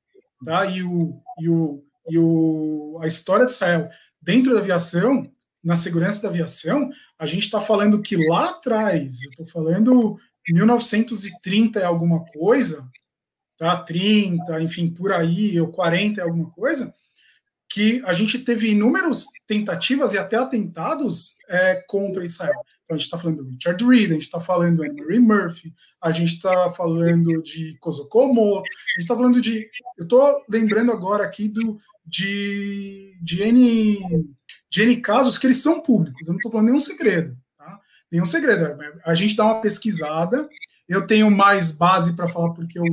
tá? 0.46 0.66
E 0.66 0.84
o, 0.84 1.22
e 1.40 1.50
o, 1.50 1.84
e 2.10 2.18
o 2.18 3.00
a 3.02 3.08
história 3.08 3.46
de 3.46 3.52
Israel 3.52 3.90
dentro 4.22 4.54
da 4.54 4.60
aviação, 4.60 5.24
na 5.64 5.76
segurança 5.76 6.22
da 6.22 6.30
aviação, 6.30 6.90
a 7.18 7.26
gente 7.26 7.44
está 7.44 7.60
falando 7.60 8.02
que 8.02 8.16
lá 8.28 8.50
atrás, 8.52 9.24
eu 9.24 9.30
estou 9.32 9.48
falando 9.48 10.18
1930 10.48 11.80
é 11.80 11.84
alguma 11.84 12.26
coisa, 12.26 12.88
tá? 13.58 13.78
30, 13.78 14.62
enfim, 14.62 14.90
por 14.90 15.12
aí, 15.12 15.60
ou 15.60 15.68
40 15.68 16.22
é 16.22 16.24
alguma 16.24 16.50
coisa, 16.52 16.94
que 17.68 18.02
a 18.06 18.14
gente 18.14 18.40
teve 18.40 18.72
inúmeras 18.72 19.26
tentativas 19.46 20.14
e 20.14 20.18
até 20.18 20.38
atentados 20.38 21.36
é, 21.48 21.76
contra 21.88 22.26
Israel. 22.26 22.60
Então, 22.90 22.96
a 22.96 22.98
gente 22.98 23.06
está 23.06 23.20
falando 23.20 23.44
do 23.44 23.50
Richard 23.52 23.86
Reed, 23.86 24.10
a 24.10 24.14
gente 24.14 24.24
está 24.24 24.40
falando 24.40 24.78
do 24.78 24.84
Anne-Marie 24.84 25.20
Murphy, 25.20 25.74
a 26.02 26.10
gente 26.10 26.34
está 26.34 26.72
falando 26.72 27.40
de 27.44 27.78
Kozokomo, 27.78 28.58
a 28.58 28.62
gente 28.62 29.02
está 29.02 29.16
falando 29.16 29.40
de... 29.40 29.70
Eu 29.96 30.06
estou 30.06 30.44
lembrando 30.50 30.92
agora 30.92 31.24
aqui 31.24 31.48
do, 31.48 31.78
de, 32.04 33.16
de, 33.22 33.44
N, 33.44 34.34
de 34.72 34.82
N 34.82 34.98
casos 35.02 35.38
que 35.38 35.46
eles 35.46 35.62
são 35.62 35.82
públicos, 35.82 36.28
eu 36.28 36.32
não 36.32 36.38
estou 36.38 36.52
falando 36.52 36.66
nenhum 36.66 36.80
segredo, 36.80 37.38
tá? 37.56 37.80
Nenhum 38.12 38.26
segredo. 38.26 38.76
A 39.06 39.14
gente 39.14 39.36
dá 39.36 39.46
uma 39.46 39.62
pesquisada, 39.62 40.50
eu 40.88 41.06
tenho 41.06 41.30
mais 41.30 41.72
base 41.72 42.16
para 42.16 42.28
falar 42.28 42.54
porque 42.54 42.80
eu 42.80 42.86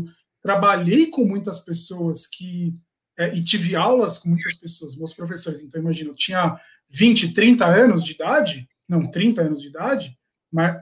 trabalhei 0.43 1.07
com 1.07 1.25
muitas 1.25 1.59
pessoas 1.59 2.27
que 2.27 2.75
é, 3.19 3.35
e 3.35 3.43
tive 3.43 3.75
aulas 3.75 4.19
com 4.19 4.29
muitas 4.29 4.53
pessoas, 4.53 4.95
meus 4.95 5.15
professores. 5.15 5.63
Então, 5.63 5.81
imagina, 5.81 6.11
eu 6.11 6.15
tinha 6.15 6.61
20, 6.91 7.33
30 7.33 7.65
anos 7.65 8.05
de 8.05 8.13
idade, 8.13 8.69
não, 8.89 9.11
30 9.11 9.43
anos 9.43 9.61
de 9.61 9.69
idade, 9.69 10.17
mas 10.51 10.77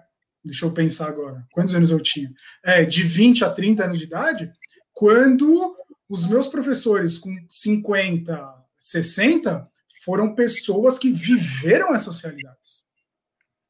deixa 0.44 0.66
eu 0.66 0.72
pensar 0.72 1.08
agora, 1.08 1.46
quantos 1.50 1.74
anos 1.74 1.90
eu 1.90 2.00
tinha? 2.00 2.32
É, 2.62 2.84
de 2.84 3.02
20 3.02 3.44
a 3.44 3.50
30 3.50 3.84
anos 3.84 3.98
de 3.98 4.04
idade, 4.04 4.52
quando 4.92 5.74
os 6.08 6.26
meus 6.28 6.48
professores 6.48 7.18
com 7.18 7.34
50, 7.48 8.54
60 8.78 9.68
foram 10.04 10.34
pessoas 10.34 10.98
que 10.98 11.10
viveram 11.10 11.94
essas 11.94 12.20
realidades. 12.20 12.84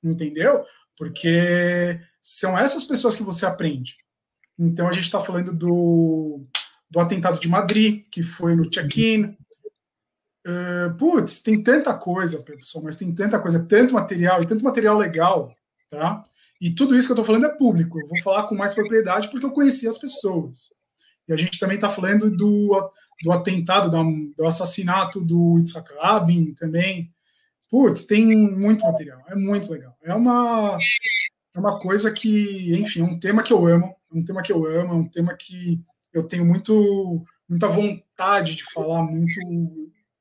Entendeu? 0.03 0.65
Porque 0.99 2.01
são 2.21 2.59
essas 2.59 2.85
pessoas 2.85 3.15
que 3.15 3.23
você 3.23 3.47
aprende. 3.47 3.97
Então 4.59 4.89
a 4.89 4.93
gente 4.93 5.05
está 5.05 5.23
falando 5.23 5.53
do, 5.53 6.45
do 6.91 7.01
atentado 7.01 7.39
de 7.39 7.49
Madrid, 7.49 8.05
que 8.11 8.23
foi 8.23 8.55
no 8.55 8.69
check-in, 8.69 9.37
Uh, 10.47 10.95
putz, 10.99 11.41
tem 11.41 11.63
tanta 11.63 11.95
coisa, 11.95 12.43
pessoal, 12.43 12.85
mas 12.85 12.99
tem 12.99 13.15
tanta 13.15 13.39
coisa, 13.39 13.65
tanto 13.65 13.95
material 13.95 14.43
e 14.43 14.47
tanto 14.47 14.63
material 14.63 14.99
legal, 14.99 15.55
tá? 15.91 16.23
E 16.61 16.71
tudo 16.71 16.97
isso 16.97 17.07
que 17.07 17.13
eu 17.13 17.15
estou 17.15 17.25
falando 17.25 17.47
é 17.47 17.57
público. 17.57 17.99
Eu 17.99 18.09
vou 18.09 18.23
falar 18.23 18.45
com 18.45 18.55
mais 18.55 18.75
propriedade 18.75 19.29
porque 19.29 19.45
eu 19.45 19.53
conheci 19.53 19.89
as 19.89 19.99
pessoas. 19.99 20.71
E 21.27 21.33
a 21.33 21.37
gente 21.37 21.59
também 21.59 21.77
está 21.77 21.91
falando 21.91 22.31
do, 22.31 22.91
do 23.23 23.33
atentado, 23.33 23.91
do, 23.91 24.35
do 24.37 24.47
assassinato 24.47 25.21
do 25.21 25.59
Itzhak 25.59 25.93
Rabin 25.99 26.55
também. 26.55 27.11
Putz, 27.71 28.05
tem 28.05 28.27
muito 28.27 28.85
material. 28.85 29.21
É 29.27 29.35
muito 29.35 29.73
legal. 29.73 29.97
É 30.03 30.15
uma, 30.15 30.79
é 31.55 31.59
uma 31.59 31.79
coisa 31.79 32.11
que, 32.11 32.73
enfim, 32.79 33.01
é 33.01 33.05
um 33.05 33.19
tema 33.19 33.43
que 33.43 33.53
eu 33.53 33.67
amo. 33.67 33.95
É 34.13 34.19
um 34.19 34.25
tema 34.25 34.43
que 34.43 34.53
eu 34.53 34.65
amo. 34.67 34.93
É 34.93 34.97
um 34.97 35.09
tema 35.09 35.35
que 35.35 35.81
eu 36.13 36.25
tenho 36.25 36.45
muito, 36.45 37.25
muita 37.49 37.67
vontade 37.67 38.55
de 38.55 38.65
falar, 38.73 39.03
muito 39.03 39.41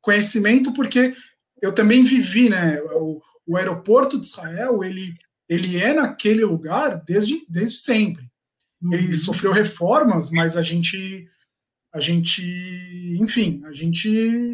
conhecimento, 0.04 0.74
porque 0.74 1.16
eu 1.62 1.74
também 1.74 2.04
vivi, 2.04 2.50
né? 2.50 2.80
O, 2.82 3.22
o 3.48 3.58
aeroporto 3.58 4.20
de 4.20 4.28
Israel, 4.28 4.84
ele, 4.84 5.16
ele 5.48 5.78
é 5.78 5.94
naquele 5.94 6.44
lugar 6.44 7.02
desde, 7.04 7.46
desde 7.50 7.78
sempre. 7.78 8.30
Ele 8.92 9.08
uhum. 9.08 9.16
sofreu 9.16 9.54
reformas, 9.54 10.30
mas 10.30 10.58
a 10.58 10.62
gente, 10.62 11.28
a 11.94 12.02
gente, 12.02 12.44
enfim, 13.20 13.62
a 13.66 13.72
gente, 13.72 14.52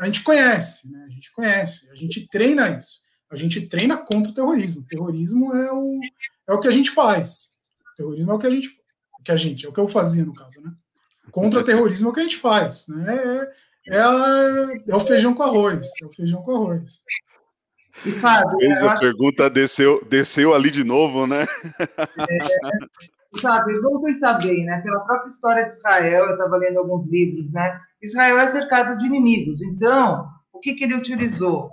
a 0.00 0.06
gente 0.06 0.22
conhece, 0.24 0.90
né? 0.90 1.04
A 1.06 1.10
gente 1.10 1.32
conhece, 1.32 1.90
a 1.90 1.94
gente 1.94 2.28
treina 2.28 2.76
isso. 2.76 3.04
A 3.30 3.36
gente 3.36 3.66
treina 3.66 3.96
contra 3.96 4.30
o 4.30 4.34
terrorismo. 4.34 4.82
O 4.82 4.86
terrorismo 4.86 5.54
é 5.54 5.72
o, 5.72 6.00
é 6.48 6.52
o 6.52 6.60
que 6.60 6.68
a 6.68 6.72
gente 6.72 6.90
faz. 6.90 7.54
O 7.92 7.96
terrorismo 7.96 8.32
é 8.32 8.34
o 8.34 8.38
que 8.38 8.46
a 8.46 8.50
gente, 8.50 8.70
que 9.24 9.32
a 9.32 9.36
gente, 9.36 9.64
é 9.64 9.68
o 9.68 9.72
que 9.72 9.80
eu 9.80 9.88
fazia 9.88 10.24
no 10.24 10.34
caso, 10.34 10.60
né? 10.60 10.72
Contra 11.30 11.60
o 11.60 11.64
terrorismo 11.64 12.08
é 12.08 12.10
o 12.10 12.14
que 12.14 12.20
a 12.20 12.24
gente 12.24 12.36
faz, 12.36 12.86
né? 12.88 13.14
É, 13.14 13.52
é, 13.88 13.98
é 14.88 14.96
o 14.96 15.00
feijão 15.00 15.34
com 15.34 15.42
arroz. 15.42 15.88
É 16.02 16.06
o 16.06 16.12
feijão 16.12 16.42
com 16.42 16.54
arroz. 16.54 17.02
E, 18.04 18.12
Fábio, 18.12 18.58
Fez 18.58 18.82
a 18.82 18.96
pergunta, 18.96 19.44
que... 19.44 19.50
desceu, 19.50 20.04
desceu 20.04 20.54
ali 20.54 20.70
de 20.70 20.82
novo, 20.82 21.26
né? 21.26 21.42
É, 21.78 23.40
sabe, 23.40 23.78
vamos 23.80 24.02
pensar 24.02 24.38
bem, 24.38 24.64
né? 24.64 24.80
Pela 24.80 25.00
própria 25.00 25.28
história 25.28 25.64
de 25.64 25.72
Israel, 25.72 26.26
eu 26.26 26.32
estava 26.32 26.56
lendo 26.56 26.78
alguns 26.78 27.06
livros, 27.08 27.52
né? 27.52 27.80
Israel 28.02 28.38
é 28.38 28.48
cercado 28.48 28.98
de 28.98 29.06
inimigos. 29.06 29.62
Então, 29.62 30.28
o 30.52 30.60
que, 30.60 30.74
que 30.74 30.84
ele 30.84 30.94
utilizou? 30.94 31.70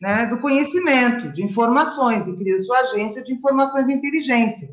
Né? 0.00 0.26
Do 0.26 0.38
conhecimento, 0.38 1.32
de 1.32 1.42
informações, 1.42 2.28
e 2.28 2.36
criou 2.36 2.58
sua 2.60 2.80
agência 2.80 3.24
de 3.24 3.32
informações 3.32 3.88
e 3.88 3.92
inteligência. 3.92 4.68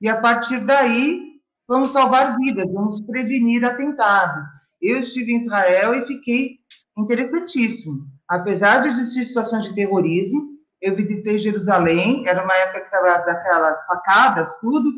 E 0.00 0.08
a 0.08 0.20
partir 0.20 0.58
daí, 0.64 1.38
vamos 1.66 1.92
salvar 1.92 2.36
vidas, 2.36 2.72
vamos 2.72 3.00
prevenir 3.00 3.64
atentados. 3.64 4.44
Eu 4.80 5.00
estive 5.00 5.32
em 5.32 5.38
Israel 5.38 5.94
e 5.94 6.06
fiquei 6.06 6.58
interessantíssimo. 6.96 8.06
Apesar 8.28 8.80
de 8.82 8.88
existir 8.88 9.24
situações 9.24 9.64
de 9.64 9.74
terrorismo, 9.74 10.58
eu 10.80 10.94
visitei 10.94 11.38
Jerusalém, 11.38 12.26
era 12.28 12.44
uma 12.44 12.54
época 12.54 12.80
que 12.80 12.86
estava 12.86 13.24
daquelas 13.24 13.84
facadas, 13.86 14.58
tudo. 14.60 14.90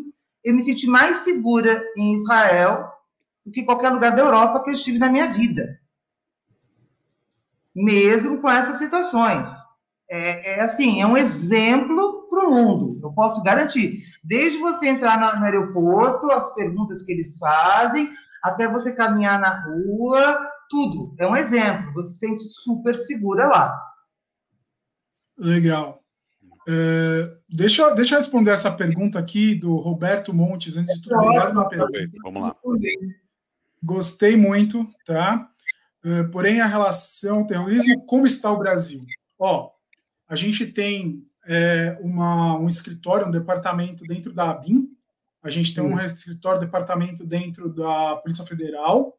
Eu 0.45 0.55
me 0.55 0.61
senti 0.61 0.87
mais 0.87 1.19
segura 1.19 1.83
em 1.97 2.15
Israel 2.15 2.91
do 3.45 3.53
que 3.53 3.63
qualquer 3.63 3.91
lugar 3.91 4.15
da 4.15 4.23
Europa 4.23 4.63
que 4.63 4.71
eu 4.71 4.75
estive 4.75 4.99
na 4.99 5.09
minha 5.09 5.33
vida. 5.33 5.79
Mesmo 7.75 8.41
com 8.41 8.51
essas 8.51 8.77
situações. 8.77 9.51
É, 10.09 10.57
é 10.57 10.61
assim, 10.61 11.01
é 11.01 11.07
um 11.07 11.17
exemplo 11.17 12.27
para 12.29 12.49
o 12.49 12.51
mundo, 12.51 13.01
eu 13.03 13.13
posso 13.13 13.43
garantir. 13.43 14.05
Desde 14.25 14.59
você 14.59 14.89
entrar 14.89 15.21
no, 15.21 15.39
no 15.39 15.45
aeroporto, 15.45 16.31
as 16.31 16.53
perguntas 16.55 17.03
que 17.03 17.13
eles 17.13 17.39
fazem, 17.39 18.13
até 18.43 18.69
você 18.69 18.93
caminhar 18.93 19.41
na 19.41 19.65
rua, 19.65 20.41
tudo. 20.69 21.15
É 21.19 21.27
um 21.27 21.37
exemplo. 21.37 21.93
Você 21.95 22.13
se 22.13 22.19
sente 22.19 22.45
super 22.45 22.97
segura 22.97 23.47
lá. 23.47 23.81
Legal. 25.37 26.01
É, 26.69 27.33
deixa, 27.49 27.91
deixa 27.95 28.15
eu 28.15 28.19
responder 28.19 28.51
essa 28.51 28.71
pergunta 28.71 29.19
aqui 29.19 29.55
do 29.55 29.77
Roberto 29.77 30.33
Montes, 30.33 30.77
antes 30.77 30.95
de 30.95 31.03
tudo. 31.03 31.17
Obrigado 31.17 31.69
pela 31.69 31.89
pergunta. 31.89 32.19
Vamos 32.23 32.43
lá. 32.43 32.57
Gostei 33.83 34.37
muito, 34.37 34.87
tá? 35.07 35.51
É, 36.05 36.23
porém, 36.25 36.61
a 36.61 36.67
relação 36.67 37.41
ao 37.41 37.47
terrorismo, 37.47 38.05
como 38.07 38.27
está 38.27 38.51
o 38.51 38.59
Brasil? 38.59 39.05
Ó, 39.39 39.71
a 40.29 40.37
gente 40.37 40.67
tem 40.67 41.27
é, 41.47 41.99
uma, 42.01 42.59
um 42.59 42.69
escritório, 42.69 43.27
um 43.27 43.31
departamento 43.31 44.05
dentro 44.05 44.33
da 44.33 44.51
ABIN, 44.51 44.89
a 45.43 45.51
gente 45.51 45.75
tem 45.75 45.83
um 45.83 45.99
escritório, 45.99 46.59
um 46.61 46.65
departamento 46.65 47.25
dentro 47.25 47.69
da 47.73 48.17
Polícia 48.17 48.45
Federal, 48.45 49.19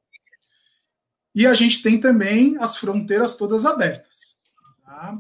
e 1.34 1.48
a 1.48 1.54
gente 1.54 1.82
tem 1.82 2.00
também 2.00 2.58
as 2.60 2.78
fronteiras 2.78 3.36
todas 3.36 3.66
abertas. 3.66 4.38
Tá? 4.86 5.18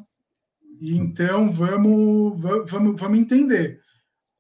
Então, 0.82 1.50
vamos, 1.50 2.42
vamos, 2.42 3.00
vamos 3.00 3.20
entender. 3.20 3.82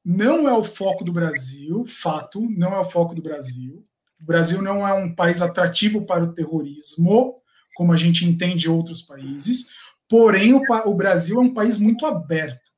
Não 0.03 0.49
é 0.49 0.53
o 0.53 0.63
foco 0.63 1.03
do 1.03 1.13
Brasil, 1.13 1.85
fato, 1.87 2.41
não 2.49 2.73
é 2.73 2.79
o 2.79 2.89
foco 2.89 3.13
do 3.15 3.21
Brasil. 3.21 3.85
O 4.19 4.25
Brasil 4.25 4.61
não 4.61 4.87
é 4.87 4.93
um 4.93 5.13
país 5.13 5.41
atrativo 5.41 6.05
para 6.05 6.23
o 6.23 6.33
terrorismo, 6.33 7.35
como 7.75 7.93
a 7.93 7.97
gente 7.97 8.25
entende 8.25 8.69
outros 8.69 9.01
países. 9.01 9.69
Porém, 10.09 10.53
o, 10.53 10.61
o 10.85 10.93
Brasil 10.93 11.37
é 11.37 11.41
um 11.41 11.53
país 11.53 11.77
muito 11.77 12.05
aberto. 12.05 12.71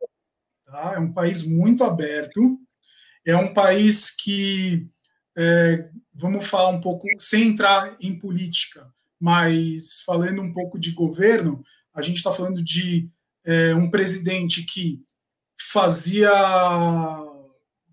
Tá? 0.65 0.93
É 0.95 0.99
um 0.99 1.11
país 1.11 1.47
muito 1.47 1.83
aberto. 1.83 2.59
É 3.25 3.35
um 3.35 3.53
país 3.53 4.11
que, 4.11 4.87
é, 5.35 5.89
vamos 6.13 6.45
falar 6.47 6.69
um 6.69 6.81
pouco, 6.81 7.07
sem 7.19 7.49
entrar 7.49 7.95
em 7.99 8.17
política, 8.17 8.91
mas 9.19 10.01
falando 10.01 10.41
um 10.41 10.51
pouco 10.51 10.77
de 10.77 10.91
governo, 10.91 11.63
a 11.93 12.01
gente 12.01 12.17
está 12.17 12.33
falando 12.33 12.61
de 12.61 13.09
é, 13.45 13.73
um 13.75 13.89
presidente 13.89 14.63
que 14.63 15.01
fazia 15.57 16.29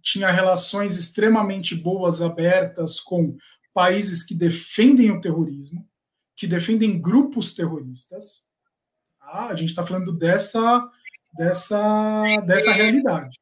tinha 0.02 0.30
relações 0.30 0.96
extremamente 0.96 1.74
boas, 1.74 2.22
abertas 2.22 3.00
com 3.00 3.36
países 3.72 4.22
que 4.22 4.34
defendem 4.34 5.10
o 5.10 5.20
terrorismo, 5.20 5.86
que 6.36 6.46
defendem 6.46 7.00
grupos 7.00 7.54
terroristas. 7.54 8.44
Tá? 9.18 9.48
A 9.48 9.54
gente 9.54 9.70
está 9.70 9.86
falando 9.86 10.12
dessa, 10.12 10.88
dessa, 11.36 12.22
dessa 12.46 12.72
realidade. 12.72 13.38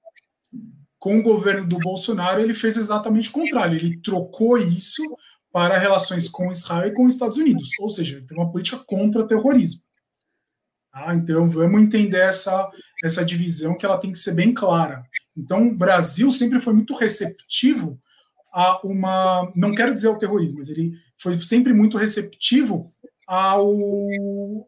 Com 0.99 1.18
o 1.18 1.22
governo 1.22 1.66
do 1.66 1.78
Bolsonaro, 1.78 2.40
ele 2.40 2.55
fez 2.55 2.76
exatamente 2.76 3.28
o 3.28 3.32
contrário. 3.32 3.76
Ele 3.76 4.01
trocou 4.01 4.59
isso 4.59 5.03
para 5.53 5.78
relações 5.78 6.28
com 6.28 6.53
Israel 6.53 6.88
e 6.88 6.94
com 6.94 7.07
os 7.07 7.14
Estados 7.14 7.36
Unidos. 7.36 7.70
Ou 7.80 7.88
seja, 7.88 8.16
ele 8.16 8.26
tem 8.26 8.36
uma 8.36 8.51
política 8.51 8.78
contra 8.78 9.26
terrorismo. 9.26 9.80
Tá? 10.92 11.14
Então, 11.14 11.49
vamos 11.49 11.82
entender 11.82 12.18
essa, 12.18 12.68
essa 13.03 13.24
divisão 13.24 13.76
que 13.76 13.86
ela 13.86 13.99
tem 13.99 14.12
que 14.12 14.18
ser 14.18 14.34
bem 14.34 14.53
clara. 14.53 15.05
Então, 15.36 15.68
o 15.68 15.74
Brasil 15.74 16.30
sempre 16.32 16.61
foi 16.61 16.72
muito 16.72 16.94
receptivo 16.94 17.99
a 18.53 18.80
uma, 18.84 19.53
não 19.55 19.72
quero 19.72 19.94
dizer 19.94 20.09
ao 20.09 20.18
terrorismo, 20.18 20.59
mas 20.59 20.68
ele 20.68 20.92
foi 21.18 21.40
sempre 21.40 21.72
muito 21.72 21.96
receptivo 21.96 22.90
ao, 23.26 23.76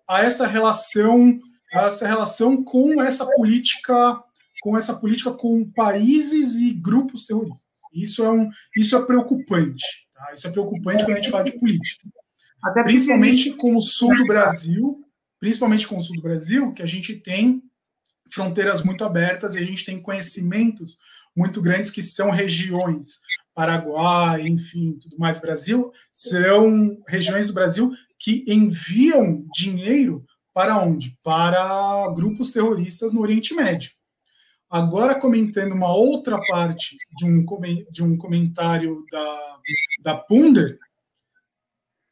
a 0.07 0.23
essa 0.23 0.47
relação, 0.47 1.39
a 1.73 1.87
essa 1.87 2.07
relação 2.07 2.63
com 2.63 3.03
essa 3.03 3.27
política, 3.27 4.23
com 4.61 4.77
essa 4.77 4.95
política 4.95 5.33
com 5.33 5.71
países 5.71 6.57
e 6.57 6.73
grupos 6.73 7.27
terroristas. 7.27 7.69
Isso 7.93 8.23
é 8.23 8.31
um, 8.31 8.49
isso 8.77 8.97
é 8.97 9.05
preocupante. 9.05 9.85
Tá? 10.15 10.35
Isso 10.35 10.47
é 10.47 10.51
preocupante 10.51 11.05
quando 11.05 11.17
a 11.17 11.21
gente 11.21 11.31
fala 11.31 11.45
de 11.45 11.59
política. 11.59 12.09
Até 12.63 12.83
Principalmente 12.83 13.53
com 13.53 13.75
o 13.75 13.83
sul 13.83 14.15
do 14.15 14.27
Brasil, 14.27 15.03
principalmente 15.39 15.89
com 15.89 15.99
o 15.99 16.03
sul 16.03 16.17
do 16.17 16.23
Brasil, 16.23 16.73
que 16.73 16.83
a 16.83 16.87
gente 16.87 17.17
tem 17.17 17.63
fronteiras 18.33 18.83
muito 18.83 19.05
abertas 19.05 19.55
e 19.55 19.59
a 19.59 19.65
gente 19.65 19.85
tem 19.85 20.01
conhecimentos 20.01 20.99
muito 21.35 21.63
grandes 21.63 21.91
que 21.91 22.03
são 22.03 22.31
regiões, 22.31 23.21
Paraguai, 23.55 24.47
enfim, 24.47 24.99
tudo 25.01 25.19
mais, 25.19 25.39
Brasil, 25.39 25.93
são 26.13 27.03
regiões 27.09 27.47
do 27.47 27.53
Brasil 27.53 27.93
que 28.19 28.45
enviam 28.47 29.45
dinheiro 29.53 30.25
para 30.53 30.79
onde? 30.79 31.17
Para 31.23 32.13
grupos 32.15 32.53
terroristas 32.53 33.13
no 33.13 33.21
Oriente 33.21 33.55
Médio. 33.55 33.93
Agora, 34.71 35.19
comentando 35.19 35.73
uma 35.73 35.93
outra 35.93 36.39
parte 36.47 36.97
de 37.17 37.25
um, 37.27 37.45
de 37.91 38.05
um 38.05 38.17
comentário 38.17 39.05
da, 39.11 39.57
da 40.01 40.17
Punder, 40.17 40.79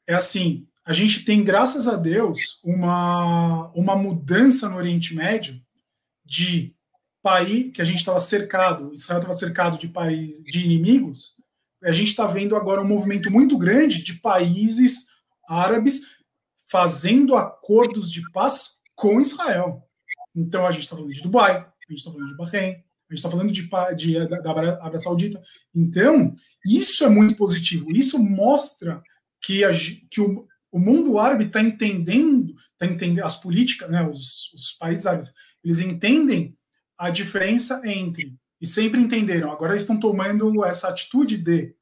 é 0.08 0.14
assim: 0.14 0.66
a 0.84 0.92
gente 0.92 1.24
tem, 1.24 1.44
graças 1.44 1.86
a 1.86 1.94
Deus, 1.94 2.60
uma, 2.64 3.70
uma 3.74 3.94
mudança 3.94 4.68
no 4.68 4.76
Oriente 4.76 5.14
Médio 5.14 5.60
de 6.24 6.74
país 7.22 7.70
que 7.72 7.80
a 7.80 7.84
gente 7.84 7.98
estava 7.98 8.18
cercado, 8.18 8.92
Israel 8.92 9.20
estava 9.20 9.38
cercado 9.38 9.78
de 9.78 9.86
país 9.86 10.42
de 10.42 10.64
inimigos. 10.64 11.34
A 11.84 11.92
gente 11.92 12.08
está 12.08 12.26
vendo 12.26 12.56
agora 12.56 12.80
um 12.80 12.88
movimento 12.88 13.30
muito 13.30 13.56
grande 13.56 14.02
de 14.02 14.14
países 14.14 15.06
árabes 15.48 16.00
fazendo 16.68 17.36
acordos 17.36 18.10
de 18.10 18.28
paz 18.32 18.80
com 18.96 19.20
Israel. 19.20 19.82
Então 20.34 20.66
a 20.66 20.72
gente 20.72 20.82
está 20.82 20.96
falando 20.96 21.12
de 21.12 21.22
Dubai, 21.22 21.66
a 21.88 21.92
gente 21.92 21.98
está 22.00 22.10
falando 22.10 22.28
de 22.28 22.36
Bahrein, 22.36 22.70
a 22.70 23.14
gente 23.14 23.18
está 23.18 23.30
falando 23.30 23.52
de, 23.52 23.68
de, 23.96 24.28
da, 24.28 24.40
da 24.40 24.50
Arábia 24.50 24.98
Saudita. 24.98 25.42
Então, 25.74 26.34
isso 26.64 27.04
é 27.04 27.08
muito 27.08 27.36
positivo. 27.36 27.90
Isso 27.90 28.18
mostra 28.18 29.02
que, 29.40 29.64
a, 29.64 29.70
que 29.72 30.20
o, 30.20 30.46
o 30.70 30.78
mundo 30.78 31.18
árabe 31.18 31.44
está 31.44 31.62
entendendo, 31.62 32.54
está 32.72 32.86
entendendo 32.86 33.24
as 33.24 33.40
políticas, 33.40 33.90
né, 33.90 34.06
os, 34.06 34.52
os 34.52 34.72
países 34.72 35.06
árabes, 35.06 35.32
eles 35.64 35.80
entendem 35.80 36.56
a 36.96 37.10
diferença 37.10 37.80
entre 37.84 38.36
e 38.60 38.66
sempre 38.66 39.00
entenderam. 39.00 39.50
Agora 39.50 39.72
eles 39.72 39.82
estão 39.82 39.98
tomando 39.98 40.64
essa 40.64 40.88
atitude 40.88 41.36
de 41.36 41.74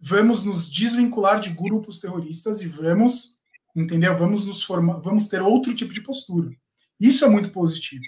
vamos 0.00 0.44
nos 0.44 0.70
desvincular 0.70 1.40
de 1.40 1.50
grupos 1.50 2.00
terroristas 2.00 2.62
e 2.62 2.68
vamos, 2.68 3.36
entendeu? 3.74 4.16
Vamos 4.16 4.46
nos 4.46 4.62
formar, 4.62 5.00
vamos 5.00 5.28
ter 5.28 5.42
outro 5.42 5.74
tipo 5.74 5.92
de 5.92 6.02
postura. 6.02 6.50
Isso 6.98 7.24
é 7.24 7.28
muito 7.28 7.50
positivo. 7.50 8.04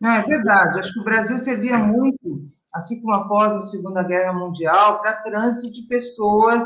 Não, 0.00 0.10
é 0.10 0.22
verdade. 0.22 0.78
Acho 0.78 0.92
que 0.92 1.00
o 1.00 1.04
Brasil 1.04 1.38
servia 1.38 1.78
muito, 1.78 2.48
assim 2.72 3.00
como 3.00 3.14
após 3.14 3.54
a 3.54 3.66
Segunda 3.66 4.02
Guerra 4.02 4.32
Mundial, 4.32 5.00
para 5.00 5.22
trânsito 5.22 5.72
de 5.72 5.82
pessoas 5.82 6.64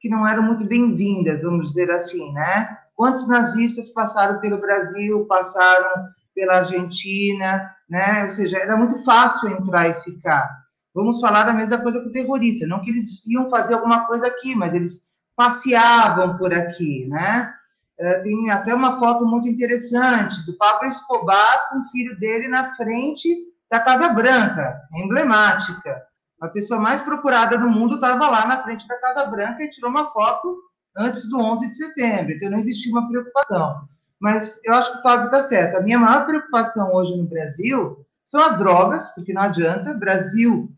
que 0.00 0.08
não 0.08 0.26
eram 0.26 0.42
muito 0.42 0.64
bem-vindas, 0.64 1.42
vamos 1.42 1.68
dizer 1.68 1.90
assim, 1.90 2.32
né? 2.32 2.78
Quantos 2.94 3.26
nazistas 3.26 3.88
passaram 3.88 4.40
pelo 4.40 4.60
Brasil, 4.60 5.24
passaram 5.26 6.06
pela 6.34 6.58
Argentina, 6.58 7.70
né? 7.88 8.24
Ou 8.24 8.30
seja, 8.30 8.58
era 8.58 8.76
muito 8.76 9.02
fácil 9.04 9.48
entrar 9.48 9.88
e 9.88 10.02
ficar. 10.02 10.48
Vamos 10.94 11.20
falar 11.20 11.44
da 11.44 11.52
mesma 11.52 11.78
coisa 11.78 12.00
com 12.00 12.08
o 12.08 12.12
terrorista, 12.12 12.66
não 12.66 12.82
que 12.82 12.90
eles 12.90 13.26
iam 13.26 13.50
fazer 13.50 13.74
alguma 13.74 14.06
coisa 14.06 14.26
aqui, 14.26 14.54
mas 14.54 14.74
eles 14.74 15.02
passeavam 15.36 16.38
por 16.38 16.52
aqui, 16.54 17.06
né? 17.08 17.52
Eh, 17.98 18.20
tem 18.20 18.50
até 18.50 18.74
uma 18.74 18.98
foto 18.98 19.26
muito 19.26 19.48
interessante 19.48 20.44
do 20.44 20.56
Pablo 20.56 20.88
Escobar 20.88 21.68
com 21.70 21.80
o 21.80 21.88
filho 21.90 22.18
dele 22.18 22.48
na 22.48 22.74
frente 22.76 23.28
da 23.70 23.80
Casa 23.80 24.08
Branca, 24.10 24.80
emblemática. 24.94 26.02
A 26.40 26.48
pessoa 26.48 26.78
mais 26.78 27.00
procurada 27.00 27.56
do 27.56 27.68
mundo 27.68 27.94
estava 27.94 28.28
lá 28.28 28.46
na 28.46 28.62
frente 28.62 28.86
da 28.86 29.00
Casa 29.00 29.26
Branca 29.26 29.62
e 29.62 29.70
tirou 29.70 29.90
uma 29.90 30.10
foto 30.12 30.58
antes 30.96 31.28
do 31.28 31.38
11 31.38 31.68
de 31.68 31.76
setembro, 31.76 32.32
então 32.32 32.50
não 32.50 32.58
existia 32.58 32.92
uma 32.92 33.08
preocupação. 33.08 33.88
Mas 34.20 34.60
eu 34.64 34.74
acho 34.74 34.92
que 34.92 34.98
o 34.98 35.02
Fábio 35.02 35.26
está 35.26 35.42
certo. 35.42 35.76
A 35.76 35.80
minha 35.80 35.98
maior 35.98 36.24
preocupação 36.26 36.92
hoje 36.94 37.16
no 37.16 37.26
Brasil 37.26 38.04
são 38.24 38.42
as 38.42 38.58
drogas, 38.58 39.08
porque 39.08 39.32
não 39.32 39.42
adianta. 39.42 39.90
O 39.90 39.98
Brasil 39.98 40.70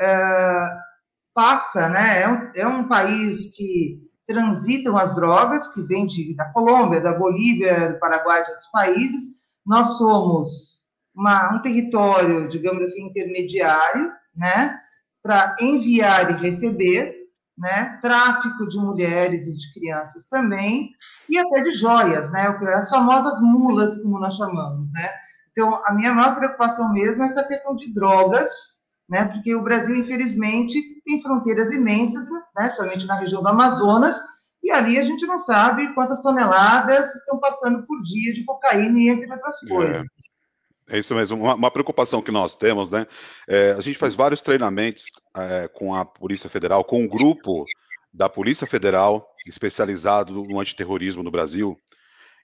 é, 0.00 0.78
passa, 1.34 1.88
né? 1.88 2.22
É 2.22 2.28
um, 2.28 2.50
é 2.54 2.66
um, 2.66 2.88
país 2.88 3.52
que 3.54 4.00
transitam 4.32 4.96
as 4.96 5.14
drogas, 5.14 5.66
que 5.68 5.82
de, 5.82 6.34
da 6.34 6.46
Colômbia, 6.46 7.00
da 7.00 7.12
Bolívia, 7.12 7.92
do 7.92 7.98
Paraguai, 7.98 8.44
de 8.44 8.50
outros 8.50 8.70
países. 8.70 9.42
Nós 9.66 9.98
somos 9.98 10.82
uma, 11.14 11.54
um 11.54 11.62
território, 11.62 12.48
digamos 12.48 12.82
assim, 12.84 13.06
intermediário, 13.06 14.12
né? 14.34 14.78
Para 15.22 15.54
enviar 15.60 16.30
e 16.30 16.42
receber 16.42 17.22
né? 17.56 17.98
Tráfico 18.00 18.66
de 18.66 18.78
mulheres 18.78 19.46
e 19.46 19.56
de 19.56 19.72
crianças 19.72 20.26
também, 20.26 20.90
e 21.28 21.38
até 21.38 21.60
de 21.60 21.72
joias, 21.72 22.30
né? 22.32 22.48
As 22.74 22.88
famosas 22.88 23.40
mulas, 23.40 24.00
como 24.02 24.18
nós 24.18 24.36
chamamos, 24.36 24.90
né? 24.92 25.10
Então, 25.50 25.80
a 25.84 25.92
minha 25.92 26.12
maior 26.12 26.34
preocupação 26.34 26.92
mesmo 26.92 27.22
é 27.22 27.26
essa 27.26 27.44
questão 27.44 27.76
de 27.76 27.92
drogas, 27.92 28.81
né? 29.12 29.26
Porque 29.26 29.54
o 29.54 29.62
Brasil, 29.62 29.94
infelizmente, 29.94 30.80
tem 31.04 31.22
fronteiras 31.22 31.70
imensas, 31.70 32.26
né? 32.56 32.72
Somente 32.74 33.06
na 33.06 33.20
região 33.20 33.42
do 33.42 33.48
Amazonas, 33.48 34.18
e 34.62 34.70
ali 34.70 34.98
a 34.98 35.02
gente 35.02 35.26
não 35.26 35.38
sabe 35.38 35.92
quantas 35.92 36.22
toneladas 36.22 37.14
estão 37.14 37.38
passando 37.38 37.86
por 37.86 38.02
dia 38.02 38.32
de 38.32 38.42
cocaína 38.42 38.98
e 38.98 39.08
entre 39.10 39.30
outras 39.30 39.62
é. 39.62 39.68
coisas. 39.68 39.96
É. 39.96 40.32
É 40.88 40.98
isso 40.98 41.14
mesmo, 41.14 41.38
uma, 41.38 41.54
uma, 41.54 41.70
preocupação 41.70 42.20
que 42.20 42.32
nós 42.32 42.56
temos, 42.56 42.90
né? 42.90 43.06
É, 43.48 43.72
a 43.72 43.80
gente 43.80 43.96
faz 43.96 44.14
vários 44.14 44.42
treinamentos 44.42 45.04
é, 45.36 45.68
com 45.68 45.94
a 45.94 46.04
Polícia 46.04 46.50
Federal, 46.50 46.84
com 46.84 47.02
um 47.02 47.08
grupo 47.08 47.64
da 48.12 48.28
Polícia 48.28 48.66
Federal, 48.66 49.26
especializado 49.46 50.32
no 50.32 50.60
antiterrorismo 50.60 51.22
no 51.22 51.30
Brasil, 51.30 51.78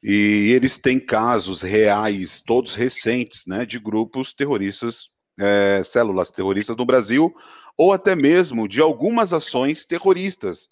e 0.03 0.53
eles 0.55 0.79
têm 0.79 1.01
casos 1.01 1.63
reais, 1.63 2.41
todos 2.41 2.75
recentes, 2.75 3.45
né, 3.47 3.67
de 3.67 3.79
grupos 3.79 4.33
terroristas, 4.33 5.18
é, 5.39 5.83
células 5.85 6.31
terroristas 6.31 6.77
no 6.77 6.85
Brasil, 6.85 7.35
ou 7.77 7.93
até 7.93 8.15
mesmo 8.15 8.69
de 8.69 8.81
algumas 8.81 9.33
ações 9.33 9.85
terroristas 9.85 10.69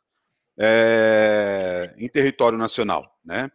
é, 0.59 1.95
em 1.99 2.09
território 2.09 2.59
nacional, 2.59 3.05
né? 3.25 3.51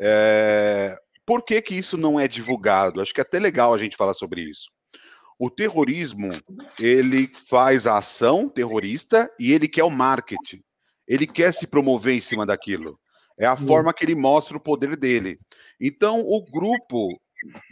É, 0.00 0.96
por 1.26 1.42
que, 1.42 1.60
que 1.60 1.74
isso 1.74 1.96
não 1.96 2.18
é 2.18 2.26
divulgado? 2.26 3.00
Acho 3.00 3.12
que 3.12 3.20
é 3.20 3.22
até 3.22 3.38
legal 3.38 3.74
a 3.74 3.78
gente 3.78 3.96
falar 3.96 4.14
sobre 4.14 4.40
isso. 4.42 4.70
O 5.38 5.50
terrorismo, 5.50 6.30
ele 6.78 7.30
faz 7.48 7.86
a 7.86 7.98
ação 7.98 8.48
terrorista 8.48 9.30
e 9.38 9.52
ele 9.52 9.68
quer 9.68 9.84
o 9.84 9.90
marketing. 9.90 10.62
Ele 11.06 11.26
quer 11.26 11.52
se 11.52 11.66
promover 11.66 12.16
em 12.16 12.20
cima 12.20 12.44
daquilo. 12.44 12.98
É 13.38 13.46
a 13.46 13.56
forma 13.56 13.94
que 13.94 14.04
ele 14.04 14.16
mostra 14.16 14.56
o 14.56 14.60
poder 14.60 14.96
dele. 14.96 15.38
Então, 15.80 16.20
o 16.20 16.42
grupo 16.50 17.08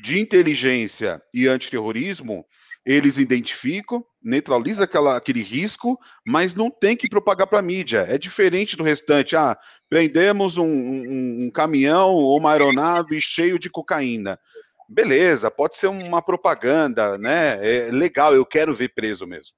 de 0.00 0.20
inteligência 0.20 1.20
e 1.34 1.48
antiterrorismo, 1.48 2.46
eles 2.86 3.18
identificam, 3.18 4.04
neutraliza 4.22 4.84
aquela, 4.84 5.16
aquele 5.16 5.42
risco, 5.42 5.98
mas 6.24 6.54
não 6.54 6.70
tem 6.70 6.96
que 6.96 7.08
propagar 7.08 7.48
para 7.48 7.58
a 7.58 7.62
mídia. 7.62 8.06
É 8.08 8.16
diferente 8.16 8.76
do 8.76 8.84
restante. 8.84 9.34
Ah, 9.34 9.58
prendemos 9.90 10.56
um, 10.56 10.64
um, 10.64 11.46
um 11.46 11.50
caminhão 11.50 12.10
ou 12.12 12.38
uma 12.38 12.52
aeronave 12.52 13.20
cheio 13.20 13.58
de 13.58 13.68
cocaína. 13.68 14.38
Beleza, 14.88 15.50
pode 15.50 15.76
ser 15.76 15.88
uma 15.88 16.22
propaganda, 16.22 17.18
né? 17.18 17.58
É 17.60 17.90
legal, 17.90 18.32
eu 18.32 18.46
quero 18.46 18.72
ver 18.72 18.94
preso 18.94 19.26
mesmo. 19.26 19.56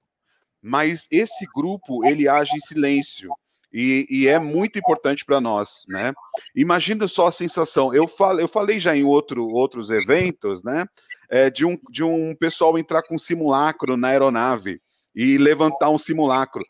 Mas 0.63 1.07
esse 1.13 1.47
grupo, 1.55 2.07
ele 2.07 2.27
age 2.27 2.57
em 2.57 2.61
silêncio. 2.61 3.31
E, 3.71 4.07
e, 4.09 4.27
é 4.27 4.39
muito 4.39 4.79
importante 4.79 5.27
para 5.27 5.43
nós, 5.43 5.85
né? 5.87 6.15
Imagina 6.57 7.07
só 7.07 7.27
a 7.27 7.33
sensação. 7.33 7.93
Eu, 7.93 8.09
fal, 8.09 8.41
eu 8.41 8.49
falei 8.49 8.81
já 8.81 8.97
em 8.97 9.05
outro, 9.05 9.47
outros 9.47 9.91
eventos, 9.91 10.65
né? 10.65 10.87
É, 11.31 11.51
de, 11.51 11.65
um, 11.65 11.79
de 11.91 12.03
um 12.03 12.35
pessoal 12.35 12.79
entrar 12.79 13.03
com 13.03 13.15
um 13.15 13.19
simulacro 13.19 13.97
na 13.97 14.09
aeronave 14.09 14.81
e 15.15 15.37
levantar 15.37 15.91
um 15.91 15.99
simulacro. 15.99 16.65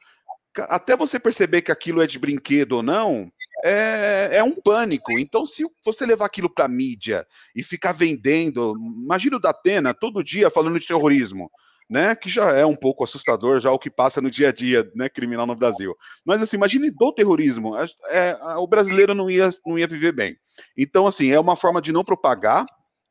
Até 0.63 0.97
você 0.97 1.21
perceber 1.21 1.63
que 1.63 1.71
aquilo 1.71 2.03
é 2.03 2.07
de 2.07 2.19
brinquedo 2.19 2.73
ou 2.73 2.83
não, 2.83 3.29
é, 3.65 4.31
é 4.33 4.43
um 4.43 4.55
pânico. 4.55 5.13
Então, 5.13 5.47
se 5.47 5.65
você 5.85 6.05
levar 6.05 6.27
aquilo 6.27 6.53
para 6.53 6.67
mídia 6.67 7.27
e 7.55 7.63
ficar 7.63 7.93
vendendo, 7.93 8.75
imagina 9.05 9.37
o 9.37 9.41
Datena 9.41 9.95
todo 9.95 10.25
dia 10.25 10.51
falando 10.51 10.81
de 10.81 10.87
terrorismo 10.87 11.49
né, 11.89 12.15
que 12.15 12.29
já 12.29 12.51
é 12.53 12.67
um 12.67 12.77
pouco 12.77 13.03
assustador, 13.03 13.61
já 13.61 13.73
o 13.73 13.79
que 13.79 13.89
passa 13.89 14.21
no 14.21 14.31
dia 14.31 14.51
a 14.51 14.53
dia, 14.53 14.91
né, 14.95 15.09
criminal 15.09 15.47
no 15.47 15.57
Brasil. 15.57 15.97
Mas 16.25 16.43
assim, 16.43 16.57
imagine 16.57 16.91
do 16.91 17.13
terrorismo, 17.13 17.73
é, 18.11 18.37
o 18.59 18.67
brasileiro 18.67 19.15
não 19.15 19.31
ia, 19.31 19.49
não 19.67 19.79
ia 19.79 19.87
viver 19.87 20.13
bem. 20.13 20.37
Então, 20.77 21.07
assim, 21.07 21.31
é 21.31 21.41
uma 21.41 21.57
forma 21.57 21.81
de 21.81 21.93
não 21.93 22.05
propagar, 22.05 22.67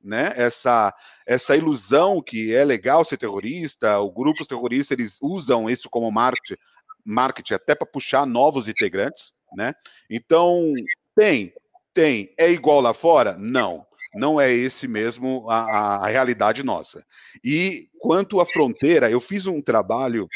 né, 0.08 0.34
essa, 0.36 0.94
essa 1.26 1.56
ilusão 1.56 2.22
que 2.22 2.54
é 2.54 2.64
legal 2.64 3.04
ser 3.04 3.18
terrorista, 3.18 4.00
o 4.00 4.12
grupos 4.12 4.48
terroristas, 4.48 4.98
eles 4.98 5.18
usam 5.22 5.70
isso 5.70 5.90
como 5.90 6.12
marketing, 6.12 6.60
marketing 7.06 7.54
até 7.54 7.76
para 7.76 7.86
puxar 7.86 8.26
novos 8.26 8.68
integrantes, 8.68 9.34
né? 9.56 9.74
Então, 10.10 10.74
tem, 11.16 11.54
tem. 11.94 12.34
É 12.38 12.50
igual 12.50 12.82
lá 12.82 12.94
fora? 12.94 13.38
Não 13.38 13.86
não 14.14 14.40
é 14.40 14.52
esse 14.52 14.88
mesmo 14.88 15.50
a, 15.50 16.06
a 16.06 16.08
realidade 16.08 16.64
nossa. 16.64 17.06
E 17.44 17.90
quanto 18.00 18.40
à 18.40 18.46
fronteira, 18.46 19.10
eu 19.10 19.20
fiz 19.20 19.48
um 19.48 19.62
trabalho 19.62 20.28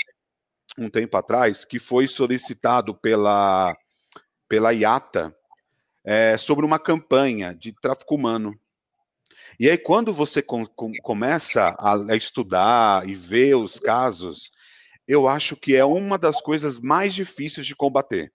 um 0.77 0.89
tempo 0.89 1.17
atrás 1.17 1.65
que 1.65 1.79
foi 1.79 2.07
solicitado 2.07 2.95
pela, 2.95 3.75
pela 4.47 4.73
IATA 4.73 5.35
é, 6.03 6.37
sobre 6.37 6.65
uma 6.65 6.79
campanha 6.79 7.53
de 7.53 7.73
tráfico 7.73 8.15
humano. 8.15 8.57
E 9.59 9.69
aí, 9.69 9.77
quando 9.77 10.13
você 10.13 10.41
com, 10.41 10.65
com, 10.65 10.91
começa 11.01 11.75
a, 11.79 11.95
a 12.11 12.15
estudar 12.15 13.07
e 13.07 13.13
ver 13.13 13.55
os 13.55 13.79
casos, 13.79 14.51
eu 15.07 15.27
acho 15.27 15.55
que 15.55 15.75
é 15.75 15.83
uma 15.83 16.17
das 16.17 16.41
coisas 16.41 16.79
mais 16.79 17.13
difíceis 17.13 17.67
de 17.67 17.75
combater. 17.75 18.31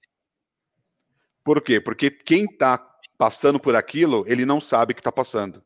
Por 1.44 1.60
quê? 1.62 1.80
Porque 1.80 2.10
quem 2.10 2.44
está 2.44 2.84
passando 3.16 3.58
por 3.58 3.74
aquilo, 3.74 4.24
ele 4.26 4.44
não 4.44 4.60
sabe 4.60 4.94
que 4.94 5.00
está 5.00 5.12
passando, 5.12 5.62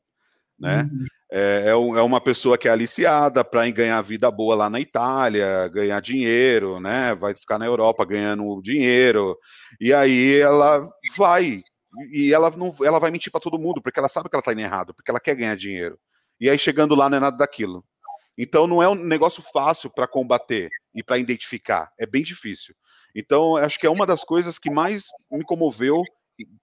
né? 0.58 0.88
Uhum. 0.90 1.06
É, 1.32 1.62
é, 1.66 1.70
é, 1.70 1.74
uma 1.74 2.20
pessoa 2.20 2.58
que 2.58 2.66
é 2.66 2.72
aliciada 2.72 3.44
para 3.44 3.68
ganhar 3.70 4.02
vida 4.02 4.28
boa 4.32 4.56
lá 4.56 4.68
na 4.68 4.80
Itália, 4.80 5.68
ganhar 5.68 6.00
dinheiro, 6.00 6.80
né? 6.80 7.14
Vai 7.14 7.34
ficar 7.34 7.56
na 7.56 7.66
Europa 7.66 8.04
ganhando 8.04 8.60
dinheiro, 8.62 9.38
e 9.80 9.94
aí 9.94 10.40
ela 10.40 10.88
vai 11.16 11.62
e 12.10 12.32
ela 12.32 12.50
não, 12.50 12.72
ela 12.82 12.98
vai 12.98 13.10
mentir 13.10 13.32
para 13.32 13.40
todo 13.40 13.58
mundo 13.58 13.82
porque 13.82 13.98
ela 13.98 14.08
sabe 14.08 14.28
que 14.28 14.34
ela 14.34 14.40
está 14.40 14.52
indo 14.52 14.60
errado, 14.60 14.94
porque 14.94 15.10
ela 15.10 15.20
quer 15.20 15.34
ganhar 15.34 15.56
dinheiro. 15.56 15.98
E 16.40 16.48
aí 16.48 16.58
chegando 16.58 16.94
lá 16.94 17.08
não 17.10 17.18
é 17.18 17.20
nada 17.20 17.36
daquilo. 17.36 17.84
Então 18.38 18.66
não 18.66 18.82
é 18.82 18.88
um 18.88 18.94
negócio 18.94 19.42
fácil 19.52 19.90
para 19.90 20.06
combater 20.06 20.68
e 20.94 21.02
para 21.02 21.18
identificar, 21.18 21.92
é 21.98 22.06
bem 22.06 22.22
difícil. 22.22 22.74
Então 23.14 23.56
acho 23.56 23.78
que 23.78 23.86
é 23.86 23.90
uma 23.90 24.06
das 24.06 24.22
coisas 24.22 24.58
que 24.58 24.70
mais 24.70 25.04
me 25.30 25.44
comoveu 25.44 26.02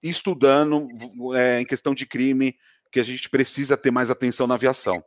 estudando 0.02 0.88
é, 1.36 1.60
em 1.60 1.64
questão 1.64 1.94
de 1.94 2.06
crime, 2.06 2.56
que 2.90 2.98
a 2.98 3.04
gente 3.04 3.28
precisa 3.28 3.76
ter 3.76 3.90
mais 3.90 4.10
atenção 4.10 4.46
na 4.46 4.54
aviação. 4.54 5.02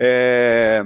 É, 0.00 0.82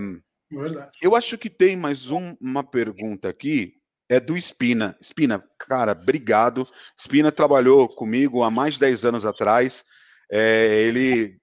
eu 1.01 1.15
acho 1.15 1.39
que 1.39 1.49
tem 1.49 1.77
mais 1.77 2.11
um, 2.11 2.37
uma 2.41 2.65
pergunta 2.65 3.29
aqui, 3.29 3.75
é 4.15 4.21
do 4.21 4.37
Espina. 4.37 4.97
Espina, 5.01 5.43
cara, 5.59 5.93
obrigado. 5.93 6.67
Espina 6.97 7.33
trabalhou 7.33 7.89
comigo 7.89 8.43
há 8.43 8.51
mais 8.51 8.75
de 8.75 8.81
10 8.81 9.05
anos 9.05 9.27
atrás. 9.27 9.85
É, 10.31 10.83
ele 10.83 11.39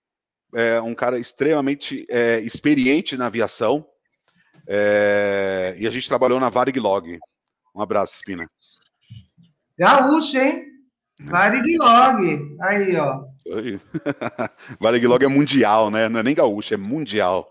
é 0.54 0.82
um 0.82 0.96
cara 0.96 1.20
extremamente 1.20 2.06
é, 2.10 2.40
experiente 2.40 3.18
na 3.18 3.28
aviação. 3.28 3.86
É, 4.68 5.76
e 5.78 5.88
a 5.88 5.92
gente 5.92 6.08
trabalhou 6.08 6.40
na 6.40 6.50
Varig 6.50 6.80
Log. 6.80 7.20
Um 7.76 7.82
abraço, 7.82 8.16
Espina. 8.16 8.50
Gaúcho, 9.78 10.38
hein? 10.38 10.66
Varig 11.20 11.78
aí, 12.62 12.96
ó. 12.98 13.26
Varig 14.80 15.06
é 15.24 15.28
mundial, 15.28 15.92
né? 15.92 16.10
Não 16.10 16.20
é 16.20 16.24
nem 16.24 16.36
gaúcho, 16.36 16.74
é 16.74 16.78
mundial. 16.78 17.48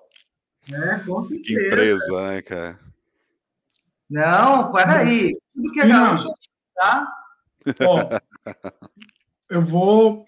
É, 0.68 0.98
com 0.98 1.22
certeza. 1.24 1.60
Que 1.60 1.66
empresa, 1.66 2.30
né, 2.30 2.42
cara? 2.42 2.89
Não, 4.10 4.72
peraí. 4.72 5.38
Tudo 5.54 5.72
que 5.72 5.80
é 5.80 5.86
gaúcho, 5.86 6.26
tá? 6.74 7.16
Ó, 7.86 8.20
eu 9.48 9.64
vou. 9.64 10.24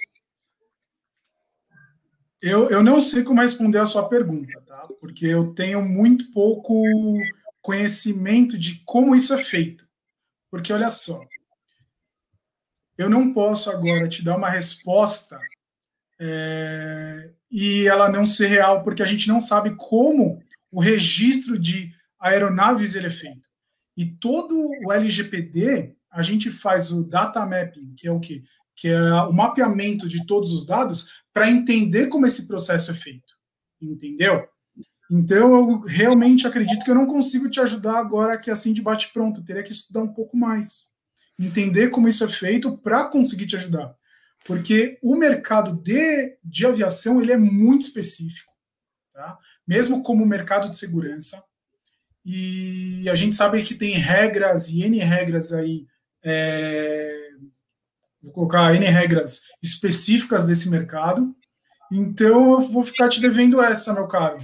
Eu, 2.41 2.71
eu 2.71 2.83
não 2.83 3.01
sei 3.01 3.25
como 3.25 3.41
responder 3.41 3.79
a 3.79 3.87
sua 3.87 4.09
pergunta, 4.09 4.61
tá? 4.67 4.87
Porque 5.01 5.27
eu 5.27 5.53
tenho 5.55 5.83
muito 5.83 6.33
pouco 6.33 6.83
conhecimento 7.61 8.57
de 8.57 8.83
como 8.85 9.17
isso 9.17 9.35
é 9.35 9.43
feito. 9.43 9.87
Porque 10.51 10.73
olha 10.73 10.89
só, 10.89 11.21
eu 12.99 13.09
não 13.09 13.33
posso 13.33 13.71
agora 13.71 14.09
te 14.09 14.25
dar 14.25 14.37
uma 14.37 14.51
resposta 14.51 15.41
é, 16.21 17.31
e 17.51 17.87
ela 17.87 18.09
não 18.09 18.27
ser 18.27 18.49
real, 18.49 18.83
porque 18.85 19.03
a 19.03 19.07
gente 19.07 19.27
não 19.29 19.41
sabe 19.41 19.75
como 19.77 20.43
o 20.71 20.81
registro 20.81 21.59
de 21.59 21.95
aeronaves 22.21 22.95
ele 22.95 23.07
é 23.07 23.11
feito. 23.11 23.52
E 23.97 24.07
todo 24.07 24.71
o 24.85 24.93
LGPD, 24.93 25.95
a 26.11 26.23
gente 26.23 26.51
faz 26.51 26.91
o 26.91 27.05
data 27.05 27.45
mapping, 27.45 27.95
que 27.97 28.07
é 28.07 28.13
o 28.13 28.21
quê? 28.21 28.43
Que 28.75 28.89
é 28.89 29.13
o 29.23 29.33
mapeamento 29.33 30.09
de 30.09 30.27
todos 30.27 30.53
os 30.53 30.67
dados 30.67 31.11
para 31.33 31.51
entender 31.51 32.09
como 32.09 32.27
esse 32.27 32.47
processo 32.47 32.91
é 32.91 32.95
feito. 32.95 33.35
Entendeu? 33.81 34.49
Então, 35.11 35.55
eu 35.55 35.81
realmente 35.81 36.47
acredito 36.47 36.85
que 36.85 36.91
eu 36.91 36.95
não 36.95 37.07
consigo 37.07 37.51
te 37.51 37.61
ajudar 37.61 37.99
agora 37.99 38.39
que 38.39 38.51
assim 38.51 38.73
de 38.73 38.81
bate-pronto. 38.81 39.45
Teria 39.45 39.63
que 39.63 39.73
estudar 39.73 40.03
um 40.03 40.13
pouco 40.13 40.37
mais 40.37 40.93
entender 41.39 41.91
como 41.91 42.09
isso 42.09 42.25
é 42.25 42.29
feito 42.29 42.77
para 42.79 43.05
conseguir 43.05 43.47
te 43.47 43.57
ajudar. 43.57 43.95
Porque 44.47 44.99
o 45.03 45.15
mercado 45.15 45.73
de, 45.83 46.37
de 46.43 46.67
aviação 46.67 47.21
ele 47.21 47.33
é 47.33 47.37
muito 47.37 47.83
específico, 47.83 48.53
tá? 49.13 49.39
mesmo 49.67 50.03
como 50.03 50.25
o 50.25 50.27
mercado 50.27 50.69
de 50.71 50.77
segurança. 50.77 51.43
E 52.25 53.09
a 53.09 53.15
gente 53.15 53.35
sabe 53.35 53.63
que 53.63 53.75
tem 53.75 53.97
regras 53.97 54.69
e 54.69 54.83
N 54.83 54.99
regras 54.99 55.53
aí, 55.53 55.87
é, 56.25 57.31
vou 58.23 58.33
colocar 58.33 58.75
N 58.75 58.87
regras 58.87 59.43
específicas 59.63 60.47
desse 60.47 60.71
mercado. 60.71 61.35
Então 61.91 62.63
eu 62.63 62.69
vou 62.69 62.85
ficar 62.85 63.09
te 63.09 63.21
devendo 63.21 63.61
essa, 63.61 63.93
meu 63.93 64.07
caro. 64.07 64.39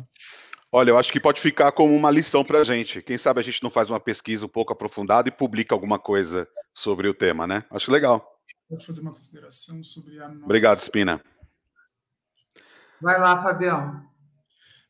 Olha, 0.70 0.90
eu 0.90 0.98
acho 0.98 1.10
que 1.10 1.20
pode 1.20 1.40
ficar 1.40 1.72
como 1.72 1.94
uma 1.94 2.10
lição 2.10 2.44
para 2.44 2.60
a 2.60 2.64
gente. 2.64 3.00
Quem 3.00 3.16
sabe 3.16 3.40
a 3.40 3.42
gente 3.42 3.62
não 3.62 3.70
faz 3.70 3.88
uma 3.88 3.98
pesquisa 3.98 4.44
um 4.44 4.50
pouco 4.50 4.72
aprofundada 4.72 5.28
e 5.28 5.32
publica 5.32 5.74
alguma 5.74 5.98
coisa 5.98 6.46
sobre 6.74 7.08
o 7.08 7.14
tema, 7.14 7.46
né? 7.46 7.64
Acho 7.70 7.90
legal. 7.90 8.38
Pode 8.68 8.84
fazer 8.84 9.00
uma 9.00 9.14
consideração 9.14 9.82
sobre 9.82 10.20
a 10.20 10.28
nossa... 10.28 10.44
Obrigado, 10.44 10.80
Spina. 10.80 11.22
Vai 13.00 13.18
lá, 13.18 13.42
Fabião. 13.42 14.07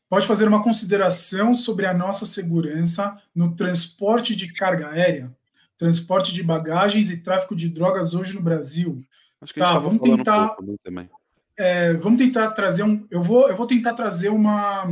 Pode 0.09 0.25
fazer 0.25 0.47
uma 0.47 0.63
consideração 0.63 1.53
sobre 1.53 1.85
a 1.85 1.93
nossa 1.93 2.25
segurança 2.25 3.15
no 3.33 3.55
transporte 3.55 4.35
de 4.35 4.51
carga 4.51 4.89
aérea? 4.89 5.31
transporte 5.79 6.33
de 6.33 6.43
bagagens 6.43 7.09
e 7.09 7.17
tráfico 7.17 7.55
de 7.55 7.69
drogas 7.69 8.13
hoje 8.13 8.33
no 8.35 8.41
Brasil. 8.41 9.01
Acho 9.41 9.53
que 9.53 9.61
tá, 9.61 9.79
vamos 9.79 10.01
tentar. 10.01 10.57
Um 10.61 10.75
também. 10.83 11.09
É, 11.57 11.93
vamos 11.93 12.19
tentar 12.19 12.51
trazer 12.51 12.83
um. 12.83 13.07
Eu 13.09 13.23
vou, 13.23 13.49
eu 13.49 13.55
vou 13.55 13.65
tentar 13.65 13.93
trazer 13.93 14.29
uma. 14.29 14.85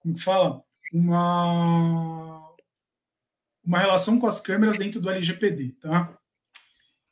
Como 0.00 0.18
fala? 0.18 0.60
Uma. 0.92 2.44
Uma 3.64 3.78
relação 3.78 4.18
com 4.18 4.26
as 4.26 4.40
câmeras 4.40 4.76
dentro 4.76 5.00
do 5.00 5.08
LGPD, 5.08 5.76
tá? 5.80 6.12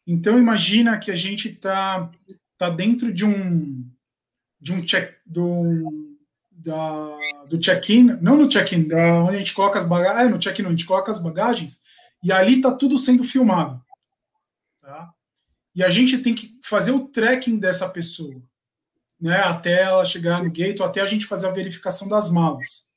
Então 0.07 0.39
imagina 0.39 0.99
que 0.99 1.11
a 1.11 1.17
gente 1.17 1.49
está 1.49 2.11
tá 2.59 2.71
dentro 2.71 3.13
de 3.13 3.25
um 3.25 3.89
de 4.59 4.73
um 4.73 4.83
check 4.83 5.15
do, 5.25 6.06
da, 6.67 7.17
do 7.49 7.59
check-in, 7.59 8.19
não 8.21 8.37
no 8.37 8.49
check-in, 8.49 8.89
onde 8.93 9.37
a 9.37 9.39
gente 9.39 9.55
coloca 9.55 9.79
as 9.79 9.85
bagagens, 9.85 10.27
é, 10.27 10.29
no 10.29 10.39
check-in, 10.39 10.67
a 10.67 10.71
gente 10.71 10.85
coloca 10.85 11.13
as 11.13 11.23
bagagens 11.23 11.81
e 12.25 12.33
ali 12.33 12.57
está 12.57 12.73
tudo 12.73 12.99
sendo 12.99 13.23
filmado, 13.23 13.81
tá? 14.81 15.13
E 15.73 15.85
a 15.85 15.89
gente 15.89 16.19
tem 16.19 16.35
que 16.35 16.59
fazer 16.65 16.91
o 16.91 17.07
tracking 17.07 17.59
dessa 17.59 17.89
pessoa, 17.89 18.43
né? 19.21 19.39
Até 19.43 19.83
ela 19.83 20.05
chegar 20.05 20.43
no 20.43 20.51
gate, 20.51 20.81
ou 20.81 20.87
até 20.87 21.01
a 21.01 21.07
gente 21.07 21.25
fazer 21.25 21.47
a 21.47 21.53
verificação 21.53 22.09
das 22.09 22.29
malas. 22.31 22.91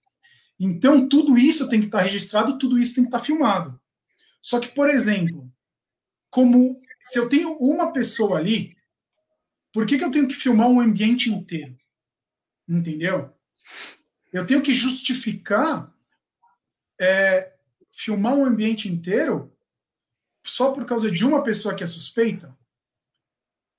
Então 0.60 1.08
tudo 1.08 1.38
isso 1.38 1.70
tem 1.70 1.80
que 1.80 1.86
estar 1.86 2.00
tá 2.00 2.04
registrado, 2.04 2.58
tudo 2.58 2.80
isso 2.80 2.96
tem 2.96 3.04
que 3.04 3.10
estar 3.10 3.20
tá 3.20 3.26
filmado. 3.26 3.80
Só 4.42 4.60
que, 4.60 4.70
por 4.70 4.90
exemplo, 4.90 5.48
como 6.32 6.82
se 7.04 7.20
eu 7.20 7.30
tenho 7.30 7.54
uma 7.58 7.94
pessoa 7.94 8.40
ali, 8.40 8.76
por 9.72 9.86
que, 9.86 9.98
que 9.98 10.04
eu 10.04 10.12
tenho 10.12 10.28
que 10.28 10.34
filmar 10.34 10.68
um 10.70 10.80
ambiente 10.80 11.30
inteiro? 11.30 11.78
Entendeu? 12.68 13.32
Eu 14.32 14.46
tenho 14.46 14.62
que 14.62 14.74
justificar 14.74 15.92
é, 17.00 17.54
filmar 17.92 18.34
um 18.34 18.46
ambiente 18.46 18.88
inteiro 18.88 19.52
só 20.46 20.72
por 20.72 20.86
causa 20.86 21.10
de 21.12 21.26
uma 21.26 21.44
pessoa 21.44 21.76
que 21.76 21.84
é 21.84 21.88
suspeita? 21.88 22.56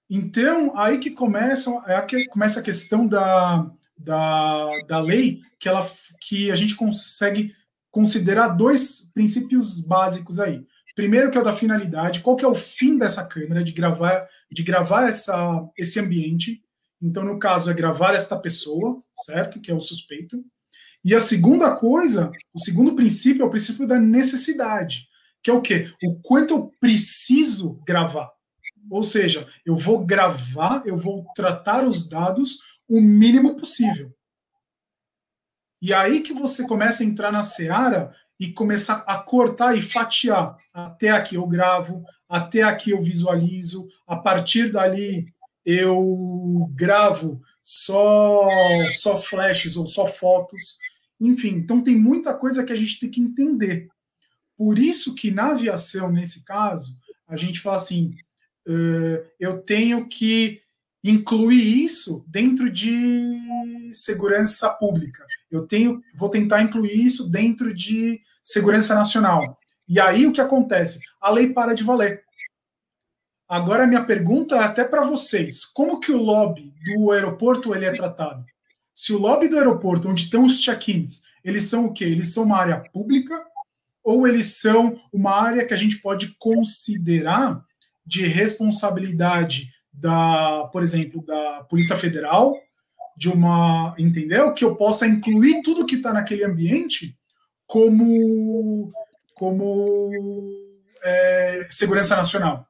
Então, 0.09 0.77
aí 0.77 0.99
que 0.99 1.11
começa, 1.11 1.71
é 1.87 2.01
que 2.03 2.27
começa 2.27 2.61
a 2.61 2.63
questão 2.63 3.07
da, 3.07 3.71
da, 3.97 4.69
da 4.89 5.01
lei, 5.01 5.41
que, 5.59 5.69
ela, 5.69 5.89
que 6.21 6.51
a 6.51 6.57
gente 6.57 6.75
consegue 6.75 7.55
considerar 7.91 8.49
dois 8.49 9.11
princípios 9.13 9.81
básicos 9.81 10.41
aí. 10.41 10.67
Primeiro 10.97 11.31
que 11.31 11.39
é 11.39 11.41
o 11.41 11.45
da 11.45 11.57
finalidade, 11.57 12.21
qual 12.21 12.37
que 12.37 12.45
é 12.45 12.49
o 12.49 12.55
fim 12.55 12.99
dessa 12.99 13.27
câmera 13.27 13.63
de 13.63 13.73
gravar, 13.73 14.29
de 14.51 14.63
gravar 14.63 15.09
essa, 15.09 15.69
esse 15.77 16.01
ambiente. 16.01 16.63
Então, 17.03 17.25
no 17.25 17.39
caso, 17.39 17.71
é 17.71 17.75
gravar 17.75 18.15
esta 18.15 18.39
pessoa, 18.39 19.03
certo? 19.25 19.61
Que 19.61 19.71
é 19.71 19.75
o 19.75 19.81
suspeito. 19.81 20.45
E 21.03 21.15
a 21.15 21.21
segunda 21.21 21.77
coisa, 21.77 22.31
o 22.53 22.61
segundo 22.61 22.95
princípio 22.95 23.43
é 23.43 23.47
o 23.47 23.51
princípio 23.51 23.87
da 23.87 23.99
necessidade, 23.99 25.09
que 25.43 25.51
é 25.51 25.55
o 25.55 25.63
quê? 25.63 25.91
O 26.05 26.21
quanto 26.21 26.53
eu 26.53 26.73
preciso 26.79 27.81
gravar. 27.87 28.31
Ou 28.91 29.03
seja, 29.03 29.49
eu 29.65 29.77
vou 29.77 30.05
gravar, 30.05 30.83
eu 30.85 30.99
vou 30.99 31.25
tratar 31.35 31.87
os 31.87 32.09
dados 32.09 32.59
o 32.87 33.01
mínimo 33.01 33.57
possível. 33.57 34.13
E 35.81 35.95
aí 35.95 36.21
que 36.21 36.35
você 36.35 36.67
começa 36.67 37.03
a 37.03 37.07
entrar 37.07 37.33
na 37.33 37.43
seara 37.43 38.15
e 38.39 38.53
começar 38.53 39.05
a 39.07 39.17
cortar 39.19 39.77
e 39.77 39.81
fatiar. 39.81 40.57
Até 40.73 41.11
aqui 41.11 41.37
eu 41.37 41.47
gravo, 41.47 42.05
até 42.29 42.63
aqui 42.63 42.91
eu 42.91 43.03
visualizo, 43.03 43.89
a 44.07 44.17
partir 44.17 44.71
dali 44.71 45.33
eu 45.71 46.69
gravo 46.75 47.41
só 47.63 48.49
só 48.93 49.21
flashes 49.23 49.77
ou 49.77 49.87
só 49.87 50.07
fotos. 50.07 50.79
Enfim, 51.21 51.51
então 51.51 51.83
tem 51.83 51.97
muita 51.97 52.35
coisa 52.35 52.65
que 52.65 52.73
a 52.73 52.77
gente 52.77 52.99
tem 52.99 53.11
que 53.11 53.21
entender. 53.21 53.89
Por 54.57 54.79
isso 54.79 55.15
que 55.15 55.31
na 55.31 55.53
aviação, 55.53 56.11
nesse 56.11 56.45
caso, 56.45 56.95
a 57.29 57.37
gente 57.37 57.61
fala 57.61 57.77
assim, 57.77 58.15
uh, 58.67 59.25
eu 59.39 59.59
tenho 59.63 60.09
que 60.09 60.61
incluir 61.03 61.85
isso 61.85 62.25
dentro 62.29 62.71
de 62.71 63.39
segurança 63.93 64.69
pública. 64.71 65.25
Eu 65.51 65.67
tenho, 65.67 66.03
vou 66.15 66.29
tentar 66.29 66.63
incluir 66.63 67.05
isso 67.05 67.31
dentro 67.31 67.73
de 67.75 68.21
segurança 68.45 68.95
nacional. 68.95 69.59
E 69.89 69.99
aí 69.99 70.27
o 70.27 70.33
que 70.33 70.41
acontece? 70.41 71.01
A 71.21 71.31
lei 71.31 71.53
para 71.53 71.75
de 71.75 71.83
valer. 71.83 72.23
Agora 73.51 73.85
minha 73.85 74.05
pergunta 74.05 74.55
é 74.55 74.61
até 74.61 74.85
para 74.85 75.03
vocês: 75.03 75.65
como 75.65 75.99
que 75.99 76.13
o 76.13 76.23
lobby 76.23 76.73
do 76.85 77.11
aeroporto 77.11 77.75
ele 77.75 77.85
é 77.85 77.91
tratado? 77.91 78.45
Se 78.95 79.13
o 79.13 79.19
lobby 79.19 79.49
do 79.49 79.59
aeroporto, 79.59 80.09
onde 80.09 80.23
estão 80.23 80.45
os 80.45 80.61
check-ins, 80.61 81.23
eles 81.45 81.65
são 81.65 81.87
o 81.87 81.93
quê? 81.93 82.05
Eles 82.05 82.33
são 82.33 82.45
uma 82.45 82.59
área 82.59 82.79
pública 82.93 83.45
ou 84.05 84.25
eles 84.25 84.61
são 84.61 85.01
uma 85.13 85.33
área 85.33 85.67
que 85.67 85.75
a 85.75 85.77
gente 85.77 85.97
pode 85.97 86.37
considerar 86.39 87.61
de 88.07 88.25
responsabilidade 88.25 89.69
da, 89.93 90.69
por 90.73 90.85
exemplo, 90.85 91.21
da 91.27 91.65
Polícia 91.65 91.97
Federal, 91.97 92.57
de 93.17 93.29
uma, 93.29 93.97
entendeu? 93.99 94.55
Que 94.55 94.65
eu 94.65 94.77
possa 94.77 95.09
incluir 95.09 95.63
tudo 95.63 95.85
que 95.85 95.97
está 95.97 96.13
naquele 96.13 96.45
ambiente 96.45 97.19
como, 97.67 98.93
como 99.35 100.09
é, 101.03 101.67
segurança 101.69 102.15
nacional. 102.15 102.70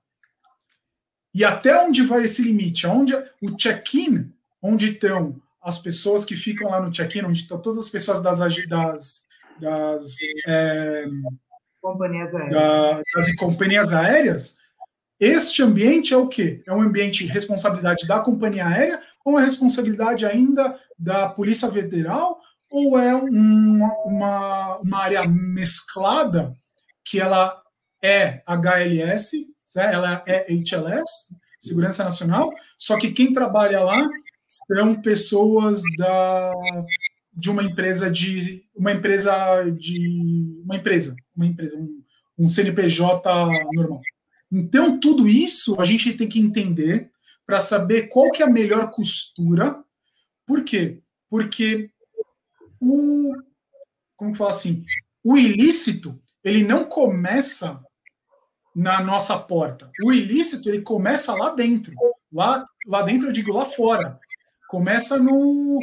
E 1.35 1.45
até 1.45 1.81
onde 1.83 2.03
vai 2.03 2.25
esse 2.25 2.43
limite? 2.43 2.87
Onde 2.87 3.15
o 3.41 3.57
check-in, 3.57 4.33
onde 4.61 4.93
estão 4.93 5.41
as 5.63 5.79
pessoas 5.79 6.25
que 6.25 6.37
ficam 6.37 6.71
lá 6.71 6.81
no 6.81 6.91
check-in, 6.91 7.23
onde 7.23 7.43
estão 7.43 7.61
todas 7.61 7.85
as 7.85 7.89
pessoas 7.89 8.23
das, 8.23 8.39
das, 8.39 9.27
das 9.61 10.17
é, 10.47 11.05
companhias 11.81 12.35
aéreas. 12.35 12.53
Da, 12.53 13.03
das 13.15 13.35
companhias 13.37 13.93
aéreas, 13.93 14.59
este 15.21 15.63
ambiente 15.63 16.15
é 16.15 16.17
o 16.17 16.29
quê? 16.29 16.63
É 16.67 16.73
um 16.73 16.81
ambiente 16.81 17.25
de 17.25 17.31
responsabilidade 17.31 18.07
da 18.07 18.21
companhia 18.21 18.67
aérea 18.67 19.03
ou 19.23 19.39
é 19.39 19.45
responsabilidade 19.45 20.25
ainda 20.25 20.79
da 20.99 21.29
Polícia 21.29 21.71
Federal 21.71 22.41
ou 22.71 22.99
é 22.99 23.15
uma, 23.15 23.93
uma, 24.05 24.77
uma 24.79 24.99
área 24.99 25.27
mesclada 25.29 26.57
que 27.05 27.21
ela 27.21 27.61
é 28.03 28.43
HLS? 28.47 29.47
Ela 29.77 30.23
é 30.27 30.47
HLS, 30.53 31.37
Segurança 31.59 32.03
Nacional, 32.03 32.51
só 32.79 32.99
que 32.99 33.13
quem 33.13 33.33
trabalha 33.33 33.81
lá 33.81 34.09
são 34.47 35.01
pessoas 35.01 35.83
da, 35.97 36.53
de 37.33 37.51
uma 37.51 37.63
empresa 37.63 38.11
de 38.11 38.65
uma 38.75 38.93
empresa 38.93 39.71
de 39.79 40.63
uma 40.65 40.77
empresa, 40.77 41.15
uma 41.37 41.47
empresa, 41.47 41.77
um, 41.77 42.03
um 42.39 42.49
CNPJ 42.49 43.49
normal. 43.73 44.01
Então 44.51 44.99
tudo 44.99 45.29
isso 45.29 45.81
a 45.81 45.85
gente 45.85 46.15
tem 46.15 46.29
que 46.29 46.41
entender 46.41 47.11
para 47.47 47.61
saber 47.61 48.09
qual 48.09 48.31
que 48.31 48.43
é 48.43 48.47
a 48.47 48.51
melhor 48.51 48.91
costura. 48.91 49.77
Por 50.47 50.65
quê? 50.65 51.01
Porque 51.29 51.91
o 52.81 53.35
como 54.17 54.35
falar 54.35 54.51
assim, 54.51 54.85
o 55.25 55.37
ilícito 55.37 56.21
ele 56.45 56.65
não 56.65 56.85
começa 56.85 57.81
na 58.75 59.03
nossa 59.03 59.39
porta. 59.39 59.91
O 60.05 60.13
ilícito 60.13 60.69
ele 60.69 60.83
começa 60.83 61.35
lá 61.35 61.51
dentro, 61.55 61.95
lá 62.33 62.67
lá 62.87 63.03
dentro 63.03 63.29
eu 63.29 63.33
digo 63.33 63.53
lá 63.53 63.67
fora. 63.67 64.19
Começa 64.69 65.19
no 65.19 65.81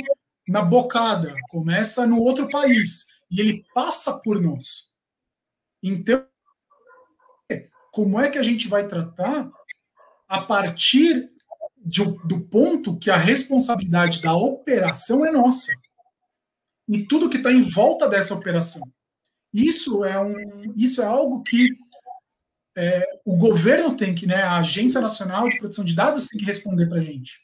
na 0.47 0.61
bocada, 0.61 1.35
começa 1.49 2.07
no 2.07 2.21
outro 2.21 2.49
país 2.49 3.07
e 3.29 3.41
ele 3.41 3.65
passa 3.73 4.17
por 4.19 4.41
nós. 4.41 4.93
Então, 5.83 6.25
como 7.91 8.19
é 8.19 8.29
que 8.29 8.37
a 8.37 8.43
gente 8.43 8.67
vai 8.67 8.87
tratar 8.87 9.51
a 10.27 10.41
partir 10.41 11.29
de, 11.77 12.03
do 12.25 12.41
ponto 12.47 12.97
que 12.97 13.09
a 13.11 13.17
responsabilidade 13.17 14.21
da 14.21 14.33
operação 14.35 15.25
é 15.25 15.31
nossa? 15.31 15.73
e 16.87 17.03
tudo 17.03 17.29
que 17.29 17.37
está 17.37 17.51
em 17.51 17.63
volta 17.63 18.07
dessa 18.07 18.33
operação. 18.33 18.81
Isso 19.53 20.05
é, 20.05 20.19
um, 20.19 20.73
isso 20.75 21.01
é 21.01 21.05
algo 21.05 21.43
que 21.43 21.69
é, 22.77 23.03
o 23.25 23.35
governo 23.35 23.97
tem 23.97 24.13
que, 24.13 24.27
né, 24.27 24.43
a 24.43 24.59
Agência 24.59 25.01
Nacional 25.01 25.49
de 25.49 25.57
Proteção 25.57 25.83
de 25.83 25.95
Dados 25.95 26.27
tem 26.27 26.39
que 26.39 26.45
responder 26.45 26.85
para 26.85 26.99
a 26.99 27.01
gente. 27.01 27.39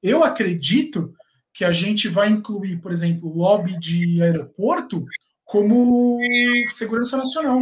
Eu 0.00 0.22
acredito 0.22 1.12
que 1.52 1.64
a 1.64 1.72
gente 1.72 2.08
vai 2.08 2.28
incluir, 2.28 2.80
por 2.80 2.92
exemplo, 2.92 3.28
lobby 3.28 3.76
de 3.80 4.22
aeroporto 4.22 5.04
como 5.44 6.20
segurança 6.72 7.16
nacional. 7.16 7.58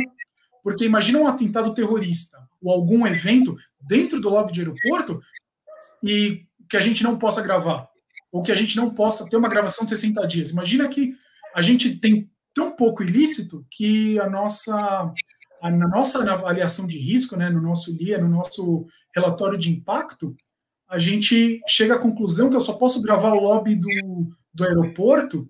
Porque 0.62 0.84
imagina 0.84 1.18
um 1.18 1.26
atentado 1.26 1.72
terrorista 1.72 2.36
ou 2.62 2.70
algum 2.70 3.06
evento 3.06 3.56
dentro 3.80 4.20
do 4.20 4.28
lobby 4.28 4.52
de 4.52 4.60
aeroporto 4.60 5.22
e 6.04 6.44
que 6.68 6.76
a 6.76 6.80
gente 6.80 7.02
não 7.02 7.16
possa 7.16 7.40
gravar 7.40 7.88
ou 8.30 8.42
que 8.42 8.52
a 8.52 8.54
gente 8.54 8.76
não 8.76 8.90
possa 8.90 9.26
ter 9.30 9.36
uma 9.38 9.48
gravação 9.48 9.84
de 9.86 9.90
60 9.92 10.26
dias. 10.26 10.50
Imagina 10.50 10.86
que 10.90 11.14
a 11.54 11.62
gente 11.62 11.96
tem 11.96 12.30
tão 12.54 12.76
pouco 12.76 13.02
ilícito 13.02 13.64
que 13.70 14.20
a 14.20 14.28
nossa 14.28 15.10
na 15.62 15.88
nossa 15.88 16.22
avaliação 16.30 16.86
de 16.86 16.98
risco, 16.98 17.36
né, 17.36 17.50
no 17.50 17.60
nosso 17.60 17.96
LIA, 17.96 18.18
no 18.18 18.28
nosso 18.28 18.86
relatório 19.14 19.58
de 19.58 19.70
impacto, 19.70 20.36
a 20.88 20.98
gente 20.98 21.60
chega 21.66 21.94
à 21.94 21.98
conclusão 21.98 22.48
que 22.48 22.56
eu 22.56 22.60
só 22.60 22.72
posso 22.74 23.02
gravar 23.02 23.32
o 23.32 23.40
lobby 23.40 23.74
do, 23.74 24.28
do 24.54 24.64
aeroporto 24.64 25.48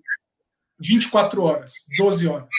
24 0.79 1.41
horas, 1.41 1.73
12 1.97 2.27
horas. 2.27 2.49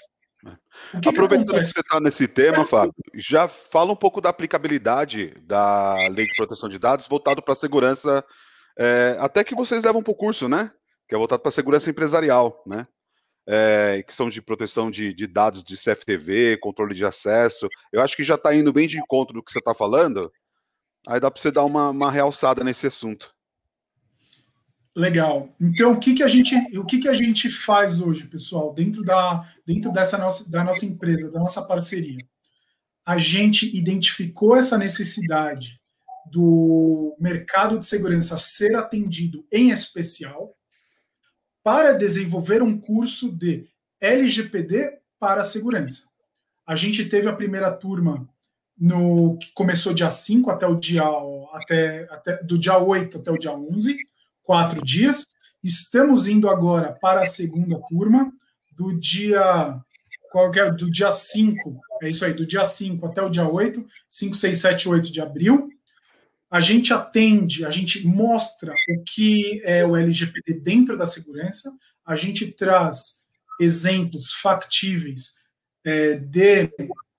Que 1.03 1.09
Aproveitando 1.09 1.53
que, 1.53 1.61
que 1.61 1.65
você 1.65 1.81
está 1.81 2.01
nesse 2.01 2.27
tema, 2.27 2.65
Fábio, 2.65 2.95
já 3.15 3.47
fala 3.47 3.93
um 3.93 3.97
pouco 3.97 4.21
da 4.21 4.31
aplicabilidade 4.31 5.35
da 5.43 5.95
lei 6.11 6.25
de 6.25 6.35
proteção 6.37 6.69
de 6.69 6.79
dados 6.79 7.07
voltado 7.07 7.43
para 7.43 7.53
a 7.53 7.57
segurança, 7.57 8.25
é, 8.79 9.17
até 9.21 9.45
que 9.45 9.55
vocês 9.55 9.85
levam 9.85 10.03
para 10.03 10.13
o 10.13 10.17
curso, 10.17 10.49
né? 10.49 10.71
Que 11.07 11.15
é 11.15 11.19
voltado 11.19 11.43
para 11.43 11.51
a 11.51 11.53
segurança 11.53 11.91
empresarial, 11.91 12.63
né? 12.67 12.87
É, 13.53 14.05
questão 14.05 14.31
de 14.31 14.41
proteção 14.41 14.93
de, 14.93 15.13
de, 15.13 15.27
dados 15.27 15.65
de 15.65 15.75
CFTV, 15.75 16.59
controle 16.59 16.95
de 16.95 17.05
acesso. 17.05 17.69
Eu 17.93 18.01
acho 18.01 18.15
que 18.15 18.23
já 18.23 18.37
está 18.37 18.55
indo 18.55 18.73
bem 18.73 18.87
de 18.87 18.97
encontro 18.97 19.35
do 19.35 19.43
que 19.43 19.51
você 19.51 19.59
está 19.59 19.75
falando. 19.75 20.31
Aí 21.05 21.19
dá 21.19 21.29
para 21.29 21.43
você 21.43 21.51
dar 21.51 21.65
uma, 21.65 21.91
uma 21.91 22.13
realçada 22.13 22.63
nesse 22.63 22.87
assunto. 22.87 23.35
Legal. 24.95 25.53
Então, 25.61 25.93
o 25.93 25.99
que, 25.99 26.15
que 26.15 26.23
a 26.23 26.29
gente, 26.29 26.55
o 26.79 26.85
que, 26.85 27.01
que 27.01 27.09
a 27.09 27.13
gente 27.13 27.51
faz 27.51 28.01
hoje, 28.01 28.29
pessoal, 28.29 28.73
dentro 28.73 29.03
da, 29.03 29.45
dentro 29.67 29.91
dessa 29.93 30.17
nossa, 30.17 30.49
da 30.49 30.63
nossa 30.63 30.87
empresa, 30.87 31.33
da 31.33 31.41
nossa 31.41 31.63
parceria? 31.63 32.25
A 33.05 33.19
gente 33.19 33.77
identificou 33.77 34.57
essa 34.57 34.79
necessidade 34.79 35.81
do 36.31 37.17
mercado 37.19 37.81
de 37.81 37.87
segurança 37.87 38.39
ser 38.39 38.77
atendido 38.77 39.45
em 39.51 39.71
especial 39.71 40.55
para 41.63 41.93
desenvolver 41.93 42.63
um 42.63 42.79
curso 42.79 43.31
de 43.31 43.67
LGPD 44.01 44.99
para 45.19 45.43
a 45.43 45.45
segurança. 45.45 46.05
A 46.67 46.75
gente 46.77 47.05
teve 47.09 47.29
a 47.29 47.37
primeira 47.37 47.71
turma 47.71 48.29
no 48.79 49.37
que 49.37 49.53
começou 49.53 49.93
dia 49.93 50.11
5 50.11 50.51
até 50.51 50.67
o 50.67 50.75
dia 50.75 51.05
até, 51.53 52.09
até 52.11 52.43
do 52.43 52.59
dia 52.59 52.79
8 52.79 53.19
até 53.19 53.31
o 53.31 53.39
dia 53.39 53.53
11 53.53 53.99
quatro 54.43 54.85
dias. 54.85 55.29
Estamos 55.63 56.27
indo 56.27 56.49
agora 56.49 56.93
para 57.01 57.21
a 57.21 57.27
segunda 57.27 57.79
turma, 57.89 58.33
do 58.73 58.99
dia 58.99 59.79
qualquer 60.33 60.75
do 60.75 60.91
dia 60.91 61.11
5, 61.11 61.81
é 62.03 62.09
isso 62.09 62.25
aí, 62.25 62.33
do 62.33 62.47
dia 62.47 62.65
5 62.65 63.05
até 63.07 63.21
o 63.21 63.29
dia 63.29 63.47
8, 63.47 63.85
5, 64.09 64.35
6, 64.35 64.59
7, 64.59 64.89
8 64.89 65.13
de 65.13 65.21
abril. 65.21 65.69
A 66.51 66.61
gente 66.61 66.93
atende, 66.93 67.65
a 67.65 67.71
gente 67.71 68.07
mostra 68.07 68.73
o 68.73 69.05
que 69.05 69.63
é 69.65 69.87
o 69.87 69.97
LGPD 69.97 70.55
dentro 70.55 70.99
da 70.99 71.07
segurança, 71.07 71.73
a 72.05 72.17
gente 72.17 72.51
traz 72.53 73.21
exemplos 73.61 74.33
factíveis 74.35 75.39
é, 75.85 76.15
de 76.15 76.69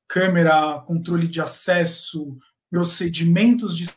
câmera, 0.08 0.82
controle 0.86 1.28
de 1.28 1.40
acesso, 1.40 2.38
procedimentos 2.70 3.78
de 3.78 3.90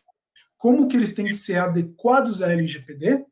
como 0.56 0.86
que 0.86 0.96
eles 0.96 1.14
têm 1.14 1.26
que 1.26 1.34
ser 1.34 1.56
adequados 1.56 2.42
à 2.42 2.52
LGPD, 2.52 3.24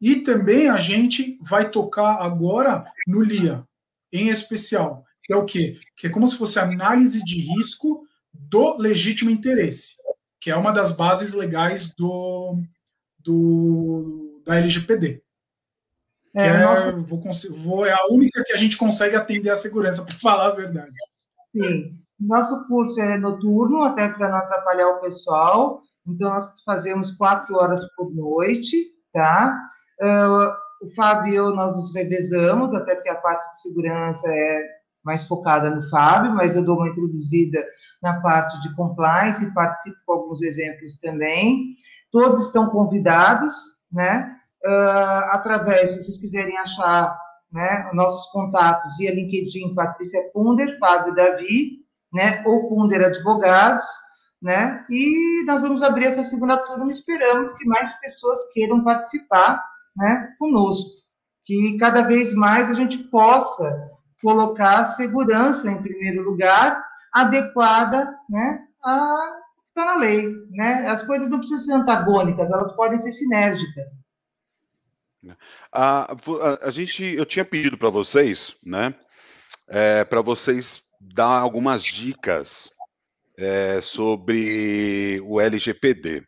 e 0.00 0.16
também 0.16 0.68
a 0.68 0.78
gente 0.78 1.38
vai 1.40 1.70
tocar 1.70 2.22
agora 2.22 2.84
no 3.06 3.20
LIA, 3.20 3.64
em 4.12 4.28
especial, 4.28 5.04
que 5.22 5.32
é 5.32 5.36
o 5.36 5.44
quê? 5.44 5.78
Que 5.96 6.06
é 6.06 6.10
como 6.10 6.26
se 6.26 6.36
fosse 6.36 6.58
análise 6.58 7.22
de 7.24 7.40
risco 7.40 8.06
do 8.32 8.76
legítimo 8.76 9.30
interesse, 9.30 9.96
que 10.40 10.50
é 10.50 10.56
uma 10.56 10.72
das 10.72 10.92
bases 10.92 11.32
legais 11.32 11.94
do, 11.94 12.62
do 13.18 14.42
da 14.44 14.56
LGPD. 14.56 15.22
É, 16.34 16.46
é, 16.46 16.62
nossa... 16.62 16.92
vou, 16.92 17.22
vou, 17.62 17.86
é 17.86 17.92
a 17.92 18.06
única 18.10 18.44
que 18.44 18.52
a 18.52 18.56
gente 18.56 18.76
consegue 18.76 19.16
atender 19.16 19.50
a 19.50 19.56
segurança, 19.56 20.04
para 20.06 20.18
falar 20.18 20.46
a 20.48 20.54
verdade. 20.54 20.92
Sim. 21.52 21.98
Nosso 22.18 22.66
curso 22.66 23.00
é 23.00 23.16
noturno, 23.16 23.82
até 23.82 24.08
para 24.08 24.28
não 24.28 24.38
atrapalhar 24.38 24.88
o 24.88 25.00
pessoal. 25.00 25.82
Então, 26.06 26.30
nós 26.30 26.62
fazemos 26.64 27.12
quatro 27.12 27.54
horas 27.56 27.80
por 27.94 28.12
noite, 28.12 28.76
tá? 29.12 29.56
Uh, 30.00 30.86
o 30.86 30.94
Fábio 30.94 31.32
e 31.32 31.36
eu, 31.36 31.54
nós 31.54 31.76
nos 31.76 31.94
revezamos, 31.94 32.72
até 32.74 32.94
porque 32.94 33.08
a 33.08 33.16
parte 33.16 33.48
de 33.54 33.62
segurança 33.62 34.28
é 34.28 34.64
mais 35.04 35.24
focada 35.24 35.70
no 35.70 35.88
Fábio, 35.90 36.34
mas 36.34 36.56
eu 36.56 36.64
dou 36.64 36.76
uma 36.76 36.88
introduzida 36.88 37.64
na 38.02 38.20
parte 38.20 38.60
de 38.60 38.74
compliance 38.74 39.52
participo 39.52 39.96
com 40.06 40.12
alguns 40.12 40.42
exemplos 40.42 40.96
também. 40.98 41.76
Todos 42.10 42.46
estão 42.46 42.70
convidados, 42.70 43.54
né? 43.92 44.36
Uh, 44.64 45.30
através, 45.30 45.90
se 45.90 46.02
vocês 46.02 46.18
quiserem 46.18 46.56
achar 46.58 47.16
né, 47.52 47.88
nossos 47.92 48.30
contatos 48.30 48.96
via 48.96 49.14
LinkedIn, 49.14 49.74
Patrícia 49.74 50.22
Punder, 50.32 50.78
Fábio 50.78 51.14
Davi, 51.14 51.78
né, 52.12 52.42
ou 52.46 52.68
Punder 52.68 53.06
Advogados, 53.06 53.84
né? 54.40 54.84
E 54.90 55.44
nós 55.46 55.62
vamos 55.62 55.82
abrir 55.82 56.06
essa 56.06 56.24
segunda 56.24 56.56
turma, 56.56 56.90
esperamos 56.90 57.52
que 57.52 57.66
mais 57.66 57.92
pessoas 58.00 58.52
queiram 58.52 58.84
participar, 58.84 59.62
né, 59.96 60.34
conosco, 60.38 60.90
que 61.44 61.76
cada 61.78 62.02
vez 62.02 62.32
mais 62.34 62.70
a 62.70 62.74
gente 62.74 62.98
possa 62.98 63.90
colocar 64.22 64.80
a 64.80 64.84
segurança 64.84 65.70
em 65.70 65.82
primeiro 65.82 66.22
lugar, 66.22 66.82
adequada, 67.12 68.16
né, 68.28 68.66
a 68.82 69.38
está 69.78 69.84
na 69.84 69.96
lei, 69.96 70.26
né? 70.50 70.88
As 70.88 71.04
coisas 71.04 71.30
não 71.30 71.38
precisam 71.38 71.64
ser 71.64 71.72
antagônicas, 71.72 72.50
elas 72.50 72.74
podem 72.74 72.98
ser 72.98 73.12
sinérgicas. 73.12 73.88
A, 75.72 76.12
a, 76.12 76.68
a 76.68 76.70
gente, 76.70 77.04
eu 77.04 77.24
tinha 77.24 77.44
pedido 77.44 77.78
para 77.78 77.90
vocês, 77.90 78.56
né, 78.64 78.94
é, 79.68 80.04
para 80.04 80.20
vocês 80.20 80.82
dar 81.00 81.38
algumas 81.38 81.82
dicas 81.84 82.70
é, 83.36 83.80
sobre 83.80 85.20
o 85.24 85.40
LGPD. 85.40 86.24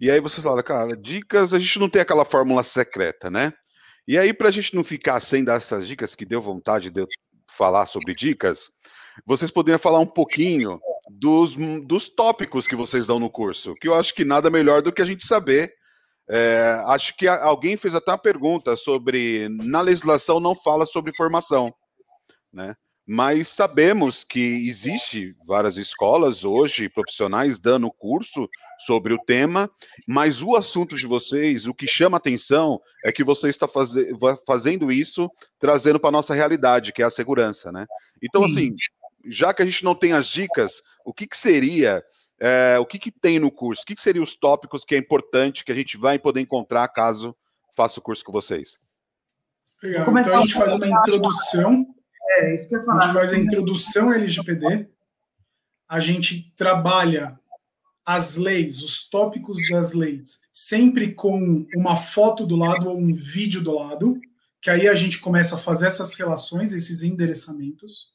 E 0.00 0.10
aí 0.10 0.20
você 0.20 0.42
fala, 0.42 0.62
cara, 0.62 0.96
dicas, 0.96 1.54
a 1.54 1.58
gente 1.58 1.78
não 1.78 1.88
tem 1.88 2.02
aquela 2.02 2.24
fórmula 2.24 2.62
secreta, 2.62 3.30
né? 3.30 3.52
E 4.08 4.18
aí, 4.18 4.32
para 4.32 4.48
a 4.48 4.50
gente 4.50 4.74
não 4.74 4.82
ficar 4.82 5.20
sem 5.20 5.44
dar 5.44 5.56
essas 5.56 5.86
dicas, 5.86 6.14
que 6.14 6.24
deu 6.24 6.40
vontade 6.40 6.90
de 6.90 7.00
eu 7.02 7.06
falar 7.48 7.86
sobre 7.86 8.14
dicas, 8.14 8.70
vocês 9.26 9.50
poderiam 9.50 9.78
falar 9.78 9.98
um 9.98 10.06
pouquinho 10.06 10.80
dos, 11.10 11.56
dos 11.84 12.08
tópicos 12.08 12.66
que 12.66 12.76
vocês 12.76 13.06
dão 13.06 13.18
no 13.18 13.30
curso, 13.30 13.74
que 13.74 13.88
eu 13.88 13.94
acho 13.94 14.14
que 14.14 14.24
nada 14.24 14.50
melhor 14.50 14.82
do 14.82 14.92
que 14.92 15.02
a 15.02 15.06
gente 15.06 15.26
saber. 15.26 15.72
É, 16.28 16.80
acho 16.86 17.16
que 17.16 17.26
alguém 17.26 17.76
fez 17.76 17.94
até 17.94 18.12
uma 18.12 18.18
pergunta 18.18 18.76
sobre 18.76 19.48
na 19.48 19.80
legislação 19.80 20.38
não 20.38 20.54
fala 20.54 20.86
sobre 20.86 21.12
formação, 21.12 21.74
né? 22.52 22.76
mas 23.12 23.48
sabemos 23.48 24.22
que 24.22 24.68
existe 24.68 25.34
várias 25.44 25.76
escolas 25.76 26.44
hoje 26.44 26.88
profissionais 26.88 27.58
dando 27.58 27.90
curso 27.90 28.48
sobre 28.86 29.12
o 29.12 29.18
tema, 29.18 29.68
mas 30.06 30.44
o 30.44 30.54
assunto 30.54 30.94
de 30.94 31.08
vocês, 31.08 31.66
o 31.66 31.74
que 31.74 31.88
chama 31.88 32.18
atenção 32.18 32.80
é 33.04 33.10
que 33.10 33.24
você 33.24 33.48
está 33.48 33.66
faz, 33.66 33.90
fazendo 34.46 34.92
isso 34.92 35.28
trazendo 35.58 35.98
para 35.98 36.10
a 36.10 36.12
nossa 36.12 36.34
realidade, 36.34 36.92
que 36.92 37.02
é 37.02 37.04
a 37.04 37.10
segurança, 37.10 37.72
né? 37.72 37.84
Então, 38.22 38.44
assim, 38.44 38.76
já 39.24 39.52
que 39.52 39.62
a 39.62 39.64
gente 39.64 39.84
não 39.84 39.94
tem 39.94 40.12
as 40.12 40.28
dicas, 40.28 40.82
o 41.04 41.12
que, 41.12 41.26
que 41.26 41.36
seria, 41.36 42.04
é, 42.38 42.78
o 42.78 42.86
que, 42.86 42.98
que 42.98 43.10
tem 43.10 43.38
no 43.38 43.50
curso? 43.50 43.82
O 43.82 43.86
que, 43.86 43.94
que 43.94 44.00
seriam 44.00 44.22
os 44.22 44.34
tópicos 44.34 44.84
que 44.84 44.94
é 44.94 44.98
importante 44.98 45.64
que 45.64 45.72
a 45.72 45.74
gente 45.74 45.96
vai 45.96 46.18
poder 46.18 46.40
encontrar 46.40 46.88
caso 46.88 47.36
faça 47.74 48.00
o 48.00 48.02
curso 48.02 48.24
com 48.24 48.32
vocês? 48.32 48.78
Legal. 49.82 50.18
Então 50.18 50.38
a 50.38 50.40
gente 50.40 50.54
faz 50.54 50.72
uma 50.72 50.86
introdução 50.86 51.86
é, 52.30 52.54
isso 52.54 52.68
que 52.68 52.74
eu 52.74 52.78
ia 52.78 52.84
falar. 52.84 53.02
A 53.02 53.04
gente 53.06 53.14
faz 53.14 53.32
a 53.32 53.38
introdução 53.38 54.12
LGPD, 54.12 54.88
a 55.88 56.00
gente 56.00 56.52
trabalha 56.56 57.38
as 58.04 58.36
leis, 58.36 58.82
os 58.82 59.08
tópicos 59.08 59.68
das 59.68 59.92
leis, 59.92 60.40
sempre 60.52 61.12
com 61.12 61.66
uma 61.74 61.96
foto 61.96 62.46
do 62.46 62.56
lado 62.56 62.88
ou 62.88 62.96
um 62.96 63.14
vídeo 63.14 63.62
do 63.62 63.74
lado, 63.74 64.20
que 64.60 64.70
aí 64.70 64.88
a 64.88 64.94
gente 64.94 65.18
começa 65.18 65.54
a 65.54 65.58
fazer 65.58 65.86
essas 65.86 66.14
relações, 66.14 66.72
esses 66.72 67.02
endereçamentos. 67.02 68.14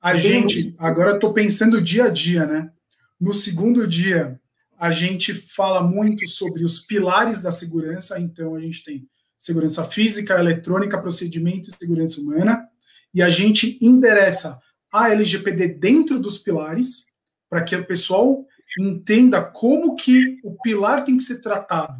A 0.00 0.16
gente, 0.16 0.74
agora 0.78 1.14
estou 1.14 1.32
pensando 1.32 1.80
dia 1.80 2.04
a 2.04 2.08
dia, 2.08 2.46
né? 2.46 2.70
No 3.20 3.34
segundo 3.34 3.86
dia, 3.86 4.40
a 4.78 4.92
gente 4.92 5.34
fala 5.34 5.82
muito 5.82 6.26
sobre 6.28 6.64
os 6.64 6.80
pilares 6.80 7.42
da 7.42 7.50
segurança, 7.50 8.18
então 8.20 8.54
a 8.54 8.60
gente 8.60 8.84
tem 8.84 9.08
segurança 9.38 9.84
física, 9.84 10.38
eletrônica, 10.38 11.00
procedimento 11.00 11.68
e 11.68 11.76
segurança 11.80 12.20
humana 12.20 12.68
e 13.12 13.22
a 13.22 13.30
gente 13.30 13.78
endereça 13.80 14.60
a 14.92 15.10
LGPD 15.10 15.68
dentro 15.68 16.20
dos 16.20 16.38
pilares 16.38 17.06
para 17.48 17.62
que 17.64 17.74
o 17.74 17.86
pessoal 17.86 18.46
entenda 18.78 19.42
como 19.42 19.96
que 19.96 20.38
o 20.44 20.56
pilar 20.60 21.04
tem 21.04 21.16
que 21.16 21.22
ser 21.24 21.40
tratado 21.40 21.98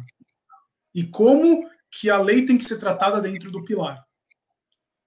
e 0.93 1.03
como 1.03 1.67
que 1.91 2.09
a 2.09 2.19
lei 2.19 2.45
tem 2.45 2.57
que 2.57 2.65
ser 2.65 2.77
tratada 2.77 3.19
dentro 3.19 3.51
do 3.51 3.63
pilar. 3.65 4.05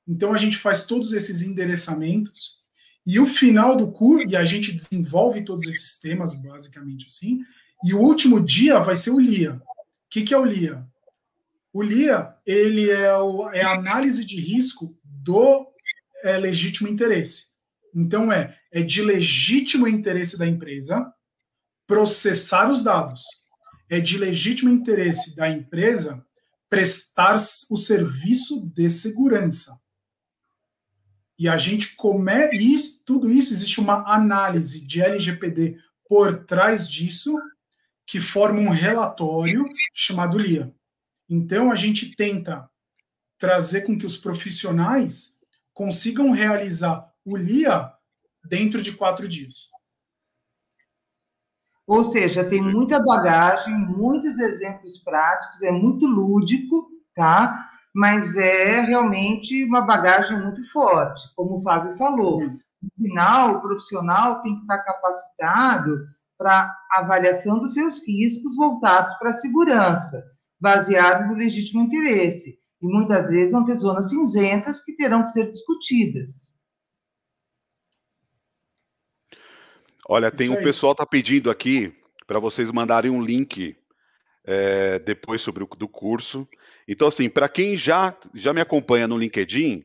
Então 0.06 0.34
a 0.34 0.38
gente 0.38 0.56
faz 0.56 0.84
todos 0.84 1.12
esses 1.12 1.42
endereçamentos 1.42 2.61
e 3.04 3.18
o 3.18 3.26
final 3.26 3.76
do 3.76 3.90
curso 3.90 4.26
e 4.28 4.36
a 4.36 4.44
gente 4.44 4.72
desenvolve 4.72 5.44
todos 5.44 5.66
esses 5.66 5.98
temas 5.98 6.40
basicamente 6.40 7.06
assim. 7.06 7.40
E 7.84 7.92
o 7.94 8.00
último 8.00 8.40
dia 8.40 8.78
vai 8.78 8.94
ser 8.94 9.10
o 9.10 9.18
LIA. 9.18 9.54
O 9.54 9.60
que, 10.08 10.22
que 10.22 10.32
é 10.32 10.38
o 10.38 10.44
LIA? 10.44 10.86
O 11.72 11.82
LIA 11.82 12.34
ele 12.46 12.90
é, 12.90 13.16
o, 13.16 13.50
é 13.50 13.62
a 13.62 13.74
análise 13.74 14.24
de 14.24 14.40
risco 14.40 14.96
do 15.04 15.66
é 16.22 16.38
legítimo 16.38 16.88
interesse. 16.88 17.46
Então, 17.94 18.32
é, 18.32 18.56
é 18.70 18.82
de 18.82 19.02
legítimo 19.02 19.88
interesse 19.88 20.38
da 20.38 20.46
empresa 20.46 21.12
processar 21.86 22.70
os 22.70 22.82
dados. 22.82 23.22
É 23.90 24.00
de 24.00 24.16
legítimo 24.16 24.70
interesse 24.70 25.36
da 25.36 25.50
empresa 25.50 26.24
prestar 26.70 27.36
o 27.70 27.76
serviço 27.76 28.66
de 28.74 28.88
segurança. 28.88 29.78
E 31.42 31.48
a 31.48 31.56
gente 31.56 31.96
come 31.96 32.50
isso, 32.52 33.02
tudo 33.04 33.28
isso 33.28 33.52
existe 33.52 33.80
uma 33.80 34.08
análise 34.14 34.86
de 34.86 35.02
LGPD 35.02 35.76
por 36.08 36.44
trás 36.44 36.88
disso 36.88 37.36
que 38.06 38.20
forma 38.20 38.60
um 38.60 38.68
relatório 38.68 39.64
chamado 39.92 40.38
LIA. 40.38 40.72
Então 41.28 41.72
a 41.72 41.74
gente 41.74 42.14
tenta 42.14 42.70
trazer 43.38 43.80
com 43.80 43.98
que 43.98 44.06
os 44.06 44.16
profissionais 44.16 45.36
consigam 45.72 46.30
realizar 46.30 47.12
o 47.24 47.36
LIA 47.36 47.92
dentro 48.44 48.80
de 48.80 48.92
quatro 48.92 49.26
dias. 49.26 49.68
Ou 51.84 52.04
seja, 52.04 52.48
tem 52.48 52.62
muita 52.62 53.02
bagagem, 53.02 53.74
muitos 53.74 54.38
exemplos 54.38 54.96
práticos, 54.96 55.60
é 55.62 55.72
muito 55.72 56.06
lúdico, 56.06 56.88
tá? 57.16 57.71
Mas 57.94 58.36
é 58.36 58.80
realmente 58.80 59.64
uma 59.64 59.82
bagagem 59.82 60.40
muito 60.40 60.64
forte, 60.72 61.22
como 61.36 61.58
o 61.58 61.62
Fábio 61.62 61.96
falou. 61.96 62.40
No 62.40 62.90
final, 62.96 63.56
o 63.56 63.60
profissional 63.60 64.42
tem 64.42 64.56
que 64.56 64.62
estar 64.62 64.78
capacitado 64.78 66.06
para 66.38 66.74
avaliação 66.90 67.58
dos 67.58 67.74
seus 67.74 68.04
riscos 68.06 68.56
voltados 68.56 69.14
para 69.18 69.30
a 69.30 69.34
segurança, 69.34 70.24
baseado 70.60 71.28
no 71.28 71.34
legítimo 71.34 71.82
interesse. 71.82 72.58
E 72.80 72.86
muitas 72.86 73.28
vezes 73.28 73.52
vão 73.52 73.64
ter 73.64 73.76
zonas 73.76 74.08
cinzentas 74.08 74.80
que 74.80 74.96
terão 74.96 75.22
que 75.22 75.30
ser 75.30 75.52
discutidas. 75.52 76.42
Olha, 80.08 80.32
tem 80.32 80.50
um 80.50 80.60
pessoal 80.60 80.94
tá 80.94 81.06
pedindo 81.06 81.48
aqui 81.48 81.94
para 82.26 82.40
vocês 82.40 82.72
mandarem 82.72 83.10
um 83.10 83.22
link 83.22 83.76
é, 84.44 84.98
depois 84.98 85.40
sobre 85.40 85.62
o 85.62 85.66
do 85.66 85.86
curso. 85.86 86.48
Então, 86.86 87.08
assim, 87.08 87.28
para 87.28 87.48
quem 87.48 87.76
já, 87.76 88.16
já 88.34 88.52
me 88.52 88.60
acompanha 88.60 89.06
no 89.08 89.18
LinkedIn, 89.18 89.84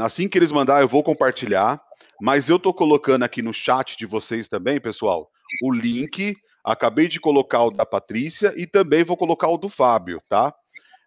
assim 0.00 0.28
que 0.28 0.38
eles 0.38 0.52
mandar, 0.52 0.80
eu 0.80 0.88
vou 0.88 1.02
compartilhar. 1.02 1.80
Mas 2.20 2.48
eu 2.48 2.56
estou 2.56 2.72
colocando 2.72 3.24
aqui 3.24 3.42
no 3.42 3.52
chat 3.52 3.96
de 3.96 4.06
vocês 4.06 4.48
também, 4.48 4.80
pessoal, 4.80 5.30
o 5.62 5.72
link. 5.72 6.36
Acabei 6.64 7.08
de 7.08 7.20
colocar 7.20 7.64
o 7.64 7.70
da 7.70 7.84
Patrícia 7.84 8.54
e 8.56 8.66
também 8.66 9.04
vou 9.04 9.16
colocar 9.16 9.48
o 9.48 9.58
do 9.58 9.68
Fábio, 9.68 10.22
tá? 10.28 10.54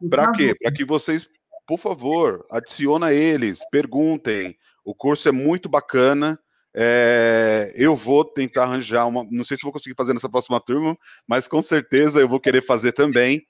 Para 0.10 0.32
quê? 0.32 0.54
Para 0.54 0.72
que 0.72 0.86
vocês, 0.86 1.28
por 1.66 1.80
favor, 1.80 2.46
adiciona 2.52 3.12
eles, 3.12 3.68
perguntem. 3.72 4.56
O 4.86 4.94
curso 4.94 5.28
é 5.28 5.32
muito 5.32 5.68
bacana. 5.68 6.40
É, 6.76 7.74
eu 7.76 7.96
vou 7.96 8.24
tentar 8.24 8.64
arranjar 8.64 9.08
uma. 9.08 9.26
Não 9.32 9.44
sei 9.44 9.58
se 9.58 9.64
vou 9.64 9.72
conseguir 9.72 9.96
fazer 9.96 10.14
nessa 10.14 10.30
próxima 10.30 10.60
turma, 10.60 10.98
mas 11.28 11.48
com 11.48 11.62
certeza 11.62 12.20
eu 12.20 12.28
vou 12.28 12.40
querer 12.40 12.62
fazer 12.62 12.92
também. 12.92 13.42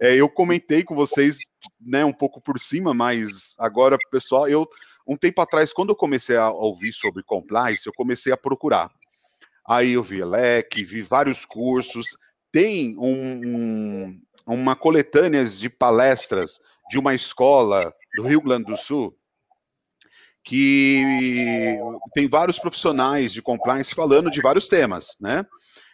É, 0.00 0.14
eu 0.14 0.28
comentei 0.28 0.84
com 0.84 0.94
vocês, 0.94 1.38
né, 1.80 2.04
um 2.04 2.12
pouco 2.12 2.40
por 2.40 2.60
cima, 2.60 2.94
mas 2.94 3.54
agora, 3.58 3.96
pessoal, 4.10 4.48
eu 4.48 4.68
um 5.06 5.16
tempo 5.16 5.40
atrás, 5.40 5.72
quando 5.72 5.90
eu 5.90 5.96
comecei 5.96 6.36
a 6.36 6.50
ouvir 6.50 6.92
sobre 6.92 7.22
compliance, 7.22 7.86
eu 7.86 7.92
comecei 7.94 8.32
a 8.32 8.36
procurar. 8.36 8.90
Aí 9.66 9.92
eu 9.92 10.02
vi 10.02 10.24
LEC, 10.24 10.84
vi 10.84 11.00
vários 11.00 11.44
cursos. 11.44 12.16
Tem 12.50 12.96
um, 12.98 13.46
um, 13.46 14.20
uma 14.46 14.74
coletânea 14.74 15.44
de 15.44 15.68
palestras 15.68 16.60
de 16.90 16.98
uma 16.98 17.14
escola 17.14 17.94
do 18.16 18.24
Rio 18.24 18.40
Grande 18.40 18.66
do 18.66 18.76
Sul 18.76 19.16
que 20.46 21.76
tem 22.14 22.28
vários 22.28 22.56
profissionais 22.56 23.32
de 23.32 23.42
compliance 23.42 23.92
falando 23.92 24.30
de 24.30 24.40
vários 24.40 24.68
temas, 24.68 25.16
né? 25.20 25.44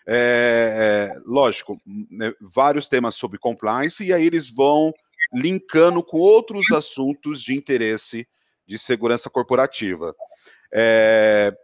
É, 0.07 1.14
é, 1.14 1.20
lógico, 1.24 1.80
né, 1.86 2.34
vários 2.40 2.86
temas 2.86 3.14
sobre 3.14 3.38
compliance, 3.38 4.05
e 4.05 4.12
aí 4.12 4.26
eles 4.26 4.50
vão 4.50 4.92
linkando 5.32 6.03
com 6.03 6.18
outros 6.18 6.70
assuntos 6.70 7.42
de 7.42 7.55
interesse 7.55 8.28
de 8.66 8.78
segurança 8.78 9.30
corporativa. 9.30 10.14
É, 10.70 11.57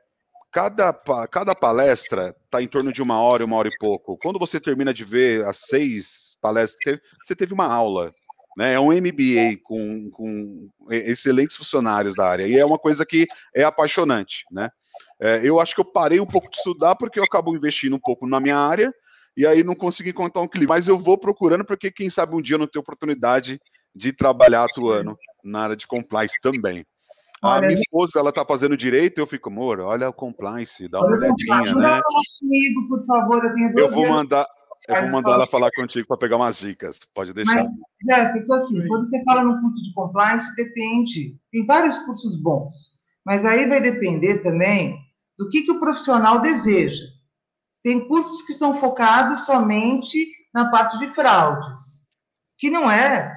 cada, 0.51 0.93
cada 1.31 1.55
palestra 1.55 2.35
está 2.45 2.63
em 2.63 2.69
torno 2.69 2.91
de 2.91 3.03
uma 3.03 3.21
hora, 3.21 3.45
uma 3.45 3.57
hora 3.57 3.69
e 3.69 3.79
pouco. 3.79 4.17
Quando 4.17 4.39
você 4.39 4.59
termina 4.59 4.95
de 4.95 5.05
ver 5.05 5.45
as 5.45 5.59
seis 5.67 6.39
palestras, 6.41 7.01
você 7.23 7.37
teve 7.37 7.53
uma 7.53 7.67
aula 7.67 8.15
né? 8.59 8.73
É 8.73 8.81
um 8.81 8.89
MBA 8.89 9.61
com, 9.63 10.11
com 10.11 10.69
excelentes 10.91 11.57
funcionários 11.57 12.17
da 12.17 12.29
área. 12.29 12.45
E 12.45 12.59
é 12.59 12.67
uma 12.67 12.77
coisa 12.77 13.07
que 13.07 13.25
é 13.55 13.63
apaixonante. 13.63 14.45
Né? 14.51 14.69
É, 15.21 15.41
eu 15.45 15.61
acho 15.61 15.77
que 15.77 15.81
eu 15.81 15.85
parei 15.85 16.19
um 16.19 16.27
pouco 16.27 16.51
de 16.51 16.57
estudar 16.57 16.97
porque 16.97 17.21
eu 17.21 17.25
acabo 17.25 17.55
investindo 17.55 17.95
um 17.95 18.01
pouco 18.01 18.27
na 18.27 18.41
minha 18.41 18.59
área 18.59 18.93
e 19.37 19.47
aí 19.47 19.63
não 19.63 19.77
consegui 19.77 20.11
encontrar 20.11 20.43
um 20.43 20.47
equilíbrio. 20.47 20.77
Mas 20.77 20.89
eu 20.89 20.99
vou 20.99 21.17
procurando 21.17 21.65
porque, 21.65 21.89
quem 21.89 22.11
sabe, 22.11 22.35
um 22.35 22.43
dia 22.43 22.57
eu 22.57 22.59
não 22.59 22.67
tenho 22.67 22.83
oportunidade 22.83 23.61
de 23.95 24.13
trabalhar 24.13 24.65
atuando 24.65 25.17
na 25.45 25.61
área 25.61 25.77
de 25.77 25.87
compliance 25.87 26.41
também. 26.43 26.85
A 27.41 27.61
minha 27.61 27.75
esposa, 27.75 28.19
ela 28.19 28.33
tá 28.33 28.45
fazendo 28.45 28.77
direito, 28.77 29.19
eu 29.19 29.27
fico, 29.27 29.49
amor, 29.49 29.79
olha 29.79 30.09
o 30.09 30.13
compliance, 30.13 30.89
dá 30.89 30.99
uma 30.99 31.17
olhadinha, 31.17 31.75
né? 31.77 32.01
Comigo, 32.41 32.89
por 32.89 33.07
favor, 33.07 33.45
eu 33.45 33.55
tenho 33.55 33.79
Eu 33.79 33.89
vou 33.89 34.09
mandar, 34.09 34.45
eu 34.89 35.03
vou 35.03 35.11
mandar 35.11 35.33
ela 35.33 35.47
falar 35.47 35.71
contigo 35.73 36.09
para 36.09 36.17
pegar 36.17 36.37
umas 36.37 36.59
dicas. 36.59 37.01
Pode 37.15 37.35
deixar. 37.35 37.55
Mas, 37.55 37.69
Jefferson, 38.03 38.55
assim, 38.55 38.89
quando 38.89 39.09
você 39.09 39.23
fala 39.23 39.45
no 39.45 39.61
curso 39.61 39.83
de 39.83 39.93
compliance, 39.93 40.57
depende. 40.57 41.37
Tem 41.53 41.67
vários 41.67 41.99
cursos 42.01 42.35
bons, 42.41 42.75
mas 43.25 43.45
aí 43.45 43.69
vai 43.69 43.81
depender 43.81 44.39
também 44.39 44.99
do 45.39 45.49
que, 45.51 45.63
que 45.63 45.71
o 45.71 45.79
profissional 45.79 46.41
deseja. 46.41 47.05
Tem 47.83 48.09
cursos 48.09 48.43
que 48.43 48.55
são 48.55 48.81
focados 48.81 49.41
somente 49.41 50.27
na 50.53 50.71
parte 50.71 50.99
de 50.99 51.15
fraudes, 51.15 52.07
que 52.59 52.71
não 52.71 52.91
é 52.91 53.37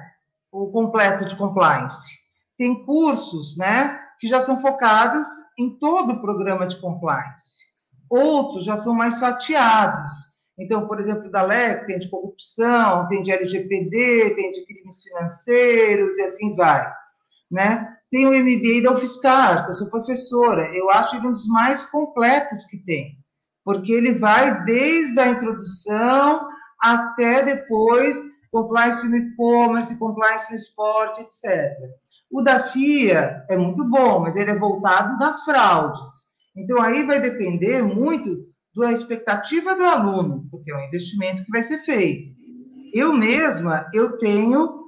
o 0.50 0.70
completo 0.72 1.26
de 1.26 1.36
compliance. 1.36 2.10
Tem 2.58 2.84
cursos, 2.84 3.56
né, 3.56 4.00
que 4.18 4.26
já 4.26 4.40
são 4.40 4.60
focados 4.60 5.26
em 5.58 5.78
todo 5.78 6.14
o 6.14 6.20
programa 6.20 6.66
de 6.66 6.80
compliance. 6.80 7.70
Outros 8.10 8.64
já 8.64 8.76
são 8.76 8.94
mais 8.94 9.18
fatiados 9.18 10.31
então, 10.62 10.86
por 10.86 11.00
exemplo, 11.00 11.30
da 11.30 11.42
LEC 11.42 11.86
tem 11.86 11.98
de 11.98 12.08
corrupção, 12.08 13.08
tem 13.08 13.22
de 13.22 13.32
LGPD, 13.32 14.34
tem 14.34 14.52
de 14.52 14.64
crimes 14.66 15.02
financeiros 15.02 16.16
e 16.18 16.22
assim 16.22 16.54
vai. 16.54 16.90
Né? 17.50 17.96
Tem 18.10 18.26
o 18.26 18.30
MBA 18.30 18.82
da 18.82 18.96
UFSCar, 18.96 19.64
que 19.64 19.70
eu 19.70 19.74
sou 19.74 19.90
professora, 19.90 20.70
eu 20.74 20.90
acho 20.90 21.16
ele 21.16 21.26
um 21.26 21.32
dos 21.32 21.46
mais 21.46 21.84
completos 21.84 22.64
que 22.66 22.78
tem, 22.78 23.18
porque 23.64 23.92
ele 23.92 24.18
vai 24.18 24.64
desde 24.64 25.18
a 25.18 25.28
introdução 25.28 26.48
até 26.80 27.42
depois 27.42 28.24
compliance 28.50 29.08
no 29.08 29.16
e-commerce, 29.16 29.98
compliance 29.98 30.50
no 30.50 30.56
esporte, 30.56 31.22
etc. 31.22 31.72
O 32.30 32.42
da 32.42 32.70
FIA 32.70 33.44
é 33.48 33.56
muito 33.56 33.84
bom, 33.84 34.20
mas 34.20 34.36
ele 34.36 34.50
é 34.50 34.58
voltado 34.58 35.18
das 35.18 35.42
fraudes. 35.44 36.32
Então, 36.54 36.80
aí 36.80 37.04
vai 37.06 37.18
depender 37.18 37.82
muito 37.82 38.51
da 38.74 38.92
expectativa 38.92 39.74
do 39.74 39.84
aluno, 39.84 40.46
porque 40.50 40.70
é 40.70 40.76
um 40.76 40.86
investimento 40.86 41.44
que 41.44 41.50
vai 41.50 41.62
ser 41.62 41.78
feito. 41.84 42.32
Eu 42.92 43.12
mesma, 43.12 43.88
eu 43.92 44.18
tenho 44.18 44.82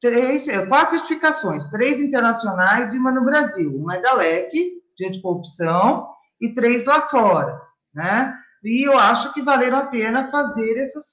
três, 0.00 0.48
é, 0.48 0.66
quatro 0.66 0.96
certificações, 0.96 1.68
três 1.68 2.00
internacionais 2.00 2.92
e 2.92 2.98
uma 2.98 3.12
no 3.12 3.24
Brasil. 3.24 3.74
Uma 3.76 3.96
é 3.96 4.00
da 4.00 4.14
LEC, 4.14 4.50
de 4.96 5.06
anticorrupção, 5.06 6.08
e 6.40 6.54
três 6.54 6.84
lá 6.84 7.08
fora, 7.08 7.58
né? 7.94 8.34
E 8.64 8.86
eu 8.86 8.98
acho 8.98 9.32
que 9.32 9.42
valeram 9.42 9.78
a 9.78 9.86
pena 9.86 10.30
fazer 10.30 10.78
essas, 10.78 11.04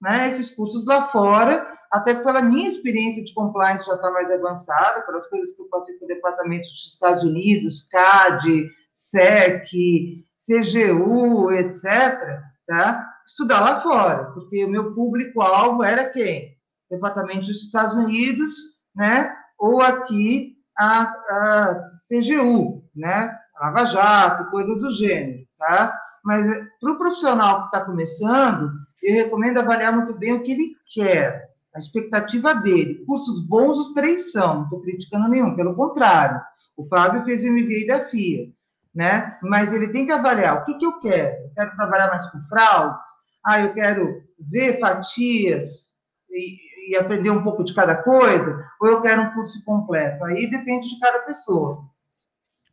né, 0.00 0.28
esses 0.28 0.50
cursos 0.50 0.84
lá 0.86 1.08
fora, 1.08 1.76
até 1.90 2.14
pela 2.14 2.42
minha 2.42 2.68
experiência 2.68 3.22
de 3.22 3.34
compliance 3.34 3.86
já 3.86 3.94
está 3.94 4.10
mais 4.10 4.30
avançada, 4.30 5.02
pelas 5.02 5.26
coisas 5.28 5.54
que 5.54 5.62
eu 5.62 5.68
passei 5.68 5.96
com 5.98 6.04
o 6.04 6.08
Departamento 6.08 6.68
dos 6.68 6.92
Estados 6.92 7.22
Unidos, 7.24 7.88
CAD, 7.90 8.68
SEC, 8.92 10.24
CGU, 10.46 11.52
etc., 11.52 12.40
tá? 12.66 13.06
estudar 13.26 13.60
lá 13.60 13.80
fora, 13.80 14.32
porque 14.32 14.64
o 14.64 14.70
meu 14.70 14.94
público-alvo 14.94 15.84
era 15.84 16.08
quem? 16.08 16.56
Departamento 16.90 17.46
dos 17.46 17.62
Estados 17.62 17.94
Unidos, 17.94 18.52
né? 18.94 19.32
ou 19.58 19.80
aqui 19.80 20.56
a, 20.76 21.02
a 21.02 21.90
CGU, 22.08 22.82
né? 22.96 23.36
Lava 23.60 23.84
Jato, 23.84 24.50
coisas 24.50 24.80
do 24.80 24.90
gênero, 24.90 25.46
tá? 25.58 25.94
Mas 26.24 26.46
para 26.80 26.92
o 26.92 26.98
profissional 26.98 27.60
que 27.60 27.64
está 27.66 27.84
começando, 27.84 28.72
eu 29.02 29.14
recomendo 29.14 29.58
avaliar 29.58 29.94
muito 29.94 30.14
bem 30.14 30.32
o 30.32 30.42
que 30.42 30.52
ele 30.52 30.76
quer, 30.92 31.50
a 31.74 31.78
expectativa 31.78 32.54
dele. 32.54 33.04
Cursos 33.06 33.46
bons 33.46 33.78
os 33.78 33.92
três 33.92 34.32
são, 34.32 34.54
não 34.54 34.64
estou 34.64 34.80
criticando 34.80 35.28
nenhum, 35.28 35.54
pelo 35.54 35.76
contrário. 35.76 36.40
O 36.76 36.88
Fábio 36.88 37.24
fez 37.24 37.44
o 37.44 37.50
MBA 37.52 37.86
da 37.86 38.08
FIA 38.08 38.48
né? 38.94 39.38
Mas 39.42 39.72
ele 39.72 39.88
tem 39.88 40.06
que 40.06 40.12
avaliar 40.12 40.58
o 40.58 40.64
que, 40.64 40.74
que 40.74 40.84
eu 40.84 40.98
quero. 40.98 41.44
Eu 41.44 41.50
quero 41.54 41.76
trabalhar 41.76 42.08
mais 42.08 42.26
com 42.30 42.40
fraudes? 42.48 43.06
Ah, 43.44 43.60
eu 43.60 43.72
quero 43.72 44.22
ver 44.38 44.78
fatias 44.78 45.90
e, 46.30 46.90
e, 46.90 46.96
aprender 46.96 47.30
um 47.30 47.42
pouco 47.42 47.64
de 47.64 47.74
cada 47.74 47.96
coisa? 47.96 48.64
Ou 48.80 48.88
eu 48.88 49.00
quero 49.00 49.22
um 49.22 49.32
curso 49.32 49.62
completo? 49.64 50.24
Aí 50.24 50.50
depende 50.50 50.88
de 50.88 50.98
cada 50.98 51.20
pessoa. 51.20 51.84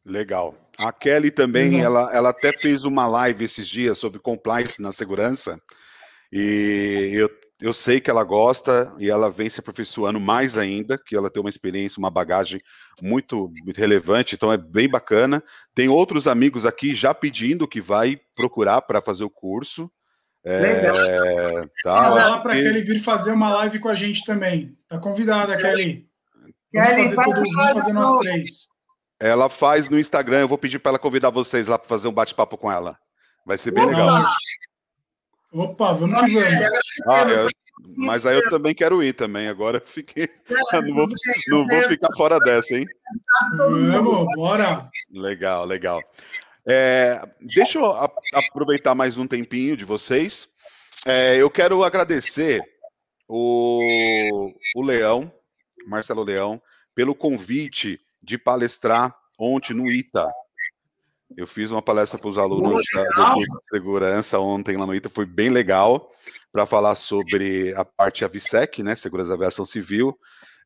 Legal. 0.06 0.56
A 0.78 0.92
Kelly 0.92 1.32
também, 1.32 1.82
ela, 1.82 2.14
ela 2.14 2.30
até 2.30 2.54
fez 2.54 2.86
uma 2.86 3.08
live 3.08 3.46
esses 3.46 3.68
dias 3.68 3.98
sobre 3.98 4.20
compliance 4.20 4.82
na 4.82 4.92
segurança. 4.92 5.60
E 6.32 7.12
eu 7.14 7.30
eu 7.60 7.74
sei 7.74 8.00
que 8.00 8.10
ela 8.10 8.24
gosta 8.24 8.94
e 9.00 9.10
ela 9.10 9.32
vem 9.32 9.50
se 9.50 9.60
aperfeiçoando 9.60 10.20
mais 10.20 10.56
ainda, 10.56 10.98
que 10.98 11.16
ela 11.16 11.30
tem 11.30 11.42
uma 11.42 11.50
experiência, 11.50 12.00
uma 12.00 12.12
bagagem 12.12 12.62
muito, 13.02 13.52
muito 13.64 13.78
relevante, 13.78 14.36
então 14.36 14.52
é 14.52 14.58
bem 14.58 14.88
bacana. 14.88 15.44
Tem 15.74 15.90
outros 15.90 16.28
amigos 16.28 16.66
aqui 16.66 16.94
já 16.94 17.14
pedindo 17.14 17.68
que 17.68 17.82
vai 17.82 18.20
procurar 18.36 18.82
para 18.82 19.02
fazer 19.02 19.24
o 19.24 19.30
curso. 19.30 19.92
É, 20.46 20.92
tá, 21.84 21.94
Fala 22.04 22.30
lá 22.30 22.40
para 22.40 22.54
que... 22.54 22.62
Kelly 22.62 22.82
vir 22.84 23.00
fazer 23.02 23.32
uma 23.32 23.50
live 23.50 23.80
com 23.80 23.90
a 23.90 23.96
gente 23.96 24.24
também. 24.24 24.78
Tá 24.88 25.00
convidada, 25.00 25.58
Kelly. 25.58 26.08
Vamos 26.72 27.14
fazer, 27.14 27.16
vamos 27.16 27.74
fazer 27.74 27.94
nós 27.94 28.20
três. 28.20 28.50
Ela 29.20 29.50
faz 29.50 29.90
no 29.90 30.00
Instagram, 30.00 30.42
eu 30.42 30.48
vou 30.48 30.60
pedir 30.60 30.78
para 30.78 30.92
ela 30.92 31.00
convidar 31.00 31.32
vocês 31.32 31.68
lá 31.68 31.80
para 31.80 31.90
fazer 31.90 32.08
um 32.08 32.14
bate-papo 32.14 32.56
com 32.56 32.72
ela. 32.72 32.96
Vai 33.44 33.58
ser 33.58 33.72
bem 33.72 33.86
legal. 33.86 34.24
Opa, 35.52 35.94
vamos 35.94 36.20
que 36.26 36.40
vamos. 36.40 36.80
Ah, 37.08 37.24
eu, 37.30 37.50
mas 37.96 38.26
aí 38.26 38.38
eu 38.38 38.50
também 38.50 38.74
quero 38.74 39.02
ir 39.04 39.14
também. 39.14 39.48
Agora 39.48 39.82
fiquei. 39.84 40.28
Não 40.74 40.96
vou, 40.96 41.08
não 41.48 41.68
vou 41.68 41.82
ficar 41.88 42.10
fora 42.16 42.40
dessa, 42.40 42.76
hein? 42.76 42.86
Vamos, 43.58 44.26
bora. 44.36 44.90
Legal, 45.12 45.66
legal. 45.66 46.02
É, 46.66 47.22
deixa 47.40 47.80
eu 47.80 47.86
aproveitar 48.34 48.94
mais 48.94 49.18
um 49.18 49.26
tempinho 49.26 49.78
de 49.78 49.86
vocês. 49.86 50.50
É, 51.06 51.38
eu 51.38 51.50
quero 51.50 51.84
agradecer 51.84 52.62
o, 53.28 54.52
o 54.76 54.82
Leão, 54.82 55.32
Marcelo 55.88 56.24
Leão, 56.24 56.62
pelo 56.94 57.16
convite 57.16 58.00
de 58.22 58.38
palestrar 58.38 59.16
ontem 59.40 59.74
no 59.74 59.88
ITA. 59.88 60.30
Eu 61.36 61.46
fiz 61.46 61.72
uma 61.72 61.82
palestra 61.82 62.18
para 62.18 62.30
os 62.30 62.38
alunos 62.38 62.82
da, 62.94 63.04
do 63.04 63.34
curso 63.34 63.60
de 63.62 63.68
segurança 63.70 64.40
ontem 64.40 64.78
lá 64.78 64.86
no 64.86 64.96
ITA, 64.96 65.10
foi 65.10 65.26
bem 65.26 65.50
legal, 65.50 66.10
para 66.52 66.66
falar 66.66 66.96
sobre 66.96 67.74
a 67.76 67.84
parte 67.84 68.24
AVSEC, 68.24 68.82
né, 68.82 68.96
Segurança 68.96 69.30
da 69.30 69.36
Aviação 69.36 69.66
Civil. 69.66 70.18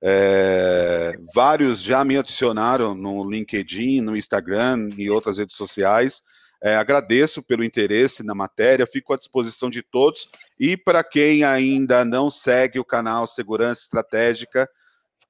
É, 0.04 1.14
vários 1.34 1.82
já 1.82 2.04
me 2.04 2.18
adicionaram 2.18 2.96
no 2.96 3.30
LinkedIn, 3.30 4.02
no 4.02 4.16
Instagram 4.16 4.90
e 4.98 5.10
outras 5.10 5.38
redes 5.38 5.56
sociais. 5.56 6.22
É, 6.64 6.76
agradeço 6.76 7.42
pelo 7.42 7.64
interesse 7.64 8.24
na 8.24 8.36
matéria, 8.36 8.86
fico 8.86 9.14
à 9.14 9.18
disposição 9.18 9.70
de 9.70 9.82
todos. 9.82 10.30
E 10.60 10.78
para 10.78 11.04
quem 11.04 11.44
ainda 11.44 12.06
não 12.06 12.30
segue 12.30 12.80
o 12.80 12.86
canal 12.86 13.26
Segurança 13.26 13.82
Estratégica, 13.82 14.70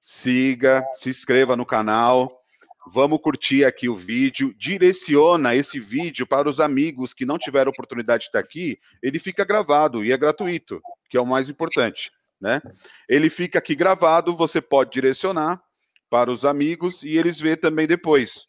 siga, 0.03 0.85
se 0.95 1.09
inscreva 1.09 1.55
no 1.55 1.65
canal, 1.65 2.40
Vamos 2.87 3.21
curtir 3.21 3.63
aqui 3.63 3.87
o 3.87 3.95
vídeo, 3.95 4.55
direciona 4.57 5.55
esse 5.55 5.79
vídeo 5.79 6.25
para 6.25 6.49
os 6.49 6.59
amigos 6.59 7.13
que 7.13 7.25
não 7.25 7.37
tiveram 7.37 7.71
oportunidade 7.71 8.23
de 8.23 8.29
estar 8.29 8.39
aqui, 8.39 8.79
ele 9.03 9.19
fica 9.19 9.45
gravado 9.45 10.03
e 10.03 10.11
é 10.11 10.17
gratuito, 10.17 10.81
que 11.09 11.15
é 11.15 11.21
o 11.21 11.25
mais 11.25 11.47
importante, 11.47 12.11
né? 12.39 12.59
Ele 13.07 13.29
fica 13.29 13.59
aqui 13.59 13.75
gravado, 13.75 14.35
você 14.35 14.59
pode 14.59 14.91
direcionar 14.91 15.61
para 16.09 16.31
os 16.31 16.43
amigos 16.43 17.03
e 17.03 17.17
eles 17.17 17.39
vê 17.39 17.55
também 17.55 17.85
depois. 17.85 18.47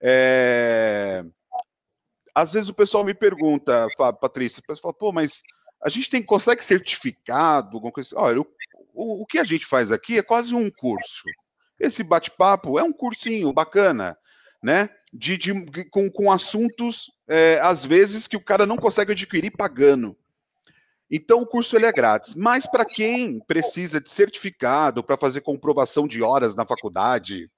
É... 0.00 1.24
Às 2.32 2.52
vezes 2.52 2.68
o 2.68 2.74
pessoal 2.74 3.04
me 3.04 3.14
pergunta, 3.14 3.88
Patrícia, 4.20 4.60
o 4.60 4.66
pessoal 4.66 4.92
fala, 4.92 4.94
pô, 4.94 5.12
mas 5.12 5.42
a 5.82 5.88
gente 5.88 6.08
tem 6.08 6.22
consegue 6.22 6.62
certificado, 6.62 7.76
alguma 7.76 7.92
coisa 7.92 8.08
assim? 8.08 8.16
Olha, 8.16 8.40
o, 8.40 8.46
o, 8.94 9.22
o 9.22 9.26
que 9.26 9.38
a 9.38 9.44
gente 9.44 9.66
faz 9.66 9.90
aqui 9.90 10.16
é 10.16 10.22
quase 10.22 10.54
um 10.54 10.70
curso. 10.70 11.24
Esse 11.84 12.02
bate-papo 12.02 12.78
é 12.78 12.82
um 12.82 12.92
cursinho 12.92 13.52
bacana, 13.52 14.16
né? 14.62 14.88
De, 15.12 15.36
de 15.36 15.52
com, 15.90 16.10
com 16.10 16.32
assuntos, 16.32 17.10
é, 17.28 17.60
às 17.60 17.84
vezes, 17.84 18.26
que 18.26 18.36
o 18.36 18.44
cara 18.44 18.66
não 18.66 18.76
consegue 18.76 19.12
adquirir 19.12 19.50
pagando. 19.50 20.16
Então, 21.10 21.42
o 21.42 21.46
curso 21.46 21.76
ele 21.76 21.86
é 21.86 21.92
grátis. 21.92 22.34
Mas 22.34 22.66
para 22.66 22.84
quem 22.84 23.38
precisa 23.40 24.00
de 24.00 24.10
certificado 24.10 25.04
para 25.04 25.16
fazer 25.16 25.42
comprovação 25.42 26.08
de 26.08 26.22
horas 26.22 26.56
na 26.56 26.66
faculdade, 26.66 27.50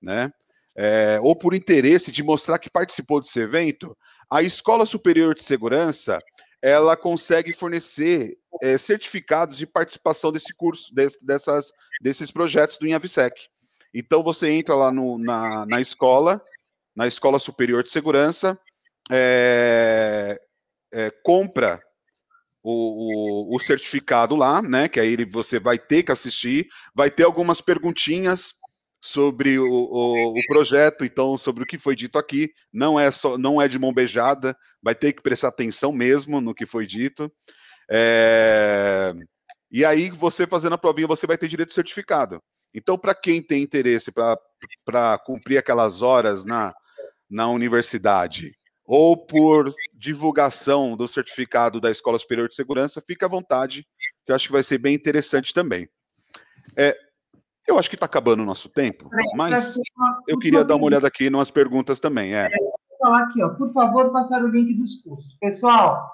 né? 0.00 0.32
É, 0.74 1.18
ou 1.22 1.36
por 1.36 1.52
interesse 1.54 2.10
de 2.10 2.22
mostrar 2.22 2.58
que 2.58 2.70
participou 2.70 3.20
desse 3.20 3.38
evento, 3.38 3.96
a 4.30 4.42
Escola 4.42 4.86
Superior 4.86 5.34
de 5.34 5.42
Segurança 5.42 6.18
ela 6.62 6.96
consegue 6.96 7.52
fornecer 7.52 8.38
é, 8.62 8.78
certificados 8.78 9.58
de 9.58 9.66
participação 9.66 10.30
desse 10.30 10.54
curso, 10.54 10.94
dessas, 11.22 11.72
desses 12.00 12.30
projetos 12.30 12.78
do 12.78 12.86
INAVSEC. 12.86 13.48
Então 13.94 14.22
você 14.22 14.50
entra 14.50 14.74
lá 14.74 14.90
no, 14.90 15.18
na, 15.18 15.66
na 15.66 15.80
escola, 15.80 16.42
na 16.94 17.06
Escola 17.06 17.38
Superior 17.38 17.82
de 17.82 17.90
Segurança, 17.90 18.58
é, 19.10 20.40
é, 20.92 21.10
compra 21.22 21.82
o, 22.62 23.52
o, 23.52 23.56
o, 23.56 23.60
certificado 23.60 24.36
lá, 24.36 24.62
né? 24.62 24.88
Que 24.88 25.00
aí 25.00 25.24
você 25.24 25.58
vai 25.58 25.78
ter 25.78 26.02
que 26.02 26.12
assistir, 26.12 26.68
vai 26.94 27.10
ter 27.10 27.24
algumas 27.24 27.60
perguntinhas 27.60 28.54
sobre 29.00 29.58
o, 29.58 29.68
o, 29.68 30.38
o, 30.38 30.46
projeto, 30.46 31.04
então 31.04 31.36
sobre 31.36 31.64
o 31.64 31.66
que 31.66 31.76
foi 31.76 31.96
dito 31.96 32.18
aqui. 32.18 32.52
Não 32.72 32.98
é 32.98 33.10
só, 33.10 33.36
não 33.36 33.60
é 33.60 33.66
de 33.66 33.78
mão 33.78 33.92
beijada, 33.92 34.56
vai 34.80 34.94
ter 34.94 35.12
que 35.12 35.22
prestar 35.22 35.48
atenção 35.48 35.92
mesmo 35.92 36.40
no 36.40 36.54
que 36.54 36.64
foi 36.64 36.86
dito. 36.86 37.30
É, 37.90 39.12
e 39.70 39.84
aí 39.84 40.08
você 40.10 40.46
fazendo 40.46 40.74
a 40.74 40.78
provinha, 40.78 41.08
você 41.08 41.26
vai 41.26 41.36
ter 41.36 41.48
direito 41.48 41.70
de 41.70 41.74
certificado. 41.74 42.40
Então, 42.74 42.98
para 42.98 43.14
quem 43.14 43.42
tem 43.42 43.62
interesse 43.62 44.10
para 44.12 45.18
cumprir 45.18 45.58
aquelas 45.58 46.02
horas 46.02 46.44
na, 46.44 46.74
na 47.28 47.48
universidade, 47.48 48.52
ou 48.84 49.16
por 49.16 49.72
divulgação 49.92 50.96
do 50.96 51.06
certificado 51.06 51.80
da 51.80 51.90
Escola 51.90 52.18
Superior 52.18 52.48
de 52.48 52.54
Segurança, 52.54 53.00
fica 53.00 53.26
à 53.26 53.28
vontade, 53.28 53.86
que 54.24 54.32
eu 54.32 54.34
acho 54.34 54.46
que 54.46 54.52
vai 54.52 54.62
ser 54.62 54.78
bem 54.78 54.94
interessante 54.94 55.54
também. 55.54 55.88
É, 56.76 56.96
eu 57.66 57.78
acho 57.78 57.88
que 57.88 57.96
está 57.96 58.06
acabando 58.06 58.42
o 58.42 58.46
nosso 58.46 58.68
tempo, 58.68 59.08
mas 59.36 59.74
eu 60.26 60.38
queria 60.38 60.64
dar 60.64 60.76
uma 60.76 60.86
olhada 60.86 61.06
aqui 61.06 61.30
nas 61.30 61.50
perguntas 61.50 62.00
também. 62.00 62.34
É. 62.34 62.48
Falar 63.00 63.24
aqui, 63.24 63.42
ó, 63.42 63.50
por 63.50 63.72
favor, 63.72 64.12
passar 64.12 64.44
o 64.44 64.48
link 64.48 64.74
dos 64.74 64.96
cursos. 65.02 65.36
Pessoal, 65.40 66.10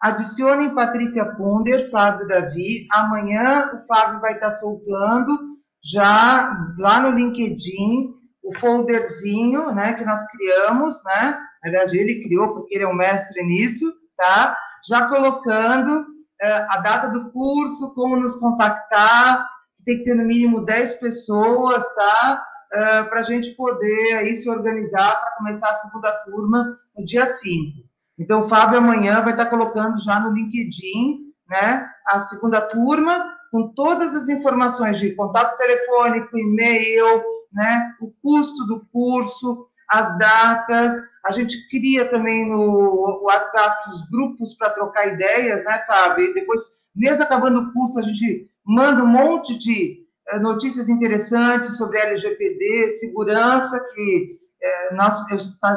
adicionem 0.00 0.74
Patrícia 0.74 1.24
Ponder, 1.34 1.90
Fábio 1.90 2.26
Davi. 2.26 2.86
Amanhã 2.92 3.70
o 3.74 3.86
Fábio 3.86 4.20
vai 4.20 4.34
estar 4.34 4.52
soltando 4.52 5.51
já 5.84 6.56
lá 6.78 7.00
no 7.00 7.16
LinkedIn 7.16 8.14
o 8.42 8.58
folderzinho, 8.58 9.72
né, 9.72 9.94
que 9.94 10.04
nós 10.04 10.20
criamos, 10.28 11.02
né? 11.04 11.38
Na 11.62 11.70
verdade, 11.70 11.96
ele 11.96 12.24
criou 12.24 12.54
porque 12.54 12.74
ele 12.74 12.84
é 12.84 12.88
um 12.88 12.94
mestre 12.94 13.42
nisso, 13.44 13.92
tá? 14.16 14.58
Já 14.88 15.08
colocando 15.08 16.04
é, 16.40 16.52
a 16.68 16.78
data 16.78 17.08
do 17.08 17.30
curso, 17.30 17.94
como 17.94 18.16
nos 18.16 18.34
contactar, 18.36 19.48
tem 19.84 19.98
que 19.98 20.04
ter 20.04 20.14
no 20.14 20.24
mínimo 20.24 20.64
10 20.64 20.94
pessoas, 20.94 21.84
tá? 21.94 22.44
É, 22.72 23.02
para 23.04 23.20
a 23.20 23.24
gente 23.24 23.50
poder 23.50 24.14
aí 24.14 24.34
se 24.34 24.48
organizar 24.48 25.20
para 25.20 25.36
começar 25.36 25.70
a 25.70 25.74
segunda 25.74 26.10
turma 26.24 26.78
no 26.96 27.04
dia 27.04 27.26
5. 27.26 27.78
Então, 28.18 28.46
o 28.46 28.48
Fábio 28.48 28.78
amanhã 28.78 29.20
vai 29.22 29.32
estar 29.32 29.46
colocando 29.46 30.02
já 30.02 30.18
no 30.20 30.32
LinkedIn, 30.32 31.32
né, 31.48 31.86
a 32.06 32.20
segunda 32.20 32.60
turma, 32.60 33.31
com 33.52 33.68
todas 33.74 34.16
as 34.16 34.30
informações 34.30 34.98
de 34.98 35.14
contato 35.14 35.58
telefônico, 35.58 36.38
e-mail, 36.38 37.22
né, 37.52 37.92
o 38.00 38.10
custo 38.22 38.64
do 38.64 38.86
curso, 38.90 39.66
as 39.90 40.16
datas. 40.16 40.94
A 41.26 41.32
gente 41.32 41.68
cria 41.68 42.08
também 42.08 42.48
no 42.48 43.20
WhatsApp 43.22 43.90
os 43.90 44.08
grupos 44.08 44.54
para 44.54 44.70
trocar 44.70 45.06
ideias, 45.06 45.62
né, 45.64 45.84
Fábio? 45.86 46.24
E 46.24 46.34
depois, 46.34 46.62
mesmo 46.96 47.22
acabando 47.22 47.60
o 47.60 47.72
curso, 47.74 48.00
a 48.00 48.02
gente 48.02 48.50
manda 48.64 49.04
um 49.04 49.08
monte 49.08 49.58
de 49.58 50.06
eh, 50.28 50.40
notícias 50.40 50.88
interessantes 50.88 51.76
sobre 51.76 51.98
LGPD, 51.98 52.90
segurança, 53.00 53.78
que 53.94 54.40
é, 54.62 54.94
nós 54.94 55.20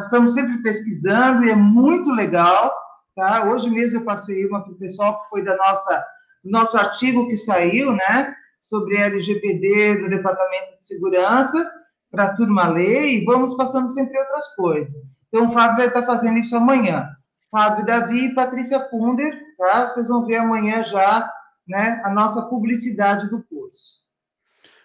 estamos 0.03 0.33
sempre 0.33 0.61
pesquisando 0.61 1.43
e 1.43 1.49
é 1.49 1.55
muito 1.55 2.09
legal. 2.11 2.71
Tá? 3.15 3.49
Hoje 3.49 3.69
mesmo 3.69 3.99
eu 3.99 4.05
passei 4.05 4.45
uma 4.45 4.63
para 4.63 4.71
o 4.71 4.77
pessoal 4.77 5.21
que 5.23 5.29
foi 5.29 5.43
da 5.43 5.57
nossa 5.57 6.05
nosso 6.49 6.77
artigo 6.77 7.27
que 7.27 7.35
saiu, 7.35 7.91
né, 7.91 8.35
sobre 8.61 8.97
LGPD 8.97 10.01
do 10.01 10.09
Departamento 10.09 10.77
de 10.77 10.85
Segurança, 10.85 11.71
para 12.11 12.25
a 12.25 12.35
turma 12.35 12.67
ler, 12.69 13.07
e 13.07 13.25
vamos 13.25 13.55
passando 13.55 13.87
sempre 13.89 14.17
outras 14.17 14.55
coisas. 14.55 14.97
Então, 15.27 15.49
o 15.49 15.53
Fábio 15.53 15.77
vai 15.77 15.87
estar 15.87 16.05
fazendo 16.05 16.37
isso 16.37 16.55
amanhã. 16.55 17.09
Fábio 17.51 17.85
Davi 17.85 18.25
e 18.25 18.33
Patrícia 18.33 18.87
Funder, 18.89 19.37
tá? 19.57 19.89
Vocês 19.89 20.07
vão 20.07 20.25
ver 20.25 20.37
amanhã 20.37 20.83
já, 20.83 21.31
né, 21.67 22.01
a 22.03 22.09
nossa 22.09 22.41
publicidade 22.43 23.29
do 23.29 23.43
curso. 23.43 24.05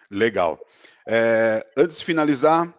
Legal. 0.09 0.59
É, 1.07 1.65
antes 1.77 1.99
de 1.99 2.05
finalizar, 2.05 2.73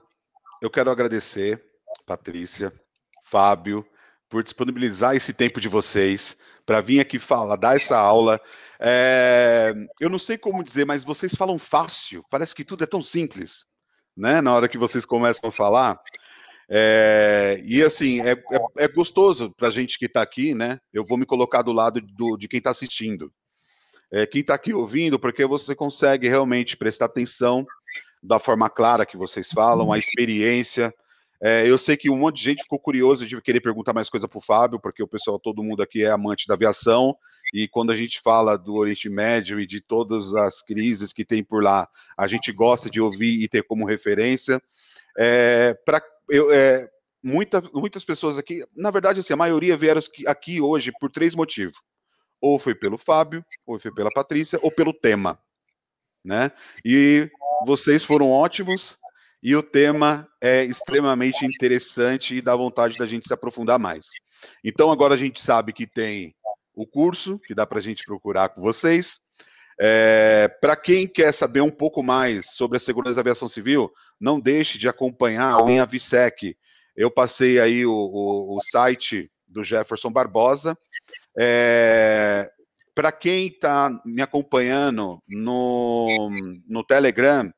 eu 0.61 0.71
quero 0.71 0.91
agradecer, 0.91 1.63
Patrícia, 2.07 2.73
Fábio, 3.25 3.87
por 4.29 4.43
disponibilizar 4.43 5.17
esse 5.17 5.33
tempo 5.33 5.61
de 5.61 5.69
vocês 5.69 6.39
para 6.67 6.81
vir 6.81 7.01
aqui 7.01 7.19
falar, 7.19 7.57
dar 7.57 7.77
essa 7.77 7.97
aula. 7.97 8.41
É, 8.81 9.75
eu 10.01 10.11
não 10.11 10.19
sei 10.19 10.39
como 10.39 10.65
dizer, 10.65 10.85
mas 10.85 11.05
vocês 11.05 11.35
falam 11.35 11.59
fácil, 11.59 12.25
parece 12.31 12.55
que 12.55 12.65
tudo 12.65 12.85
é 12.85 12.87
tão 12.87 13.03
simples, 13.03 13.65
né? 14.17 14.41
Na 14.41 14.55
hora 14.55 14.69
que 14.69 14.79
vocês 14.79 15.05
começam 15.05 15.49
a 15.49 15.53
falar. 15.53 16.01
É, 16.69 17.63
e 17.67 17.83
assim, 17.83 18.21
é, 18.21 18.33
é, 18.33 18.85
é 18.85 18.89
gostoso 18.89 19.53
para 19.57 19.69
a 19.69 19.71
gente 19.71 19.99
que 19.99 20.07
está 20.07 20.23
aqui, 20.23 20.55
né? 20.55 20.79
Eu 20.93 21.05
vou 21.05 21.19
me 21.19 21.27
colocar 21.27 21.63
do 21.63 21.73
lado 21.73 22.01
do, 22.01 22.37
de 22.37 22.49
quem 22.49 22.59
está 22.59 22.71
assistindo. 22.71 23.33
é, 24.13 24.27
quem 24.27 24.43
está 24.43 24.55
aqui 24.55 24.75
ouvindo, 24.75 25.19
porque 25.19 25.47
você 25.47 25.75
consegue 25.75 26.29
realmente 26.29 26.77
prestar 26.77 27.07
atenção 27.07 27.67
da 28.23 28.39
forma 28.39 28.69
clara 28.69 29.07
que 29.07 29.17
vocês 29.17 29.49
falam, 29.49 29.91
a 29.93 29.99
experiência. 29.99 30.95
É, 31.45 31.69
eu 31.69 31.77
sei 31.77 31.97
que 31.97 32.09
um 32.09 32.17
monte 32.17 32.37
de 32.37 32.45
gente 32.45 32.63
ficou 32.63 32.79
curioso 32.79 33.27
de 33.27 33.41
querer 33.43 33.61
perguntar 33.61 33.93
mais 33.93 34.09
coisa 34.09 34.29
para 34.29 34.39
o 34.39 34.41
Fábio, 34.41 34.79
porque 34.79 35.03
o 35.03 35.09
pessoal, 35.09 35.41
todo 35.41 35.63
mundo 35.63 35.83
aqui 35.83 36.05
é 36.05 36.11
amante 36.11 36.47
da 36.47 36.55
aviação, 36.55 37.17
e 37.53 37.67
quando 37.67 37.91
a 37.91 37.97
gente 37.97 38.21
fala 38.21 38.57
do 38.57 38.75
Oriente 38.75 39.09
Médio 39.09 39.59
e 39.59 39.67
de 39.67 39.81
todas 39.81 40.33
as 40.35 40.63
crises 40.63 41.13
que 41.13 41.25
tem 41.25 41.43
por 41.43 41.61
lá, 41.61 41.89
a 42.17 42.29
gente 42.29 42.53
gosta 42.53 42.89
de 42.89 43.01
ouvir 43.01 43.43
e 43.43 43.49
ter 43.49 43.65
como 43.65 43.85
referência. 43.85 44.63
É, 45.19 45.75
pra, 45.85 46.01
eu, 46.31 46.53
é, 46.53 46.89
muita, 47.21 47.61
muitas 47.75 48.05
pessoas 48.05 48.39
aqui, 48.39 48.65
na 48.77 48.93
verdade, 48.93 49.19
assim, 49.19 49.33
a 49.33 49.37
maioria 49.37 49.77
vieram 49.77 50.01
aqui 50.29 50.61
hoje 50.61 50.93
por 51.01 51.11
três 51.11 51.35
motivos. 51.35 51.77
Ou 52.41 52.57
foi 52.57 52.75
pelo 52.75 52.97
Fábio, 52.97 53.45
ou 53.67 53.81
foi 53.81 53.93
pela 53.93 54.11
Patrícia, 54.13 54.61
ou 54.63 54.71
pelo 54.71 54.93
tema. 54.93 55.37
Né? 56.25 56.53
E 56.85 57.29
vocês 57.67 58.05
foram 58.05 58.31
ótimos 58.31 59.02
e 59.43 59.57
o 59.57 59.63
tema 59.63 60.29
é 60.41 60.65
extremamente 60.65 61.45
interessante 61.45 62.37
e 62.37 62.43
dá 62.43 62.55
vontade 62.55 62.97
da 62.97 63.07
gente 63.07 63.27
se 63.27 63.35
aprofundar 63.35 63.79
mais. 63.79 64.07
Então, 64.63 64.91
agora 64.93 65.15
a 65.15 65.19
gente 65.19 65.41
sabe 65.41 65.73
que 65.73 65.87
tem 65.87 66.35
o 66.75 66.87
curso, 66.87 67.39
que 67.41 67.55
dá 67.55 67.67
para 67.67 67.79
a 67.79 67.83
gente 67.83 68.05
procurar 68.05 68.51
com 68.51 68.61
vocês. 68.61 69.19
É, 69.81 70.49
para 70.61 70.77
quem 70.77 71.09
quer 71.09 71.33
saber 71.33 71.61
um 71.61 71.71
pouco 71.71 72.03
mais 72.03 72.53
sobre 72.53 72.77
a 72.77 72.81
segurança 72.81 73.17
da 73.17 73.21
aviação 73.23 73.49
civil, 73.49 73.91
não 74.21 74.39
deixe 74.39 74.79
de 74.79 74.89
acompanhar 74.89 75.59
o 75.59 75.69
InAVSEC. 75.69 76.57
Eu 76.97 77.11
passei 77.11 77.59
aí 77.59 77.85
o, 77.85 77.93
o, 77.93 78.59
o 78.59 78.63
site 78.63 79.31
do 79.49 79.65
Jefferson 79.65 80.11
Barbosa. 80.11 80.79
É, 81.37 82.51
para 82.95 83.11
quem 83.11 83.47
está 83.47 83.91
me 84.05 84.23
acompanhando 84.23 85.23
no, 85.29 86.31
no 86.69 86.85
Telegram, 86.85 87.53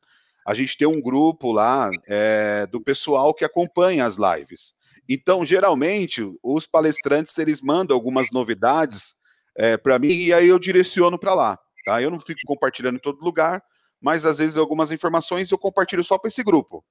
a 0.47 0.55
gente 0.55 0.77
tem 0.77 0.87
um 0.87 1.01
grupo 1.01 1.53
lá 1.53 1.91
é, 2.07 2.67
do 2.67 2.81
pessoal 2.81 3.33
que 3.33 3.45
acompanha 3.45 4.05
as 4.05 4.17
lives. 4.17 4.75
Então, 5.09 5.45
geralmente, 5.45 6.23
os 6.43 6.67
palestrantes 6.67 7.37
eles 7.39 7.61
mandam 7.61 7.95
algumas 7.95 8.31
novidades 8.31 9.15
é, 9.57 9.77
para 9.77 9.99
mim 9.99 10.13
e 10.13 10.33
aí 10.33 10.49
eu 10.49 10.59
direciono 10.59 11.19
para 11.19 11.35
lá. 11.35 11.59
Tá? 11.85 12.01
Eu 12.01 12.11
não 12.11 12.19
fico 12.19 12.41
compartilhando 12.47 12.97
em 12.97 13.01
todo 13.01 13.25
lugar, 13.25 13.63
mas 14.01 14.25
às 14.25 14.39
vezes 14.39 14.57
algumas 14.57 14.93
informações 14.93 15.51
eu 15.51 15.59
compartilho 15.59 16.03
só 16.03 16.19
para 16.19 16.29
esse 16.29 16.43
grupo. 16.43 16.85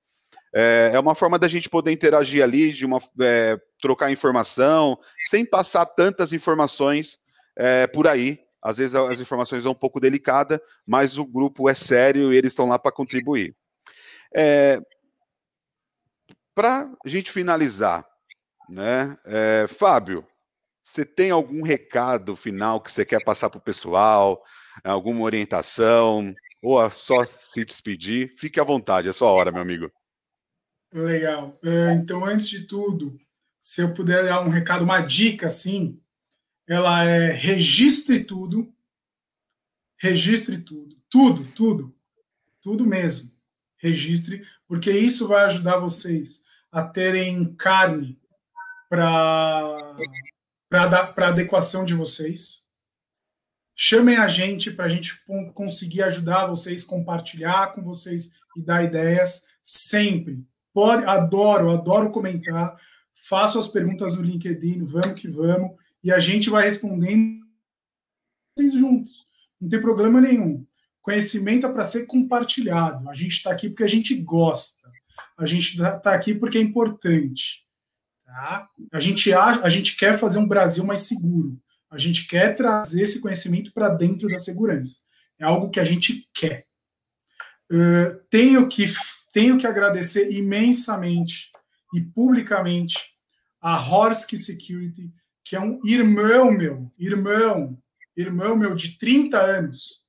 É, 0.55 0.91
é, 0.93 0.99
uma 0.99 1.15
forma 1.15 1.39
da 1.39 1.47
gente 1.47 1.67
poder 1.67 1.91
interagir 1.91 2.43
ali, 2.43 2.71
de 2.71 2.85
uma, 2.85 2.99
é, 3.21 3.59
trocar 3.81 4.11
informação, 4.11 4.97
sem 5.27 5.43
passar 5.43 5.85
tantas 5.85 6.31
informações 6.31 7.17
é, 7.55 7.87
por 7.87 8.07
aí, 8.07 8.39
às 8.63 8.77
vezes 8.77 8.95
as 8.95 9.19
informações 9.19 9.63
são 9.63 9.73
um 9.73 9.75
pouco 9.75 9.99
delicadas, 9.99 10.59
mas 10.87 11.17
o 11.17 11.25
grupo 11.25 11.69
é 11.69 11.73
sério 11.73 12.31
e 12.31 12.37
eles 12.37 12.51
estão 12.51 12.67
lá 12.67 12.79
para 12.79 12.91
contribuir. 12.91 13.55
É, 14.33 14.79
para 16.55 16.89
a 17.05 17.09
gente 17.09 17.31
finalizar, 17.31 18.07
né, 18.69 19.17
é, 19.25 19.67
Fábio, 19.67 20.25
você 20.81 21.05
tem 21.05 21.31
algum 21.31 21.61
recado 21.61 22.35
final 22.35 22.79
que 22.79 22.91
você 22.91 23.05
quer 23.05 23.23
passar 23.23 23.49
para 23.49 23.57
o 23.57 23.63
pessoal? 23.63 24.43
Alguma 24.83 25.21
orientação? 25.21 26.33
Ou 26.61 26.89
só 26.91 27.25
se 27.25 27.65
despedir? 27.65 28.33
Fique 28.37 28.59
à 28.59 28.63
vontade, 28.63 29.09
é 29.09 29.13
sua 29.13 29.29
hora, 29.29 29.51
meu 29.51 29.61
amigo. 29.61 29.91
Legal. 30.93 31.57
É, 31.63 31.93
então, 31.93 32.25
antes 32.25 32.47
de 32.47 32.67
tudo, 32.67 33.17
se 33.61 33.81
eu 33.81 33.93
puder 33.93 34.25
dar 34.25 34.41
um 34.41 34.49
recado, 34.49 34.83
uma 34.83 34.99
dica, 34.99 35.47
assim, 35.47 35.99
ela 36.67 37.03
é 37.03 37.31
registre 37.31 38.23
tudo, 38.23 38.73
registre 39.97 40.57
tudo, 40.57 40.95
tudo, 41.09 41.45
tudo, 41.53 41.95
tudo 42.61 42.85
mesmo. 42.85 43.31
Registre, 43.77 44.47
porque 44.67 44.91
isso 44.91 45.27
vai 45.27 45.43
ajudar 45.45 45.77
vocês 45.77 46.43
a 46.71 46.83
terem 46.83 47.53
carne 47.55 48.17
para 48.89 49.77
para 50.69 51.27
adequação 51.27 51.85
de 51.85 51.93
vocês. 51.93 52.65
Chamem 53.75 54.17
a 54.17 54.27
gente 54.27 54.71
para 54.71 54.85
a 54.85 54.89
gente 54.89 55.21
conseguir 55.53 56.01
ajudar 56.01 56.47
vocês, 56.47 56.83
compartilhar 56.83 57.73
com 57.73 57.83
vocês 57.83 58.33
e 58.55 58.61
dar 58.61 58.83
ideias 58.83 59.47
sempre. 59.61 60.43
Pode, 60.73 61.05
adoro, 61.05 61.69
adoro 61.69 62.09
comentar. 62.09 62.75
Faço 63.27 63.59
as 63.59 63.67
perguntas 63.67 64.15
no 64.15 64.23
LinkedIn, 64.23 64.83
vamos 64.83 65.19
que 65.19 65.27
vamos 65.27 65.77
e 66.03 66.11
a 66.11 66.19
gente 66.19 66.49
vai 66.49 66.65
respondendo 66.65 67.41
juntos. 68.59 69.25
Não 69.59 69.69
tem 69.69 69.81
problema 69.81 70.19
nenhum. 70.19 70.65
Conhecimento 71.01 71.65
é 71.65 71.71
para 71.71 71.85
ser 71.85 72.05
compartilhado. 72.05 73.09
A 73.09 73.13
gente 73.13 73.33
está 73.33 73.51
aqui 73.51 73.69
porque 73.69 73.83
a 73.83 73.87
gente 73.87 74.15
gosta. 74.15 74.91
A 75.37 75.45
gente 75.45 75.71
está 75.71 75.99
tá 75.99 76.13
aqui 76.13 76.33
porque 76.33 76.57
é 76.57 76.61
importante. 76.61 77.65
Tá? 78.25 78.69
A, 78.91 78.99
gente, 78.99 79.33
a, 79.33 79.61
a 79.61 79.69
gente 79.69 79.95
quer 79.95 80.17
fazer 80.17 80.39
um 80.39 80.47
Brasil 80.47 80.83
mais 80.83 81.03
seguro. 81.03 81.59
A 81.89 81.97
gente 81.97 82.27
quer 82.27 82.55
trazer 82.55 83.03
esse 83.03 83.21
conhecimento 83.21 83.71
para 83.71 83.89
dentro 83.89 84.27
da 84.27 84.39
segurança. 84.39 85.01
É 85.39 85.45
algo 85.45 85.69
que 85.69 85.79
a 85.79 85.83
gente 85.83 86.27
quer. 86.33 86.65
Uh, 87.71 88.19
tenho, 88.29 88.67
que, 88.67 88.91
tenho 89.31 89.57
que 89.57 89.67
agradecer 89.67 90.31
imensamente 90.31 91.51
e 91.93 92.01
publicamente 92.01 92.97
a 93.61 93.79
Horsk 93.79 94.35
Security, 94.37 95.11
que 95.43 95.55
é 95.55 95.59
um 95.59 95.79
irmão 95.85 96.51
meu, 96.51 96.91
irmão, 96.97 97.77
irmão 98.15 98.55
meu 98.55 98.75
de 98.75 98.97
30 98.97 99.37
anos, 99.37 100.03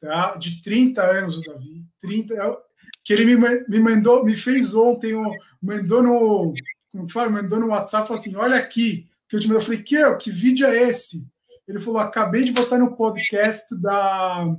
tá? 0.00 0.36
De 0.36 0.62
30 0.62 1.02
anos 1.02 1.38
o 1.38 1.42
Davi, 1.42 1.84
30, 2.00 2.34
é 2.34 2.56
que 3.02 3.12
ele 3.12 3.36
me, 3.36 3.64
me 3.68 3.78
mandou, 3.78 4.24
me 4.24 4.36
fez 4.36 4.74
ontem, 4.74 5.12
mandou 5.60 6.02
no, 6.02 6.54
como 6.90 7.10
fala, 7.10 7.30
mandou 7.30 7.60
no 7.60 7.68
WhatsApp, 7.68 8.08
falou 8.08 8.20
assim, 8.20 8.34
olha 8.36 8.56
aqui, 8.56 9.08
que 9.28 9.36
eu 9.36 9.40
te 9.40 9.46
mandei, 9.46 9.60
eu 9.60 9.64
falei, 9.64 9.82
que, 9.82 10.14
que 10.16 10.30
vídeo 10.30 10.66
é 10.66 10.88
esse? 10.88 11.30
Ele 11.68 11.78
falou, 11.78 12.00
acabei 12.00 12.44
de 12.44 12.52
botar 12.52 12.78
no 12.78 12.96
podcast 12.96 13.74
da, 13.80 14.56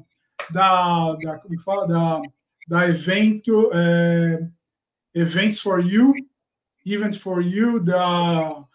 da, 0.51 1.15
da 1.15 1.39
como 1.39 1.59
fala, 1.61 1.87
da, 1.87 2.21
da 2.67 2.89
evento, 2.89 3.71
é, 3.73 4.47
Events 5.13 5.59
for 5.59 5.79
You, 5.79 6.13
Events 6.85 7.17
for 7.17 7.41
You, 7.41 7.79
da 7.79 8.65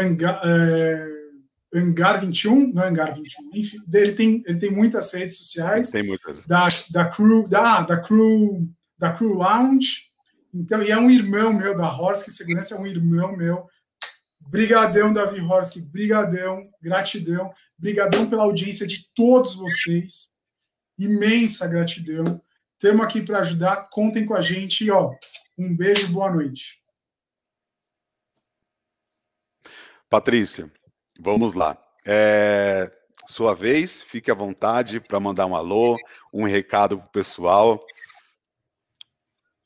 É, 0.00 1.16
Hangar 1.74 2.20
21, 2.20 2.72
não 2.72 2.82
é 2.82 2.88
Hangar 2.88 3.14
21, 3.14 3.50
enfim, 3.54 3.78
ele 3.92 4.12
tem, 4.12 4.42
ele 4.46 4.58
tem 4.58 4.70
muitas 4.70 5.12
redes 5.12 5.36
sociais. 5.36 5.90
Tem 5.90 6.02
muitas. 6.02 6.46
Da, 6.46 6.68
da 6.90 7.04
Crew, 7.06 7.48
da, 7.48 7.82
da 7.82 8.00
Crew, 8.00 8.68
da 8.98 9.12
Crew 9.12 9.34
Lounge. 9.34 10.06
Então, 10.54 10.82
e 10.82 10.90
é 10.90 10.98
um 10.98 11.10
irmão 11.10 11.52
meu 11.52 11.76
da 11.76 11.86
Horsk 11.86 12.30
Segurança, 12.30 12.74
é 12.74 12.78
um 12.78 12.86
irmão 12.86 13.36
meu. 13.36 13.66
Brigadão, 14.48 15.12
Davi 15.12 15.40
Horsk, 15.40 15.80
brigadão, 15.80 16.68
gratidão, 16.80 17.52
brigadão 17.76 18.30
pela 18.30 18.44
audiência 18.44 18.86
de 18.86 19.04
todos 19.14 19.56
vocês. 19.56 20.28
Imensa 20.98 21.66
gratidão. 21.66 22.40
Estamos 22.74 23.04
aqui 23.04 23.20
para 23.22 23.40
ajudar, 23.40 23.88
contem 23.90 24.24
com 24.24 24.34
a 24.34 24.40
gente 24.40 24.84
e 24.84 24.90
ó, 24.90 25.12
um 25.58 25.74
beijo, 25.74 26.12
boa 26.12 26.30
noite. 26.30 26.78
Patrícia, 30.08 30.70
vamos 31.20 31.54
lá. 31.54 31.76
É, 32.06 32.90
sua 33.26 33.54
vez, 33.54 34.02
fique 34.02 34.30
à 34.30 34.34
vontade 34.34 35.00
para 35.00 35.18
mandar 35.18 35.46
um 35.46 35.56
alô, 35.56 35.96
um 36.32 36.44
recado 36.44 36.96
para 36.96 37.06
o 37.06 37.10
pessoal. 37.10 37.84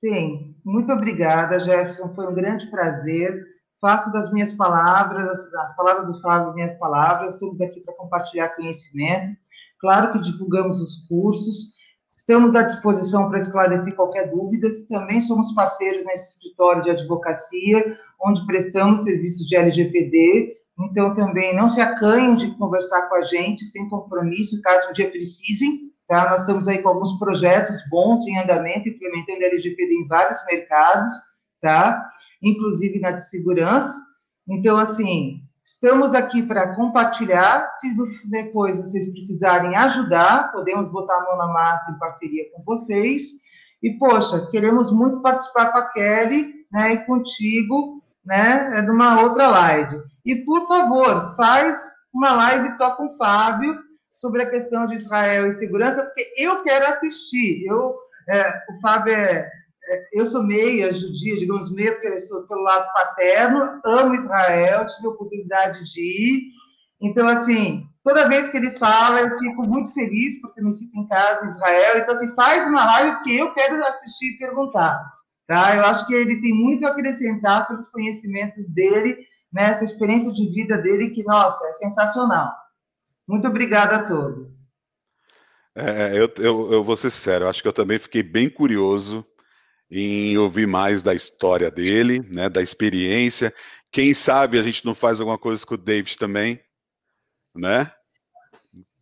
Sim, 0.03 0.57
muito 0.65 0.91
obrigada, 0.93 1.61
Jefferson. 1.61 2.15
Foi 2.15 2.27
um 2.27 2.35
grande 2.35 2.71
prazer. 2.71 3.45
Faço 3.81 4.11
das 4.13 4.33
minhas 4.33 4.53
palavras, 4.53 5.29
as, 5.55 5.77
palavras 5.77 6.07
do 6.07 6.21
Fábio, 6.23 6.55
minhas 6.55 6.73
palavras. 6.79 7.35
Estamos 7.35 7.61
aqui 7.61 7.81
para 7.81 7.95
compartilhar 7.95 8.49
conhecimento. 8.51 9.37
Claro 9.79 10.13
que 10.13 10.21
divulgamos 10.21 10.81
os 10.81 11.07
cursos. 11.07 11.75
Estamos 12.11 12.55
à 12.55 12.63
disposição 12.63 13.29
para 13.29 13.39
esclarecer 13.39 13.95
qualquer 13.95 14.31
dúvida. 14.31 14.69
Também 14.89 15.21
somos 15.21 15.53
parceiros 15.53 16.05
nesse 16.05 16.35
escritório 16.35 16.83
de 16.83 16.91
advocacia, 16.91 17.99
onde 18.21 18.45
prestamos 18.47 19.03
serviços 19.03 19.47
de 19.47 19.57
LGPD. 19.57 20.57
Então, 20.81 21.15
também 21.15 21.55
não 21.55 21.69
se 21.69 21.81
acanhem 21.81 22.37
de 22.37 22.57
conversar 22.57 23.09
com 23.09 23.15
a 23.17 23.23
gente, 23.23 23.65
sem 23.65 23.89
compromisso, 23.89 24.61
caso 24.63 24.91
um 24.91 24.93
dia 24.93 25.11
precisem. 25.11 25.91
Tá? 26.09 26.29
Nós 26.31 26.41
estamos 26.41 26.67
aí 26.67 26.79
com 26.79 26.89
alguns 26.89 27.19
projetos 27.19 27.77
bons 27.89 28.27
em 28.27 28.37
andamento, 28.39 28.89
implementando 28.89 29.45
LGPD 29.45 29.95
em 29.95 30.09
vários 30.09 30.39
mercados, 30.47 31.13
tá? 31.61 32.05
inclusive 32.43 32.99
na 32.99 33.13
de 33.13 33.29
segurança. 33.29 33.95
Então, 34.49 34.77
assim, 34.77 35.43
Estamos 35.73 36.15
aqui 36.15 36.43
para 36.43 36.75
compartilhar. 36.75 37.69
Se 37.79 37.95
depois 38.25 38.77
vocês 38.77 39.09
precisarem 39.13 39.77
ajudar, 39.77 40.51
podemos 40.51 40.91
botar 40.91 41.17
a 41.17 41.25
mão 41.25 41.39
na 41.39 41.47
massa 41.47 41.93
em 41.93 41.99
parceria 41.99 42.45
com 42.53 42.63
vocês. 42.65 43.23
E, 43.81 43.93
poxa, 43.93 44.49
queremos 44.51 44.91
muito 44.93 45.23
participar 45.23 45.73
com 45.73 45.79
a 45.79 45.89
Kelly 45.91 46.67
né, 46.73 46.95
e 46.95 47.07
contigo 47.07 48.03
né, 48.27 48.79
é 48.79 48.83
de 48.83 48.91
uma 48.91 49.23
outra 49.23 49.49
live. 49.49 50.03
E, 50.27 50.37
por 50.45 50.67
favor, 50.67 51.35
faz 51.37 51.79
uma 52.13 52.33
live 52.33 52.69
só 52.71 52.91
com 52.97 53.07
o 53.07 53.17
Fábio, 53.17 53.79
sobre 54.13 54.43
a 54.43 54.51
questão 54.51 54.87
de 54.89 54.97
Israel 54.97 55.47
e 55.47 55.53
segurança, 55.53 56.03
porque 56.03 56.35
eu 56.37 56.63
quero 56.63 56.85
assistir. 56.87 57.65
Eu, 57.65 57.97
é, 58.29 58.51
o 58.71 58.81
Fábio 58.83 59.15
é, 59.15 59.49
eu 60.13 60.27
sou 60.27 60.43
meia 60.43 60.93
judia, 60.93 61.39
digamos 61.39 61.71
meia, 61.71 62.21
sou 62.21 62.47
pelo 62.47 62.63
lado 62.63 62.93
paterno, 62.93 63.81
amo 63.85 64.15
Israel, 64.15 64.87
tive 64.87 65.07
a 65.07 65.11
oportunidade 65.11 65.85
de 65.93 66.01
ir. 66.01 66.43
Então, 67.01 67.27
assim, 67.27 67.87
toda 68.05 68.29
vez 68.29 68.49
que 68.49 68.57
ele 68.57 68.79
fala, 68.79 69.21
eu 69.21 69.39
fico 69.39 69.63
muito 69.67 69.93
feliz, 69.93 70.41
porque 70.41 70.61
me 70.61 70.73
sinto 70.73 70.97
em 70.99 71.09
casa 71.09 71.47
em 71.47 71.51
Israel. 71.51 71.99
Então, 71.99 72.15
assim, 72.15 72.35
faz 72.35 72.67
uma 72.67 72.85
live, 72.85 73.17
porque 73.17 73.33
eu 73.33 73.53
quero 73.53 73.85
assistir 73.87 74.35
e 74.35 74.39
perguntar. 74.39 75.03
Tá? 75.47 75.77
Eu 75.77 75.85
acho 75.87 76.07
que 76.07 76.15
ele 76.15 76.41
tem 76.41 76.53
muito 76.53 76.87
a 76.87 76.91
acrescentar 76.91 77.67
pelos 77.67 77.89
conhecimentos 77.89 78.73
dele, 78.73 79.17
né, 79.53 79.65
essa 79.71 79.85
experiência 79.85 80.33
de 80.33 80.49
vida 80.53 80.79
dele, 80.79 81.11
que, 81.11 81.25
nossa, 81.25 81.67
é 81.67 81.73
sensacional. 81.73 82.53
Muito 83.27 83.49
obrigada 83.49 83.97
a 83.97 84.09
todos. 84.09 84.61
É, 85.75 86.11
eu, 86.13 86.33
eu, 86.39 86.73
eu 86.73 86.85
vou 86.85 86.97
ser 86.97 87.11
sério, 87.11 87.49
acho 87.49 87.63
que 87.63 87.69
eu 87.69 87.73
também 87.73 87.99
fiquei 87.99 88.23
bem 88.23 88.51
curioso 88.51 89.25
em 89.91 90.37
ouvir 90.39 90.67
mais 90.67 91.03
da 91.03 91.15
história 91.15 91.71
dele, 91.71 92.21
né, 92.29 92.49
da 92.49 92.63
experiência. 92.63 93.53
Quem 93.91 94.15
sabe 94.15 94.59
a 94.59 94.63
gente 94.63 94.85
não 94.85 94.95
faz 94.95 95.21
alguma 95.21 95.39
coisa 95.39 95.65
com 95.67 95.75
o 95.75 95.79
David 95.79 96.17
também, 96.17 96.61
né? 97.55 97.91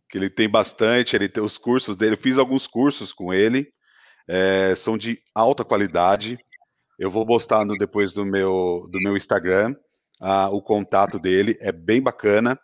Que 0.09 0.17
ele 0.17 0.29
tem 0.29 0.49
bastante, 0.49 1.15
ele 1.15 1.29
tem 1.29 1.43
os 1.43 1.57
cursos 1.57 1.95
dele. 1.95 2.13
Eu 2.13 2.17
fiz 2.17 2.37
alguns 2.37 2.65
cursos 2.65 3.13
com 3.13 3.33
ele, 3.33 3.71
é, 4.27 4.73
são 4.75 4.97
de 4.97 5.21
alta 5.35 5.63
qualidade. 5.63 6.37
Eu 6.97 7.11
vou 7.11 7.25
postar 7.25 7.63
no, 7.65 7.77
depois 7.77 8.13
do 8.13 8.25
meu, 8.25 8.87
do 8.91 8.99
meu 8.99 9.15
Instagram 9.15 9.75
ah, 10.19 10.49
o 10.49 10.61
contato 10.61 11.17
dele, 11.17 11.57
é 11.61 11.71
bem 11.71 12.01
bacana. 12.01 12.59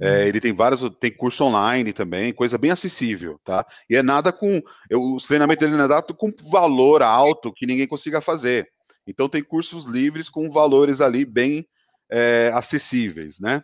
É, 0.00 0.26
ele 0.26 0.40
tem 0.40 0.52
vários, 0.52 0.82
tem 0.98 1.14
curso 1.14 1.44
online 1.44 1.92
também, 1.92 2.32
coisa 2.32 2.56
bem 2.56 2.70
acessível, 2.70 3.38
tá? 3.44 3.66
E 3.88 3.96
é 3.96 4.02
nada 4.02 4.32
com, 4.32 4.62
eu, 4.88 5.14
os 5.14 5.24
treinamentos 5.24 5.60
dele 5.60 5.76
não 5.76 5.84
é 5.84 5.88
nada 5.88 6.14
com 6.14 6.32
valor 6.50 7.02
alto 7.02 7.52
que 7.52 7.66
ninguém 7.66 7.86
consiga 7.86 8.20
fazer. 8.20 8.68
Então 9.06 9.28
tem 9.28 9.42
cursos 9.42 9.86
livres 9.86 10.28
com 10.28 10.50
valores 10.50 11.00
ali 11.00 11.24
bem 11.24 11.66
é, 12.10 12.50
acessíveis, 12.54 13.38
né? 13.38 13.62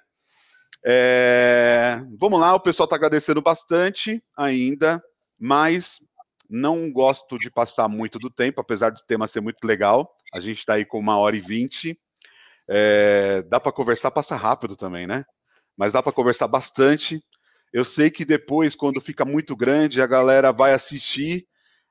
É, 0.84 2.02
vamos 2.18 2.40
lá, 2.40 2.55
o 2.55 2.60
pessoal 2.60 2.84
está 2.84 2.97
agradecendo 2.97 3.42
bastante 3.42 4.22
ainda, 4.36 5.02
mas 5.38 5.98
não 6.48 6.90
gosto 6.90 7.38
de 7.38 7.51
passar 7.51 7.88
muito 7.88 8.18
do 8.18 8.28
tempo, 8.30 8.60
apesar 8.60 8.90
do 8.90 9.02
tema 9.06 9.28
ser 9.28 9.40
muito 9.40 9.64
legal. 9.64 10.10
A 10.34 10.40
gente 10.40 10.59
está 10.59 10.74
aí 10.74 10.84
com 10.84 10.98
uma 10.98 11.16
hora 11.16 11.36
e 11.36 11.40
vinte. 11.40 11.98
É, 12.68 13.42
dá 13.42 13.59
para 13.59 13.72
conversar, 13.72 14.10
passa 14.10 14.36
rápido 14.36 14.76
também, 14.76 15.06
né? 15.06 15.24
Mas 15.81 15.94
dá 15.94 16.02
para 16.02 16.12
conversar 16.12 16.47
bastante. 16.47 17.24
Eu 17.73 17.86
sei 17.86 18.11
que 18.11 18.23
depois, 18.23 18.74
quando 18.74 19.01
fica 19.01 19.24
muito 19.24 19.57
grande, 19.57 20.02
a 20.02 20.07
galera 20.07 20.52
vai 20.52 20.74
assistir 20.74 21.47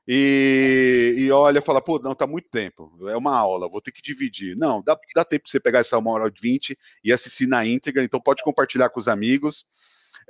e, 0.07 1.15
e 1.17 1.31
olha, 1.31 1.59
fala, 1.59 1.81
pô, 1.81 1.97
não, 1.97 2.13
tá 2.13 2.27
muito 2.27 2.49
tempo, 2.51 2.91
é 3.09 3.17
uma 3.17 3.35
aula, 3.35 3.67
vou 3.67 3.81
ter 3.81 3.91
que 3.91 4.01
dividir. 4.03 4.55
Não, 4.55 4.83
dá, 4.83 4.95
dá 5.15 5.25
tempo 5.25 5.45
para 5.45 5.51
você 5.51 5.59
pegar 5.59 5.79
essa 5.79 5.97
uma 5.97 6.11
hora 6.11 6.27
e 6.31 6.39
vinte 6.39 6.77
e 7.03 7.11
assistir 7.11 7.47
na 7.47 7.65
íntegra, 7.65 8.03
então 8.03 8.21
pode 8.21 8.43
compartilhar 8.43 8.89
com 8.89 8.99
os 8.99 9.07
amigos. 9.07 9.65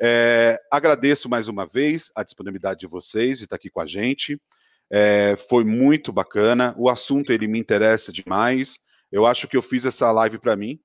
É, 0.01 0.57
agradeço 0.71 1.27
mais 1.27 1.49
uma 1.49 1.65
vez 1.65 2.13
a 2.15 2.23
disponibilidade 2.23 2.79
de 2.79 2.87
vocês 2.87 3.39
de 3.39 3.43
estar 3.43 3.57
aqui 3.57 3.69
com 3.69 3.81
a 3.81 3.85
gente. 3.85 4.41
É, 4.89 5.35
foi 5.49 5.65
muito 5.65 6.13
bacana. 6.13 6.73
O 6.77 6.89
assunto 6.89 7.33
ele 7.33 7.45
me 7.45 7.59
interessa 7.59 8.09
demais. 8.09 8.79
Eu 9.11 9.25
acho 9.25 9.49
que 9.49 9.57
eu 9.57 9.61
fiz 9.61 9.83
essa 9.83 10.09
live 10.13 10.37
para 10.37 10.55
mim, 10.55 10.79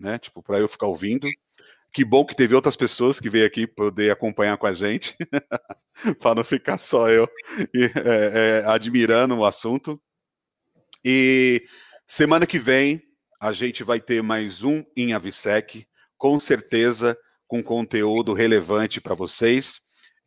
né? 0.00 0.18
Tipo, 0.18 0.42
para 0.42 0.58
eu 0.58 0.68
ficar 0.68 0.86
ouvindo. 0.86 1.28
Que 1.94 2.04
bom 2.04 2.26
que 2.26 2.34
teve 2.34 2.56
outras 2.56 2.74
pessoas 2.74 3.20
que 3.20 3.30
veio 3.30 3.46
aqui 3.46 3.68
poder 3.68 4.10
acompanhar 4.10 4.58
com 4.58 4.66
a 4.66 4.74
gente, 4.74 5.16
para 6.18 6.34
não 6.34 6.42
ficar 6.42 6.76
só 6.76 7.08
eu 7.08 7.28
é, 7.72 8.62
é, 8.64 8.64
admirando 8.66 9.36
o 9.36 9.46
assunto. 9.46 10.02
E 11.04 11.64
semana 12.04 12.48
que 12.48 12.58
vem 12.58 13.00
a 13.40 13.52
gente 13.52 13.84
vai 13.84 14.00
ter 14.00 14.24
mais 14.24 14.64
um 14.64 14.82
em 14.96 15.12
Avisec, 15.12 15.86
com 16.18 16.40
certeza 16.40 17.16
com 17.46 17.62
conteúdo 17.62 18.32
relevante 18.32 19.00
para 19.00 19.14
vocês 19.14 19.80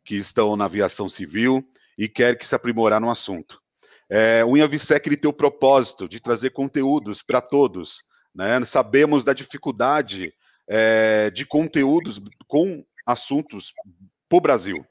que 0.06 0.14
estão 0.14 0.56
na 0.56 0.64
aviação 0.64 1.06
civil 1.06 1.62
e 1.98 2.08
querem 2.08 2.38
que 2.38 2.48
se 2.48 2.54
aprimorar 2.54 2.98
no 2.98 3.10
assunto. 3.10 3.60
É, 4.08 4.42
o 4.42 4.56
Inhavisec 4.56 5.06
ele 5.06 5.18
tem 5.18 5.28
o 5.28 5.34
propósito 5.34 6.08
de 6.08 6.18
trazer 6.18 6.48
conteúdos 6.48 7.22
para 7.22 7.42
todos. 7.42 8.02
Né? 8.34 8.64
Sabemos 8.64 9.22
da 9.22 9.34
dificuldade 9.34 10.32
é, 10.68 11.30
de 11.30 11.46
conteúdos 11.46 12.20
com 12.46 12.84
assuntos 13.06 13.72
para 14.28 14.36
o 14.38 14.40
Brasil. 14.40 14.84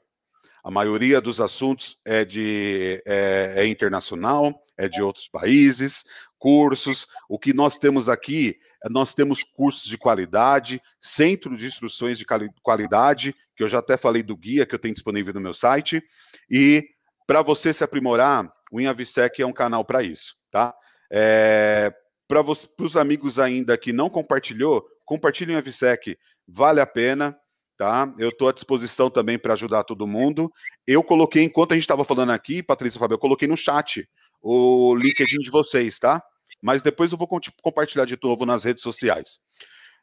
A 0.64 0.70
maioria 0.70 1.20
dos 1.20 1.40
assuntos 1.40 1.96
é, 2.04 2.24
de, 2.24 3.02
é, 3.06 3.54
é 3.56 3.66
internacional, 3.66 4.52
é 4.76 4.88
de 4.88 5.00
outros 5.00 5.28
países, 5.28 6.04
cursos. 6.38 7.06
O 7.28 7.38
que 7.38 7.54
nós 7.54 7.78
temos 7.78 8.08
aqui 8.08 8.58
nós 8.90 9.12
temos 9.12 9.42
cursos 9.42 9.88
de 9.88 9.98
qualidade, 9.98 10.80
centro 11.00 11.56
de 11.56 11.66
instruções 11.66 12.18
de 12.18 12.24
qualidade, 12.62 13.34
que 13.56 13.64
eu 13.64 13.68
já 13.68 13.78
até 13.78 13.96
falei 13.96 14.22
do 14.22 14.36
guia 14.36 14.64
que 14.64 14.74
eu 14.74 14.78
tenho 14.78 14.94
disponível 14.94 15.34
no 15.34 15.40
meu 15.40 15.54
site. 15.54 16.02
E 16.48 16.88
para 17.26 17.42
você 17.42 17.72
se 17.72 17.82
aprimorar, 17.82 18.50
o 18.70 18.80
Inhavisec 18.80 19.42
é 19.42 19.46
um 19.46 19.52
canal 19.52 19.84
para 19.84 20.02
isso, 20.02 20.36
tá? 20.50 20.74
É, 21.10 21.92
para 22.28 22.42
os 22.42 22.96
amigos 22.96 23.38
ainda 23.38 23.76
que 23.78 23.92
não 23.92 24.10
compartilhou, 24.10 24.86
compartilhem 25.04 25.54
o 25.54 25.58
Inhavisec, 25.58 26.16
vale 26.46 26.80
a 26.80 26.86
pena, 26.86 27.36
tá? 27.76 28.12
Eu 28.18 28.28
estou 28.28 28.48
à 28.48 28.52
disposição 28.52 29.08
também 29.08 29.38
para 29.38 29.54
ajudar 29.54 29.82
todo 29.84 30.06
mundo. 30.06 30.52
Eu 30.86 31.02
coloquei, 31.02 31.42
enquanto 31.42 31.72
a 31.72 31.74
gente 31.74 31.84
estava 31.84 32.04
falando 32.04 32.30
aqui, 32.30 32.62
Patrícia 32.62 33.00
Fábio, 33.00 33.14
eu 33.14 33.18
coloquei 33.18 33.48
no 33.48 33.56
chat 33.56 34.06
o 34.40 34.94
LinkedIn 34.94 35.38
de 35.38 35.50
vocês, 35.50 35.98
tá? 35.98 36.22
mas 36.62 36.82
depois 36.82 37.12
eu 37.12 37.18
vou 37.18 37.28
compartilhar 37.62 38.04
de 38.04 38.18
novo 38.22 38.44
nas 38.44 38.64
redes 38.64 38.82
sociais. 38.82 39.38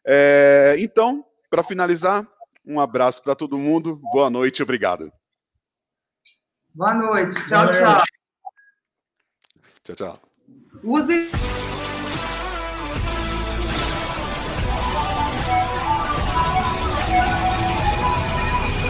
É, 0.05 0.75
então, 0.79 1.25
para 1.49 1.63
finalizar, 1.63 2.27
um 2.65 2.79
abraço 2.79 3.21
para 3.21 3.35
todo 3.35 3.57
mundo, 3.57 3.99
boa 4.11 4.29
noite, 4.29 4.63
obrigado. 4.63 5.11
Boa 6.73 6.93
noite, 6.93 7.35
tchau, 7.47 7.67
tchau. 7.67 8.03
Tchau, 9.83 9.95
tchau. 9.95 10.21
Use. 10.83 11.84